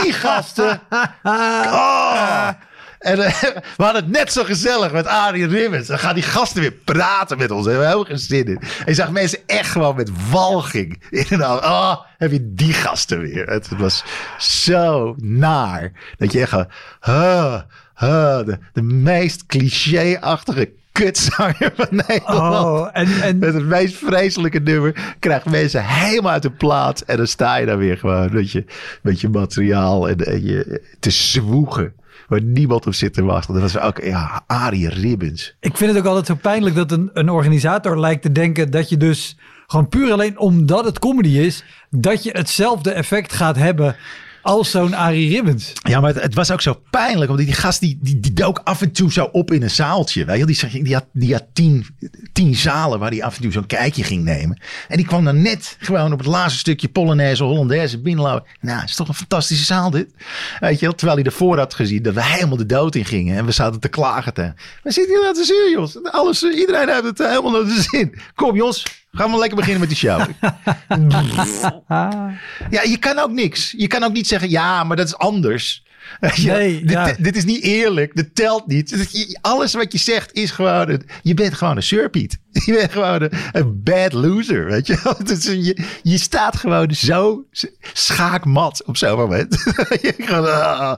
Die 0.02 0.12
gasten. 0.12 0.80
Oh. 1.22 2.48
En 3.02 3.18
uh, 3.18 3.42
we 3.76 3.84
hadden 3.84 4.02
het 4.02 4.12
net 4.12 4.32
zo 4.32 4.44
gezellig 4.44 4.92
met 4.92 5.06
Arie 5.06 5.46
Rimmens. 5.46 5.86
Dan 5.86 5.98
gaan 5.98 6.14
die 6.14 6.22
gasten 6.22 6.60
weer 6.60 6.72
praten 6.72 7.38
met 7.38 7.50
ons. 7.50 7.64
Daar 7.64 7.74
hebben 7.74 7.90
we 7.90 7.96
helemaal 7.96 8.18
geen 8.18 8.26
zin 8.28 8.46
in. 8.46 8.58
En 8.60 8.84
je 8.86 8.94
zag 8.94 9.10
mensen 9.10 9.38
echt 9.46 9.70
gewoon 9.70 9.96
met 9.96 10.10
walging. 10.30 11.02
Inderdaad, 11.10 11.64
oh, 11.64 12.00
heb 12.18 12.32
je 12.32 12.54
die 12.54 12.72
gasten 12.72 13.20
weer. 13.20 13.46
Het, 13.46 13.68
het 13.68 13.78
was 13.78 14.04
zo 14.38 15.14
naar. 15.18 15.92
Dat 16.16 16.32
je 16.32 16.40
echt 16.40 16.48
gewoon, 16.48 16.70
huh, 17.00 17.60
huh, 17.94 18.46
de, 18.46 18.58
de 18.72 18.82
meest 18.82 19.46
cliché-achtige 19.46 20.70
kutzanger 20.92 21.72
van 21.74 21.86
Nederland. 22.06 22.64
Oh, 22.64 22.88
en, 22.92 23.22
en... 23.22 23.38
Met 23.38 23.54
het 23.54 23.64
meest 23.64 23.94
vreselijke 23.94 24.58
nummer. 24.58 25.14
Krijgt 25.18 25.50
mensen 25.50 25.84
helemaal 25.84 26.32
uit 26.32 26.42
de 26.42 26.50
plaat. 26.50 27.00
En 27.00 27.16
dan 27.16 27.26
sta 27.26 27.56
je 27.56 27.66
daar 27.66 27.78
weer 27.78 27.98
gewoon 27.98 28.32
met 28.32 28.50
je, 28.50 28.64
met 29.02 29.20
je 29.20 29.28
materiaal 29.28 30.08
en, 30.08 30.16
en 30.18 30.44
je 30.44 30.82
te 31.00 31.10
zwoegen 31.10 31.94
waar 32.32 32.42
niemand 32.42 32.86
op 32.86 32.94
zit 32.94 33.14
te 33.14 33.22
wachten. 33.22 33.54
Dat 33.54 33.62
was 33.62 33.78
ook, 33.78 34.04
ja, 34.04 34.42
Arie 34.46 34.88
Ribbens. 34.88 35.56
Ik 35.60 35.76
vind 35.76 35.90
het 35.90 36.00
ook 36.00 36.06
altijd 36.06 36.26
zo 36.26 36.34
pijnlijk 36.34 36.74
dat 36.74 36.92
een, 36.92 37.10
een 37.12 37.30
organisator 37.30 38.00
lijkt 38.00 38.22
te 38.22 38.32
denken 38.32 38.70
dat 38.70 38.88
je 38.88 38.96
dus 38.96 39.36
gewoon 39.66 39.88
puur 39.88 40.12
alleen 40.12 40.38
omdat 40.38 40.84
het 40.84 40.98
comedy 40.98 41.38
is, 41.38 41.64
dat 41.90 42.22
je 42.22 42.30
hetzelfde 42.30 42.90
effect 42.90 43.32
gaat 43.32 43.56
hebben 43.56 43.96
als 44.42 44.70
zo'n 44.70 44.94
Arie 44.94 45.30
Ribbens. 45.30 45.72
Ja, 45.82 46.00
maar 46.00 46.14
het, 46.14 46.22
het, 46.22 46.34
was 46.34 46.50
ook 46.50 46.60
zo 46.60 46.82
pijnlijk. 46.90 47.30
Omdat 47.30 47.46
die 47.46 47.54
gast 47.54 47.80
die, 47.80 47.98
die, 48.00 48.20
die 48.20 48.32
dook 48.32 48.60
af 48.64 48.82
en 48.82 48.92
toe 48.92 49.12
zo 49.12 49.28
op 49.32 49.50
in 49.50 49.62
een 49.62 49.70
zaaltje. 49.70 50.24
Weet 50.24 50.38
je? 50.38 50.68
Die, 50.68 50.82
die, 50.82 50.94
had, 50.94 51.06
die 51.12 51.32
had 51.32 51.44
tien, 51.52 51.86
tien 52.32 52.54
zalen 52.54 52.98
waar 52.98 53.10
hij 53.10 53.22
af 53.22 53.36
en 53.36 53.42
toe 53.42 53.52
zo'n 53.52 53.66
kijkje 53.66 54.04
ging 54.04 54.24
nemen. 54.24 54.60
En 54.88 54.96
die 54.96 55.06
kwam 55.06 55.24
dan 55.24 55.42
net 55.42 55.76
gewoon 55.78 56.12
op 56.12 56.18
het 56.18 56.28
laatste 56.28 56.58
stukje 56.58 56.88
Polonaise, 56.88 57.44
Hollandaise 57.44 58.00
binnenlopen. 58.00 58.50
Nou, 58.60 58.84
is 58.84 58.94
toch 58.94 59.08
een 59.08 59.14
fantastische 59.14 59.64
zaal 59.64 59.90
dit. 59.90 60.14
Weet 60.60 60.80
je? 60.80 60.94
Terwijl 60.94 61.18
hij 61.18 61.26
ervoor 61.26 61.58
had 61.58 61.74
gezien 61.74 62.02
dat 62.02 62.14
we 62.14 62.24
helemaal 62.24 62.56
de 62.56 62.66
dood 62.66 62.94
in 62.94 63.04
gingen. 63.04 63.36
En 63.36 63.44
we 63.44 63.52
zaten 63.52 63.80
te 63.80 63.88
klagen. 63.88 64.34
Te. 64.34 64.52
We 64.82 64.92
zitten 64.92 65.18
hier 65.18 65.28
aan 65.28 65.34
te 65.34 65.70
jongens. 65.72 65.98
Alles, 66.02 66.42
iedereen 66.42 66.88
heeft 66.88 67.04
het 67.04 67.18
helemaal 67.18 67.50
naar 67.50 67.74
de 67.74 67.86
zin. 67.90 68.14
Kom, 68.34 68.56
jongens 68.56 69.01
Gaan 69.16 69.30
we 69.30 69.38
lekker 69.38 69.56
beginnen 69.56 69.80
met 69.80 69.88
die 69.88 69.98
show. 69.98 70.20
ja, 72.70 72.82
je 72.82 72.96
kan 73.00 73.18
ook 73.18 73.30
niks. 73.30 73.74
Je 73.76 73.86
kan 73.86 74.02
ook 74.02 74.12
niet 74.12 74.26
zeggen, 74.26 74.50
ja, 74.50 74.84
maar 74.84 74.96
dat 74.96 75.06
is 75.06 75.16
anders. 75.16 75.80
Ja, 76.34 76.52
Nee, 76.54 76.80
dit, 76.80 76.90
ja. 76.90 77.14
dit 77.18 77.36
is 77.36 77.44
niet 77.44 77.62
eerlijk. 77.62 78.14
Dit 78.16 78.34
telt 78.34 78.66
niet. 78.66 79.08
Je- 79.10 79.38
Alles 79.40 79.74
wat 79.74 79.92
je 79.92 79.98
zegt 79.98 80.32
is 80.32 80.50
gewoon... 80.50 80.88
een- 80.88 81.06
Je 81.22 81.34
bent 81.34 81.54
gewoon 81.54 81.76
een 81.76 81.82
surpiet. 81.82 82.38
Je 82.66 82.72
bent 82.72 82.92
gewoon 82.92 83.22
een, 83.22 83.30
een 83.52 83.82
bad 83.82 84.12
loser, 84.12 84.64
weet 84.66 84.86
je 84.86 84.98
een- 85.48 85.64
je, 85.64 85.84
je 86.02 86.18
staat 86.18 86.56
gewoon 86.56 86.94
zo 86.94 87.44
schaakmat 87.92 88.84
op 88.84 88.96
zo'n 88.96 89.16
moment. 89.16 89.54
je 90.02 90.14
gewoon, 90.18 90.62
ah. 90.62 90.94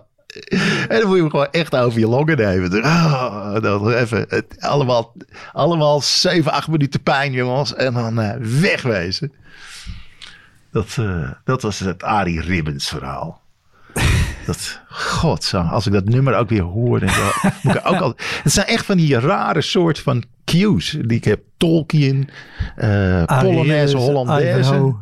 En 0.89 1.01
dan 1.01 1.07
moet 1.07 1.17
je 1.17 1.23
hem 1.23 1.31
gewoon 1.31 1.51
echt 1.51 1.77
over 1.77 1.99
je 1.99 2.09
longen 2.09 2.37
nemen. 2.37 2.71
Dan 3.63 3.91
even, 3.91 4.25
het, 4.29 4.57
allemaal, 4.59 5.13
allemaal 5.53 6.01
7, 6.01 6.53
8 6.53 6.69
minuten 6.69 7.03
pijn, 7.03 7.33
jongens. 7.33 7.75
En 7.75 7.95
dan 7.95 8.21
eh, 8.21 8.37
wegwezen. 8.61 9.33
Dat, 10.73 10.97
eh, 10.99 11.31
dat 11.45 11.63
was 11.63 11.79
het 11.79 12.03
Arie 12.03 12.41
Ribbens 12.41 12.89
verhaal. 12.89 13.43
Dat, 14.47 14.81
godzo, 14.89 15.59
als 15.59 15.87
ik 15.87 15.93
dat 15.93 16.05
nummer 16.05 16.37
ook 16.37 16.49
weer 16.49 16.63
hoor. 16.63 17.01
Moet 17.63 17.75
ik 17.75 17.87
ook 17.87 18.01
al, 18.01 18.15
het 18.43 18.53
zijn 18.53 18.67
echt 18.67 18.85
van 18.85 18.97
die 18.97 19.19
rare 19.19 19.63
soort 19.63 19.99
van 19.99 20.25
cues 20.45 20.91
die 20.91 21.17
ik 21.17 21.25
heb. 21.25 21.41
Tolkien, 21.57 22.29
eh 22.77 23.25
Polonaise, 23.41 23.97
Hollandaise, 23.97 24.59
Ivanhoe. 24.59 24.95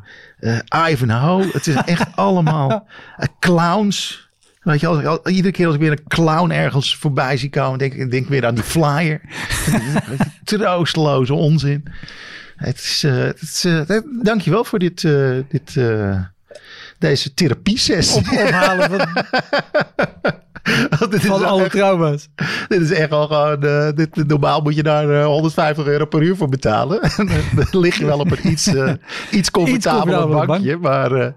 Ivanhoe. 0.91 1.51
Het 1.53 1.67
is 1.67 1.75
echt 1.75 2.17
allemaal 2.17 2.87
clowns. 3.41 4.31
Weet 4.63 4.81
je, 4.81 4.87
als, 4.87 5.19
iedere 5.25 5.53
keer 5.53 5.67
als 5.67 5.75
ik 5.75 5.81
weer 5.81 5.91
een 5.91 6.09
clown 6.09 6.51
ergens 6.51 6.97
voorbij 6.97 7.37
zie 7.37 7.51
komen, 7.51 7.79
denk 7.79 7.95
ik 7.95 8.11
denk 8.11 8.29
weer 8.29 8.47
aan 8.47 8.55
die 8.55 8.65
flyer. 8.65 9.21
Troosteloze 10.45 11.35
onzin. 11.35 11.85
Het 12.57 12.79
is, 12.79 13.05
eh, 13.05 13.15
het 13.15 13.41
is, 13.41 13.65
eh, 13.65 13.99
dankjewel 14.23 14.65
voor 14.65 14.79
dit, 14.79 15.05
eh, 15.05 15.37
dit, 15.49 15.79
deze 16.99 17.35
therapiesessie. 17.35 18.21
Op, 18.21 18.39
ophalen 18.39 18.91
van, 21.21 21.45
alle 21.45 21.63
echt, 21.63 21.71
trauma's. 21.71 22.29
dit 22.69 22.81
is 22.81 22.91
echt 22.91 23.13
al 23.13 23.27
gewoon. 23.27 23.61
dit, 23.95 24.29
normaal 24.29 24.61
moet 24.61 24.75
je 24.75 24.83
daar 24.83 25.11
eh, 25.11 25.25
150 25.25 25.87
euro 25.87 26.05
per 26.05 26.23
uur 26.23 26.37
voor 26.37 26.49
betalen. 26.49 27.03
En 27.03 27.29
dan 27.71 27.81
lig 27.81 27.99
je 27.99 28.05
wel 28.05 28.19
op 28.19 28.31
een 28.31 28.51
iets, 28.51 28.71
iets 29.31 29.51
comfortabeler 29.51 30.47
bankje. 30.47 30.77
Maar 30.77 31.35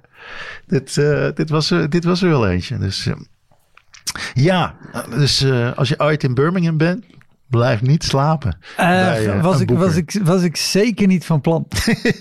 dit, 0.68 0.98
eh, 0.98 1.28
dit, 1.34 1.50
was, 1.50 1.72
er- 1.72 1.90
dit 1.90 2.04
was 2.04 2.22
er 2.22 2.30
wel 2.30 2.48
eentje. 2.48 2.78
Dus 2.78 3.06
eh, 3.06 3.14
ja, 4.34 4.76
dus 5.10 5.42
eh, 5.42 5.78
als 5.78 5.90
je 5.90 6.00
ooit 6.00 6.24
in 6.24 6.34
Birmingham 6.34 6.78
bent, 6.78 7.06
blijf 7.50 7.82
niet 7.82 8.04
slapen. 8.04 8.58
Bij, 8.78 9.28
eh, 9.28 9.42
was, 9.44 9.60
ik, 9.60 9.68
boeker. 9.68 9.86
was, 9.86 9.96
ik, 9.96 10.20
was 10.24 10.42
ik 10.44 10.56
zeker 10.58 11.08
niet 11.08 11.26
van 11.26 11.42
plan. 11.42 11.68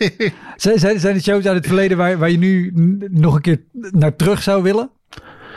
zijn, 0.57 0.79
zijn, 0.79 1.01
zijn 1.01 1.15
er 1.15 1.23
shows 1.23 1.47
uit 1.47 1.57
het 1.57 1.67
verleden 1.67 1.97
waar, 1.97 2.19
waar 2.19 2.31
je 2.31 2.39
nu 2.39 2.73
nog 3.11 3.35
een 3.35 3.41
keer 3.41 3.61
naar 3.73 4.17
terug 4.17 4.43
zou 4.43 4.63
willen? 4.63 4.91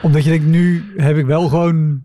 Omdat 0.02 0.24
je 0.24 0.30
denkt, 0.30 0.46
nu 0.46 0.84
heb 0.98 1.18
ik 1.18 1.26
wel 1.26 1.48
gewoon 1.48 2.02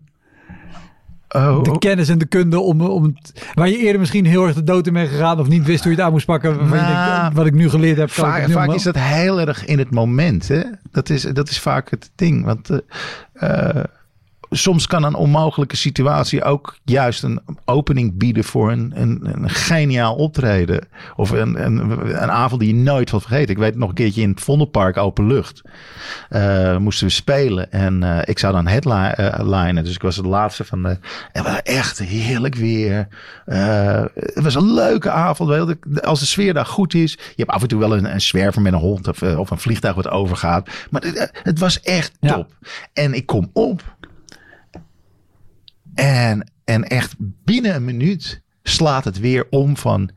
Oh, 1.35 1.63
de 1.63 1.71
oh, 1.71 1.77
kennis 1.77 2.09
en 2.09 2.17
de 2.17 2.25
kunde 2.25 2.59
om, 2.59 2.81
om 2.81 3.03
het, 3.03 3.45
waar 3.53 3.69
je 3.69 3.77
eerder 3.77 3.99
misschien 3.99 4.25
heel 4.25 4.45
erg 4.45 4.55
de 4.55 4.63
dood 4.63 4.87
in 4.87 4.93
bent 4.93 5.09
gegaan 5.09 5.39
of 5.39 5.47
niet 5.47 5.65
wist 5.65 5.83
hoe 5.83 5.91
je 5.91 5.97
het 5.97 6.05
aan 6.05 6.11
moest 6.11 6.25
pakken. 6.25 6.55
Nou, 6.55 6.69
denkt, 6.69 7.35
wat 7.35 7.45
ik 7.45 7.53
nu 7.53 7.69
geleerd 7.69 7.97
heb, 7.97 8.07
ik 8.07 8.13
vaak, 8.13 8.47
wel. 8.47 8.73
is 8.73 8.83
dat 8.83 8.97
heel 8.97 9.39
erg 9.39 9.65
in 9.65 9.79
het 9.79 9.91
moment. 9.91 10.47
Hè? 10.47 10.61
Dat, 10.91 11.09
is, 11.09 11.21
dat 11.21 11.49
is 11.49 11.59
vaak 11.59 11.89
het 11.89 12.11
ding. 12.15 12.45
Want 12.45 12.69
eh, 12.69 12.79
eh, 13.33 13.83
soms 14.55 14.87
kan 14.87 15.03
een 15.03 15.15
onmogelijke 15.15 15.75
situatie 15.75 16.43
ook 16.43 16.75
juist 16.83 17.23
een 17.23 17.39
opening 17.65 18.17
bieden 18.17 18.43
voor 18.43 18.71
een, 18.71 18.91
een, 18.95 19.19
een 19.23 19.49
geniaal 19.49 20.15
optreden. 20.15 20.87
Of 21.15 21.29
een, 21.31 21.65
een, 21.65 21.79
een 22.23 22.31
avond 22.31 22.61
die 22.61 22.75
je 22.75 22.81
nooit 22.83 23.09
zal 23.09 23.19
vergeten. 23.19 23.49
Ik 23.49 23.57
weet 23.57 23.75
nog 23.75 23.89
een 23.89 23.95
keertje 23.95 24.21
in 24.21 24.29
het 24.29 24.41
Vondelpark 24.41 24.97
open 24.97 25.27
lucht. 25.27 25.61
eh, 26.29 26.77
moesten 26.77 27.07
we 27.07 27.13
spelen. 27.13 27.71
En 27.71 28.03
eh, 28.03 28.19
ik 28.23 28.39
zou 28.39 28.53
dan 28.53 28.67
headlinen. 28.67 29.83
Dus 29.83 29.95
ik 29.95 30.01
was 30.01 30.15
het 30.15 30.25
laatste 30.25 30.63
van 30.63 30.83
de... 30.83 30.97
En 31.31 31.43
was 31.43 31.61
echt 31.63 31.99
heerlijk 31.99 32.55
weer. 32.55 33.07
Eh, 33.45 34.03
het 34.15 34.43
was 34.43 34.55
een 34.55 34.73
leuke 34.73 35.09
avond. 35.09 35.75
Als 36.01 36.19
de 36.19 36.25
sfeer 36.25 36.53
daar 36.53 36.65
goed 36.65 36.93
is. 36.93 37.11
Je 37.11 37.19
hebt 37.35 37.49
af 37.51 37.61
en 37.61 37.67
toe 37.67 37.79
wel 37.79 37.97
een, 37.97 38.13
een 38.13 38.21
zwerver 38.21 38.61
met 38.61 38.73
een 38.73 38.79
hond. 38.79 39.07
Of, 39.07 39.21
of 39.21 39.49
een 39.51 39.59
vliegtuig 39.59 39.95
wat 39.95 40.09
overgaat. 40.09 40.69
Maar 40.89 41.01
het, 41.01 41.31
het 41.43 41.59
was 41.59 41.81
echt 41.81 42.11
Ja. 42.19 42.33
top. 42.33 42.51
En 42.93 43.13
ik 43.13 43.25
kom 43.25 43.49
op. 43.53 43.81
En, 45.95 46.51
en 46.63 46.83
echt 46.83 47.15
binnen 47.17 47.75
een 47.75 47.85
minuut 47.85 48.41
slaat 48.63 49.03
het 49.05 49.19
weer 49.19 49.47
om 49.49 49.77
van 49.77 50.09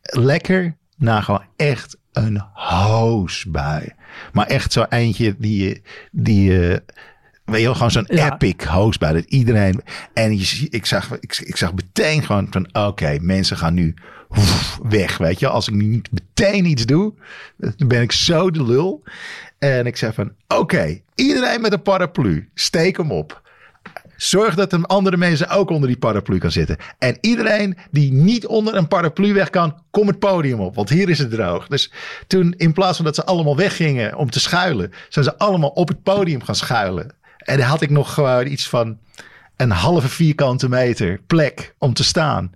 lekker 0.00 0.76
naar 0.96 1.22
gewoon 1.22 1.44
echt 1.56 1.96
een 2.12 2.40
hoosbui. 2.52 3.92
Maar 4.32 4.46
echt 4.46 4.72
zo 4.72 4.86
eentje 4.88 5.34
die 5.38 5.64
je, 5.64 5.82
die 6.10 6.50
weet 7.44 7.60
je 7.60 7.66
wel, 7.66 7.74
gewoon 7.74 7.90
zo'n 7.90 8.04
Ja. 8.06 8.32
epic 8.32 8.64
hoosbui. 8.64 9.14
Dat 9.14 9.24
iedereen, 9.24 9.82
en 10.14 10.38
je, 10.38 10.66
ik, 10.70 10.86
zag, 10.86 11.18
ik, 11.20 11.38
ik 11.38 11.56
zag 11.56 11.74
meteen 11.74 12.22
gewoon 12.22 12.46
van, 12.50 12.74
oké, 12.74 13.18
mensen 13.20 13.56
gaan 13.56 13.74
nu 13.74 13.94
weg, 14.82 15.18
weet 15.18 15.38
je. 15.38 15.48
Als 15.48 15.68
ik 15.68 15.74
nu 15.74 15.84
niet 15.84 16.08
meteen 16.12 16.64
iets 16.64 16.86
doe, 16.86 17.14
dan 17.56 17.88
ben 17.88 18.02
ik 18.02 18.12
zo 18.12 18.50
de 18.50 18.64
lul. 18.64 19.02
En 19.58 19.86
ik 19.86 19.96
zei 19.96 20.12
van, 20.12 20.32
oké, 20.48 21.00
iedereen 21.14 21.60
met 21.60 21.72
een 21.72 21.82
paraplu, 21.82 22.50
steek 22.54 22.96
hem 22.96 23.10
op. 23.12 23.49
Zorg 24.22 24.54
dat 24.54 24.72
een 24.72 24.86
andere 24.86 25.16
mensen 25.16 25.48
ook 25.48 25.70
onder 25.70 25.88
die 25.88 25.98
paraplu 25.98 26.38
kan 26.38 26.50
zitten. 26.50 26.76
En 26.98 27.18
iedereen 27.20 27.76
die 27.90 28.12
niet 28.12 28.46
onder 28.46 28.74
een 28.74 28.88
paraplu 28.88 29.32
weg 29.32 29.50
kan, 29.50 29.82
kom 29.90 30.06
het 30.06 30.18
podium 30.18 30.60
op. 30.60 30.74
Want 30.74 30.88
hier 30.88 31.08
is 31.08 31.18
het 31.18 31.30
droog. 31.30 31.66
Dus 31.66 31.92
toen, 32.26 32.54
in 32.56 32.72
plaats 32.72 32.96
van 32.96 33.04
dat 33.04 33.14
ze 33.14 33.24
allemaal 33.24 33.56
weggingen 33.56 34.16
om 34.16 34.30
te 34.30 34.40
schuilen, 34.40 34.92
zijn 35.08 35.24
ze 35.24 35.38
allemaal 35.38 35.68
op 35.68 35.88
het 35.88 36.02
podium 36.02 36.42
gaan 36.42 36.54
schuilen. 36.54 37.14
En 37.38 37.58
dan 37.58 37.66
had 37.66 37.80
ik 37.80 37.90
nog 37.90 38.14
gewoon 38.14 38.46
iets 38.46 38.68
van 38.68 38.98
een 39.56 39.70
halve 39.70 40.08
vierkante 40.08 40.68
meter 40.68 41.20
plek 41.26 41.74
om 41.78 41.94
te 41.94 42.04
staan. 42.04 42.52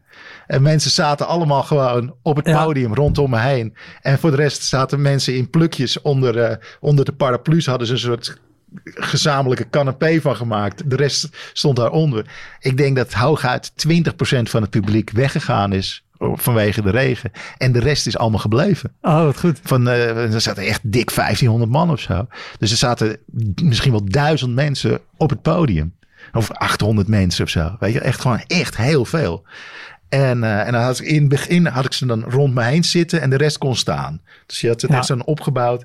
En 0.46 0.62
mensen 0.62 0.90
zaten 0.90 1.26
allemaal 1.26 1.62
gewoon 1.62 2.14
op 2.22 2.36
het 2.36 2.46
Ja. 2.46 2.64
podium 2.64 2.94
rondom 2.94 3.30
me 3.30 3.38
heen. 3.38 3.76
En 4.00 4.18
voor 4.18 4.30
de 4.30 4.36
rest 4.36 4.62
zaten 4.64 5.02
mensen 5.02 5.36
in 5.36 5.50
plukjes 5.50 6.00
onder, 6.00 6.38
eh, 6.38 6.56
onder 6.80 7.04
de 7.04 7.12
paraplu's. 7.12 7.66
Hadden 7.66 7.86
ze 7.86 7.92
een 7.92 7.98
soort 7.98 8.42
gezamenlijke 8.85 9.70
canapé 9.70 10.20
van 10.20 10.37
gemaakt. 10.37 10.91
De 10.91 10.97
rest 10.97 11.29
stond 11.53 11.77
daaronder. 11.77 12.27
Ik 12.61 12.77
denk 12.77 12.97
dat 12.97 13.12
hooguit 13.12 13.72
20% 13.89 14.03
van 14.43 14.62
het 14.62 14.70
publiek 14.70 15.11
weggegaan 15.11 15.72
is 15.72 16.05
vanwege 16.18 16.83
de 16.83 16.91
regen. 16.91 17.31
En 17.59 17.72
de 17.72 17.79
rest 17.81 18.07
is 18.07 18.16
allemaal 18.16 18.41
gebleven. 18.41 18.93
Oh, 19.03 19.25
wat 19.25 19.39
goed. 19.39 19.59
Van, 19.62 19.89
eh, 19.89 20.33
er 20.35 20.41
zaten 20.41 20.62
echt 20.66 20.81
dik 20.83 21.11
1500 21.11 21.70
man 21.70 21.91
of 21.91 22.01
zo. 22.01 22.27
Dus 22.59 22.70
er 22.70 22.77
zaten 22.77 23.18
misschien 23.62 23.91
wel 23.91 24.05
duizend 24.05 24.55
mensen 24.55 25.01
op 25.16 25.31
het 25.31 25.43
podium. 25.43 25.95
Of 26.33 26.51
800 26.51 27.09
mensen 27.09 27.45
of 27.45 27.51
zo. 27.51 27.77
Weet 27.81 27.93
je, 27.93 28.01
echt 28.01 28.20
gewoon 28.20 28.43
echt 28.47 28.77
heel 28.77 29.05
veel. 29.05 29.45
En, 30.09 30.45
eh, 30.45 30.66
en 30.66 30.72
dan 30.72 30.83
had 30.83 31.01
ik 31.01 31.07
in 31.07 31.20
het 31.20 31.29
begin 31.29 31.66
had 31.66 31.85
ik 31.85 31.93
ze 31.93 32.07
dan 32.07 32.22
rond 32.22 32.55
me 32.55 32.62
heen 32.62 32.85
zitten 32.85 33.20
en 33.20 33.31
de 33.31 33.37
rest 33.37 33.59
kon 33.59 33.77
staan. 33.77 34.20
Dus 34.47 34.61
je 34.61 34.68
had 34.68 34.81
het 34.81 34.91
Ja. 34.91 34.97
echt 34.97 35.07
zo'n 35.07 35.25
opgebouwd. 35.25 35.85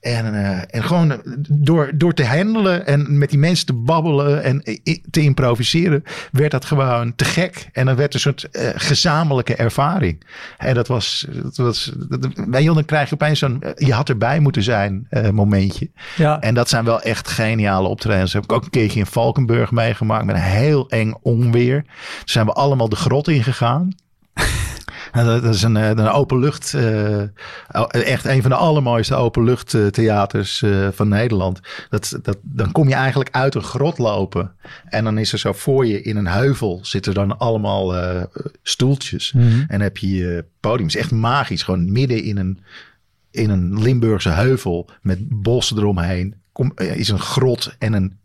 En, 0.00 0.34
eh, 0.34 0.58
en 0.70 0.84
gewoon 0.84 1.10
eh, 1.12 1.18
door, 1.48 1.90
door 1.94 2.14
te 2.14 2.24
handelen 2.26 2.86
en 2.86 3.18
met 3.18 3.30
die 3.30 3.38
mensen 3.38 3.66
te 3.66 3.72
babbelen 3.72 4.42
en 4.42 4.62
i- 4.84 5.02
te 5.10 5.20
improviseren, 5.20 6.02
werd 6.32 6.50
dat 6.50 6.64
gewoon 6.64 7.14
te 7.14 7.24
gek. 7.24 7.68
En 7.72 7.86
dan 7.86 7.96
werd 7.96 8.14
een 8.14 8.20
soort 8.20 8.50
eh, 8.50 8.68
gezamenlijke 8.74 9.54
ervaring. 9.54 10.22
En 10.58 10.74
dat 10.74 10.88
was, 10.88 11.26
dat 11.42 11.56
was 11.56 11.92
dat, 12.08 12.48
bij 12.50 12.62
Jon, 12.62 12.74
dan 12.74 12.84
krijg 12.84 13.08
je 13.08 13.14
opeens 13.14 13.38
zo'n, 13.38 13.62
eh, 13.62 13.86
je 13.86 13.92
had 13.92 14.08
erbij 14.08 14.40
moeten 14.40 14.62
zijn 14.62 15.06
eh, 15.10 15.28
momentje. 15.30 15.90
Ja. 16.16 16.40
En 16.40 16.54
dat 16.54 16.68
zijn 16.68 16.84
wel 16.84 17.00
echt 17.02 17.28
geniale 17.28 17.88
optredens. 17.88 18.32
Dat 18.32 18.42
heb 18.42 18.50
ik 18.50 18.56
ook 18.56 18.64
een 18.64 18.70
keertje 18.70 18.98
in 19.00 19.06
Valkenburg 19.06 19.70
meegemaakt 19.70 20.24
met 20.24 20.34
een 20.34 20.40
heel 20.42 20.88
eng 20.90 21.14
onweer. 21.22 21.82
Toen 21.82 21.92
zijn 22.24 22.46
we 22.46 22.52
allemaal 22.52 22.88
de 22.88 22.96
grot 22.96 23.28
ingegaan. 23.28 23.88
Dat 25.12 25.44
is 25.44 25.62
een, 25.62 25.76
eh, 25.76 25.88
een 25.88 26.08
openlucht, 26.08 26.74
eh, 26.74 27.22
echt 27.90 28.24
een 28.24 28.42
van 28.42 28.50
de 28.50 28.56
allermooiste 28.56 29.14
openluchttheaters 29.14 30.62
eh 30.62 30.88
van 30.92 31.08
Nederland. 31.08 31.60
Dat, 31.88 32.18
dat, 32.22 32.38
dan 32.42 32.72
kom 32.72 32.88
je 32.88 32.94
eigenlijk 32.94 33.30
uit 33.30 33.54
een 33.54 33.62
grot 33.62 33.98
lopen. 33.98 34.52
En 34.84 35.04
dan 35.04 35.18
is 35.18 35.32
er 35.32 35.38
zo 35.38 35.52
voor 35.52 35.86
je 35.86 36.02
in 36.02 36.16
een 36.16 36.26
heuvel 36.26 36.78
zitten 36.82 37.14
dan 37.14 37.38
allemaal 37.38 37.96
eh, 37.96 38.22
stoeltjes. 38.62 39.32
Mhm. 39.32 39.64
En 39.68 39.80
heb 39.80 39.96
je 39.96 40.10
je 40.10 40.44
podium. 40.60 40.86
Het 40.86 40.94
is 40.94 41.00
echt 41.00 41.10
magisch. 41.10 41.62
Gewoon 41.62 41.92
midden 41.92 42.22
in 42.22 42.36
een, 42.36 42.58
in 43.30 43.50
een 43.50 43.82
Limburgse 43.82 44.30
heuvel 44.30 44.90
met 45.02 45.18
bossen 45.28 45.78
eromheen. 45.78 46.34
Kom, 46.52 46.72
eh, 46.74 46.96
is 46.96 47.08
een 47.08 47.20
grot 47.20 47.74
en 47.78 47.92
een 47.92 48.18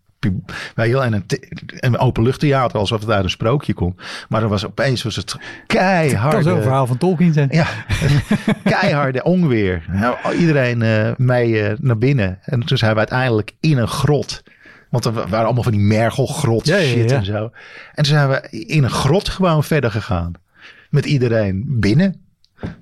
Weet 0.75 0.87
je 0.87 0.93
wel, 0.93 1.03
en 1.03 1.13
een, 1.13 1.25
een 1.67 1.97
openluchttheater, 1.97 2.79
alsof 2.79 2.99
het 2.99 3.09
uit 3.09 3.23
een 3.23 3.29
sprookje 3.29 3.73
komt. 3.73 4.01
Maar 4.29 4.41
er 4.41 4.49
was 4.49 4.65
opeens 4.65 5.03
was 5.03 5.15
het 5.15 5.31
kan 5.31 5.41
keiharde... 5.67 6.41
zo'n 6.41 6.61
verhaal 6.61 6.87
van 6.87 6.97
Tolkien 6.97 7.33
zijn. 7.33 7.47
Ja, 7.51 7.67
keiharde 8.79 9.23
onweer. 9.23 9.85
Nou, 9.91 10.35
iedereen 10.35 10.81
eh, 10.81 11.11
mee 11.17 11.61
eh, 11.61 11.77
naar 11.79 11.97
binnen. 11.97 12.39
En 12.41 12.59
toen 12.59 12.77
zijn 12.77 12.91
we 12.91 12.97
uiteindelijk 12.97 13.51
in 13.59 13.77
een 13.77 13.87
grot. 13.87 14.43
Want 14.89 15.05
er 15.05 15.13
waren 15.13 15.45
allemaal 15.45 15.63
van 15.63 15.71
die 15.71 15.81
mergelgrot 15.81 16.65
Ja, 16.65 16.77
ja, 16.77 16.87
shit 16.87 17.09
ja. 17.09 17.15
en 17.15 17.25
zo. 17.25 17.51
En 17.93 18.03
toen 18.03 18.05
zijn 18.05 18.29
we 18.29 18.49
in 18.49 18.83
een 18.83 18.89
grot 18.89 19.29
gewoon 19.29 19.63
verder 19.63 19.91
gegaan. 19.91 20.31
Met 20.89 21.05
iedereen 21.05 21.63
binnen. 21.67 22.21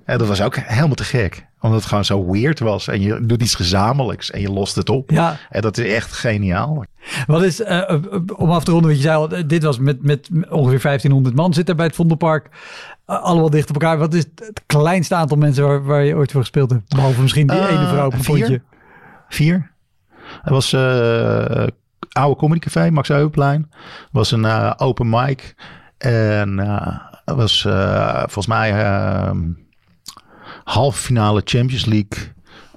En 0.05 0.17
dat 0.17 0.27
was 0.27 0.41
ook 0.41 0.55
helemaal 0.55 0.95
te 0.95 1.03
gek. 1.03 1.45
Omdat 1.59 1.79
het 1.79 1.87
gewoon 1.87 2.05
zo 2.05 2.31
weird 2.31 2.59
was. 2.59 2.87
En 2.87 3.01
je 3.01 3.25
doet 3.25 3.41
iets 3.41 3.55
gezamenlijks 3.55 4.31
en 4.31 4.41
je 4.41 4.51
lost 4.51 4.75
het 4.75 4.89
op. 4.89 5.09
Ja. 5.09 5.37
En 5.49 5.61
dat 5.61 5.77
is 5.77 5.93
echt 5.93 6.13
geniaal. 6.13 6.85
Wat 7.27 7.43
is, 7.43 7.59
uh, 7.59 7.95
om 8.35 8.51
af 8.51 8.63
te 8.63 8.71
ronden, 8.71 8.89
wat 8.89 8.99
je 8.99 9.05
zei 9.05 9.15
al, 9.15 9.47
dit 9.47 9.63
was 9.63 9.79
met, 9.79 10.03
met 10.03 10.29
ongeveer 10.31 10.81
1500 10.81 11.35
man 11.35 11.53
zitten 11.53 11.75
bij 11.75 11.85
het 11.85 11.95
Vondelpark. 11.95 12.49
Uh, 13.07 13.21
allemaal 13.21 13.49
dicht 13.49 13.69
op 13.69 13.75
elkaar. 13.75 13.97
Wat 13.97 14.13
is 14.13 14.25
het 14.35 14.61
kleinste 14.65 15.15
aantal 15.15 15.37
mensen 15.37 15.67
waar, 15.67 15.83
waar 15.83 16.03
je 16.03 16.15
ooit 16.15 16.31
voor 16.31 16.41
gespeeld 16.41 16.71
hebt? 16.71 16.89
Behalve 16.89 17.21
misschien 17.21 17.47
die 17.47 17.67
ene 17.67 17.87
vrouw 17.87 18.05
op 18.05 18.13
een 18.13 18.23
vier. 18.23 18.63
Vier. 19.29 19.71
Het 20.41 20.49
was 20.49 20.73
oude 22.11 22.35
comedycafé, 22.35 22.91
Max 22.91 23.07
Heuvelplein. 23.07 23.71
was 24.11 24.31
een 24.31 24.77
open 24.79 25.09
mic. 25.09 25.55
En 25.97 26.57
het 27.25 27.35
was 27.35 27.61
volgens 27.61 28.47
mij 28.47 28.83
ehm, 28.83 29.39
halve 30.63 30.97
finale 30.97 31.41
Champions 31.45 31.85
League 31.85 32.33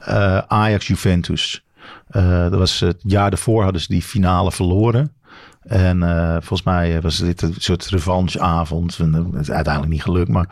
uh, 0.09 0.38
Ajax-Juventus. 0.38 1.55
Uh, 1.55 1.65
dat 2.11 2.54
was 2.59 2.80
het 2.80 2.96
jaar 3.02 3.30
daarvoor 3.30 3.62
hadden 3.62 3.80
ze 3.80 3.88
die 3.88 4.02
finale 4.02 4.52
verloren. 4.52 5.12
En 5.61 5.98
uh, 5.98 6.32
volgens 6.32 6.62
mij 6.62 7.00
was 7.00 7.18
dit 7.18 7.42
een 7.42 7.54
soort 7.59 7.86
revancheavond. 7.86 8.96
Het 8.96 9.34
is 9.40 9.50
uiteindelijk 9.50 9.92
niet 9.92 10.02
gelukt, 10.02 10.28
maar 10.28 10.48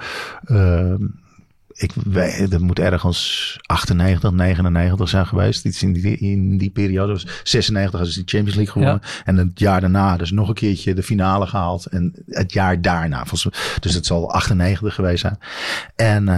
ik 1.75 1.93
weet, 1.93 2.51
dat 2.51 2.61
moet 2.61 2.79
ergens 2.79 3.59
98, 3.63 4.33
99 4.33 5.09
zijn 5.09 5.27
geweest. 5.27 5.65
Iets 5.65 5.83
in 5.83 5.93
die, 5.93 6.19
in 6.19 6.59
die 6.59 6.71
periode. 6.71 7.13
was 7.13 7.27
96 7.43 7.93
hadden 7.93 8.13
ze 8.13 8.19
die 8.25 8.29
Champions 8.29 8.57
League 8.57 8.73
gewonnen. 8.73 9.01
Ja. 9.03 9.23
En 9.25 9.37
het 9.37 9.59
jaar 9.59 9.81
daarna 9.81 10.17
dus 10.17 10.31
nog 10.31 10.49
een 10.49 10.55
keertje 10.55 10.95
de 10.95 11.03
finale 11.03 11.47
gehaald. 11.47 11.87
En 11.87 12.15
het 12.27 12.53
jaar 12.53 12.81
daarna. 12.81 13.25
Dus 13.81 13.95
het 13.95 14.07
zal 14.07 14.33
98 14.33 14.95
geweest 14.95 15.21
zijn. 15.21 15.39
En 15.97 16.29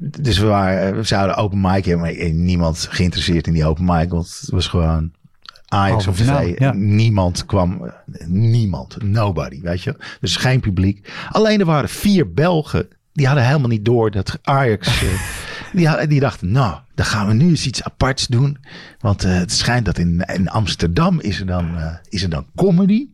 dus 0.00 0.38
we, 0.38 0.46
waren, 0.46 0.96
we 0.96 1.02
zouden 1.02 1.36
open 1.36 1.60
mic 1.60 1.84
hebben, 1.84 2.06
maar 2.06 2.30
niemand 2.30 2.86
geïnteresseerd 2.90 3.46
in 3.46 3.52
die 3.52 3.66
open 3.66 3.84
mic. 3.84 4.10
Want 4.10 4.38
het 4.40 4.50
was 4.50 4.66
gewoon 4.66 5.12
Ajax 5.68 6.06
of. 6.06 6.26
Ja. 6.58 6.72
Niemand 6.72 7.46
kwam, 7.46 7.92
niemand, 8.26 9.02
nobody, 9.02 9.60
weet 9.60 9.82
je. 9.82 9.96
Dus 10.20 10.36
geen 10.36 10.60
publiek. 10.60 11.12
Alleen 11.30 11.60
er 11.60 11.66
waren 11.66 11.88
vier 11.88 12.32
Belgen, 12.32 12.88
die 13.12 13.26
hadden 13.26 13.46
helemaal 13.46 13.68
niet 13.68 13.84
door 13.84 14.10
dat 14.10 14.38
Ajax... 14.42 15.00
die, 15.72 15.88
hadden, 15.88 16.08
die 16.08 16.20
dachten, 16.20 16.52
nou, 16.52 16.78
dan 16.94 17.06
gaan 17.06 17.26
we 17.26 17.34
nu 17.34 17.48
eens 17.48 17.66
iets 17.66 17.84
aparts 17.84 18.26
doen. 18.26 18.58
Want 18.98 19.24
uh, 19.24 19.34
het 19.34 19.52
schijnt 19.52 19.84
dat 19.84 19.98
in, 19.98 20.20
in 20.20 20.48
Amsterdam 20.48 21.20
is 21.20 21.40
er 21.40 21.46
dan, 21.46 21.74
uh, 21.74 21.94
is 22.08 22.22
er 22.22 22.30
dan 22.30 22.46
comedy. 22.56 23.08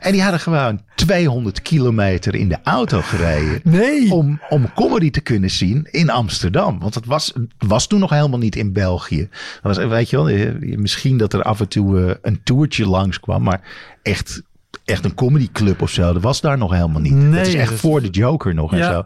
En 0.00 0.12
die 0.12 0.22
hadden 0.22 0.40
gewoon 0.40 0.80
200 0.94 1.62
kilometer 1.62 2.34
in 2.34 2.48
de 2.48 2.58
auto 2.62 3.00
gereden. 3.00 3.60
Nee. 3.64 4.12
Om, 4.12 4.40
om 4.48 4.72
comedy 4.74 5.10
te 5.10 5.20
kunnen 5.20 5.50
zien 5.50 5.88
in 5.90 6.10
Amsterdam. 6.10 6.78
Want 6.78 6.94
het 6.94 7.06
was, 7.06 7.32
was 7.58 7.86
toen 7.86 8.00
nog 8.00 8.10
helemaal 8.10 8.38
niet 8.38 8.56
in 8.56 8.72
België. 8.72 9.28
Dat 9.62 9.76
was, 9.76 9.86
weet 9.86 10.10
je 10.10 10.16
wel, 10.16 10.54
misschien 10.78 11.16
dat 11.16 11.32
er 11.32 11.42
af 11.42 11.60
en 11.60 11.68
toe 11.68 12.00
uh, 12.00 12.10
een 12.22 12.40
toertje 12.42 12.86
langskwam. 12.88 13.42
Maar 13.42 13.60
echt, 14.02 14.42
echt 14.84 15.04
een 15.04 15.14
comedyclub 15.14 15.82
of 15.82 15.90
zo. 15.90 16.12
Dat 16.12 16.22
was 16.22 16.40
daar 16.40 16.58
nog 16.58 16.72
helemaal 16.72 17.00
niet. 17.00 17.14
Nee, 17.14 17.30
dat 17.38 17.46
is 17.46 17.54
echt 17.54 17.70
dat 17.70 17.78
voor 17.78 18.02
de 18.02 18.08
Joker 18.10 18.54
nog 18.54 18.76
Ja. 18.76 18.78
en 18.78 18.92
zo. 18.92 19.04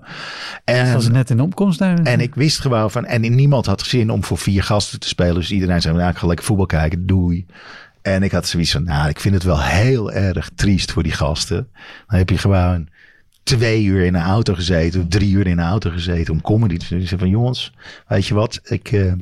En, 0.65 0.85
Dat 0.85 0.95
was 0.95 1.09
net 1.09 1.31
in 1.31 1.41
opkomst. 1.41 1.79
Daar. 1.79 1.99
en 1.99 2.21
ik 2.21 2.35
wist 2.35 2.61
gewoon 2.61 2.91
van... 2.91 3.05
En 3.05 3.35
niemand 3.35 3.67
had 3.67 3.81
zin 3.83 4.11
om 4.11 4.25
voor 4.25 4.39
vier 4.39 4.63
gasten 4.63 5.01
te 5.01 5.09
spelen. 5.09 5.35
Dus 5.35 5.51
iedereen 5.51 5.81
zei, 5.81 5.97
nou, 5.97 6.11
ik 6.11 6.17
ga 6.17 6.27
lekker 6.27 6.45
voetbal 6.47 6.67
kijken. 6.67 7.07
Doei. 7.07 7.47
En 8.03 8.23
ik 8.23 8.33
had 8.33 8.47
zoiets 8.47 8.71
van, 8.71 8.85
nou, 8.85 9.09
ik 9.09 9.21
vind 9.21 9.35
het 9.35 9.43
wel 9.43 9.63
heel 9.63 10.13
erg 10.13 10.51
triest 10.55 10.93
voor 10.93 11.03
die 11.03 11.13
gasten. 11.13 11.69
Dan 12.07 12.19
heb 12.19 12.31
je 12.31 12.39
gewoon 12.39 12.89
twee 13.43 13.85
uur 13.85 14.05
in 14.05 14.15
een 14.15 14.23
auto 14.23 14.55
gezeten, 14.55 15.01
of 15.01 15.07
drie 15.09 15.33
uur 15.33 15.47
in 15.47 15.59
een 15.59 15.65
auto 15.65 15.91
gezeten 15.91 16.33
om 16.33 16.41
comedy 16.41 16.77
te 16.77 16.87
doen. 16.89 17.07
Zei 17.07 17.21
van, 17.21 17.29
jongens, 17.29 17.73
weet 18.09 18.27
je 18.27 18.35
wat, 18.35 18.61
ik, 18.65 18.93
uh, 18.93 19.13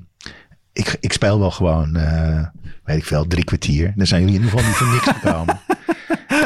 ik, 0.72 0.96
ik 1.00 1.12
speel 1.12 1.38
wel 1.38 1.50
gewoon, 1.50 1.96
uh, 1.96 2.46
weet 2.84 2.96
ik 2.96 3.04
veel, 3.04 3.26
drie 3.26 3.44
kwartier. 3.44 3.92
Dan 3.96 4.06
zijn 4.06 4.20
jullie 4.20 4.36
in 4.36 4.42
ieder 4.42 4.58
geval 4.58 4.68
niet 4.68 4.78
voor 4.78 4.92
niks 4.92 5.20
gekomen. 5.20 5.60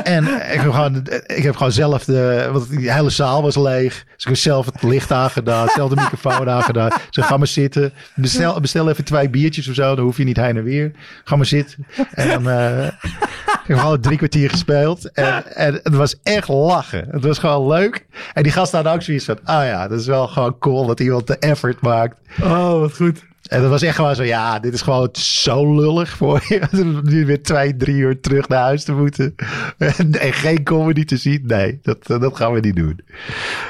En 0.05 0.25
ik 0.25 0.61
heb, 0.61 0.73
gewoon, 0.73 1.07
ik 1.27 1.43
heb 1.43 1.57
gewoon 1.57 1.73
zelf 1.73 2.05
de. 2.05 2.49
Want 2.53 2.69
die 2.69 2.93
hele 2.93 3.11
zaal 3.11 3.43
was 3.43 3.57
leeg. 3.57 4.05
Dus 4.17 4.25
ik 4.25 4.37
zelf 4.37 4.67
het 4.67 4.83
licht 4.83 5.13
aangedaan. 5.13 5.69
Zelf 5.69 5.91
de 5.91 5.97
microfoon 5.97 6.49
aangedaan. 6.49 6.91
Ze 7.11 7.23
ga 7.23 7.37
maar 7.37 7.47
zitten. 7.47 7.93
Bestel, 8.15 8.61
bestel 8.61 8.89
even 8.89 9.05
twee 9.05 9.31
biertjes 9.31 9.69
of 9.69 9.75
zo. 9.75 9.95
Dan 9.95 10.05
hoef 10.05 10.17
je 10.17 10.25
niet 10.25 10.37
heen 10.37 10.57
en 10.57 10.65
weer. 10.65 10.93
Ga 11.25 11.37
maar 11.37 11.47
zitten. 11.47 11.87
En. 12.15 12.43
Uh, 12.43 12.87
ik 13.63 13.69
heb 13.69 13.79
gewoon 13.79 14.01
drie 14.01 14.17
kwartier 14.17 14.51
gespeeld. 14.51 15.13
En, 15.13 15.57
en 15.57 15.81
het 15.83 15.95
was 15.95 16.17
echt 16.23 16.49
lachen. 16.49 17.09
Het 17.11 17.25
was 17.25 17.39
gewoon 17.39 17.69
leuk. 17.69 18.07
En 18.33 18.43
die 18.43 18.53
gasten 18.53 18.75
hadden 18.75 18.95
ook 18.95 19.03
zoiets 19.03 19.25
van. 19.25 19.39
Ah 19.45 19.65
ja, 19.65 19.89
dat 19.89 20.01
is 20.01 20.07
wel 20.07 20.29
gewoon 20.29 20.59
cool 20.59 20.87
dat 20.87 21.01
iemand 21.01 21.27
de 21.27 21.39
effort 21.39 21.81
maakt. 21.81 22.17
Oh, 22.43 22.79
wat 22.79 22.97
goed. 22.97 23.25
En 23.53 23.61
dat 23.61 23.71
was 23.71 23.83
echt 23.83 23.97
gewoon 23.97 24.15
zo, 24.15 24.23
ja, 24.23 24.59
dit 24.59 24.75
is 24.75 24.83
gewoon 24.83 25.09
zo 25.13 25.75
lullig 25.75 26.17
voor 26.17 26.45
je. 26.49 26.61
Nu 27.03 27.27
weer 27.27 27.43
twee, 27.43 27.77
drie 27.77 27.97
uur 27.97 28.21
terug 28.21 28.49
naar 28.49 28.63
huis 28.63 28.85
te 28.85 28.93
moeten. 28.93 29.35
En, 29.79 30.13
en 30.21 30.33
geen 30.33 30.63
comedy 30.63 31.05
te 31.05 31.17
zien. 31.17 31.43
Nee, 31.47 31.79
dat, 31.83 32.07
dat 32.07 32.37
gaan 32.37 32.53
we 32.53 32.61
niet 32.61 32.77
doen. 32.77 33.01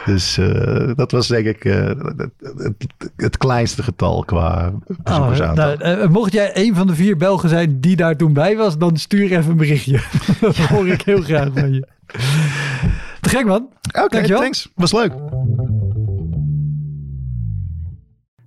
Dus 0.04 0.38
uh, 0.38 0.90
dat 0.94 1.10
was 1.10 1.26
denk 1.26 1.46
ik 1.46 1.64
uh, 1.64 1.84
het, 1.84 2.30
het, 2.58 2.86
het, 3.16 3.36
kleinste 3.36 3.82
getal 3.82 4.24
qua 4.24 4.72
bezoekersaantal. 5.02 5.72
Oh, 5.72 5.78
nou, 5.78 6.08
mocht 6.08 6.32
jij 6.32 6.50
een 6.54 6.74
van 6.74 6.86
de 6.86 6.94
vier 6.94 7.16
Belgen 7.16 7.48
zijn 7.48 7.80
die 7.80 7.96
daar 7.96 8.16
toen 8.16 8.32
bij 8.32 8.56
was, 8.56 8.78
dan 8.78 8.96
stuur 8.96 9.32
even 9.32 9.50
een 9.50 9.56
berichtje. 9.56 10.00
dat 10.40 10.56
hoor 10.56 10.88
ik 10.88 11.02
heel 11.02 11.22
graag 11.22 11.48
van 11.54 11.72
je. 11.72 11.86
Te 13.20 13.28
gek 13.28 13.44
man. 13.44 13.68
Oké, 13.88 14.02
okay, 14.02 14.22
thanks. 14.22 14.68
Was 14.74 14.92
leuk. 14.92 15.12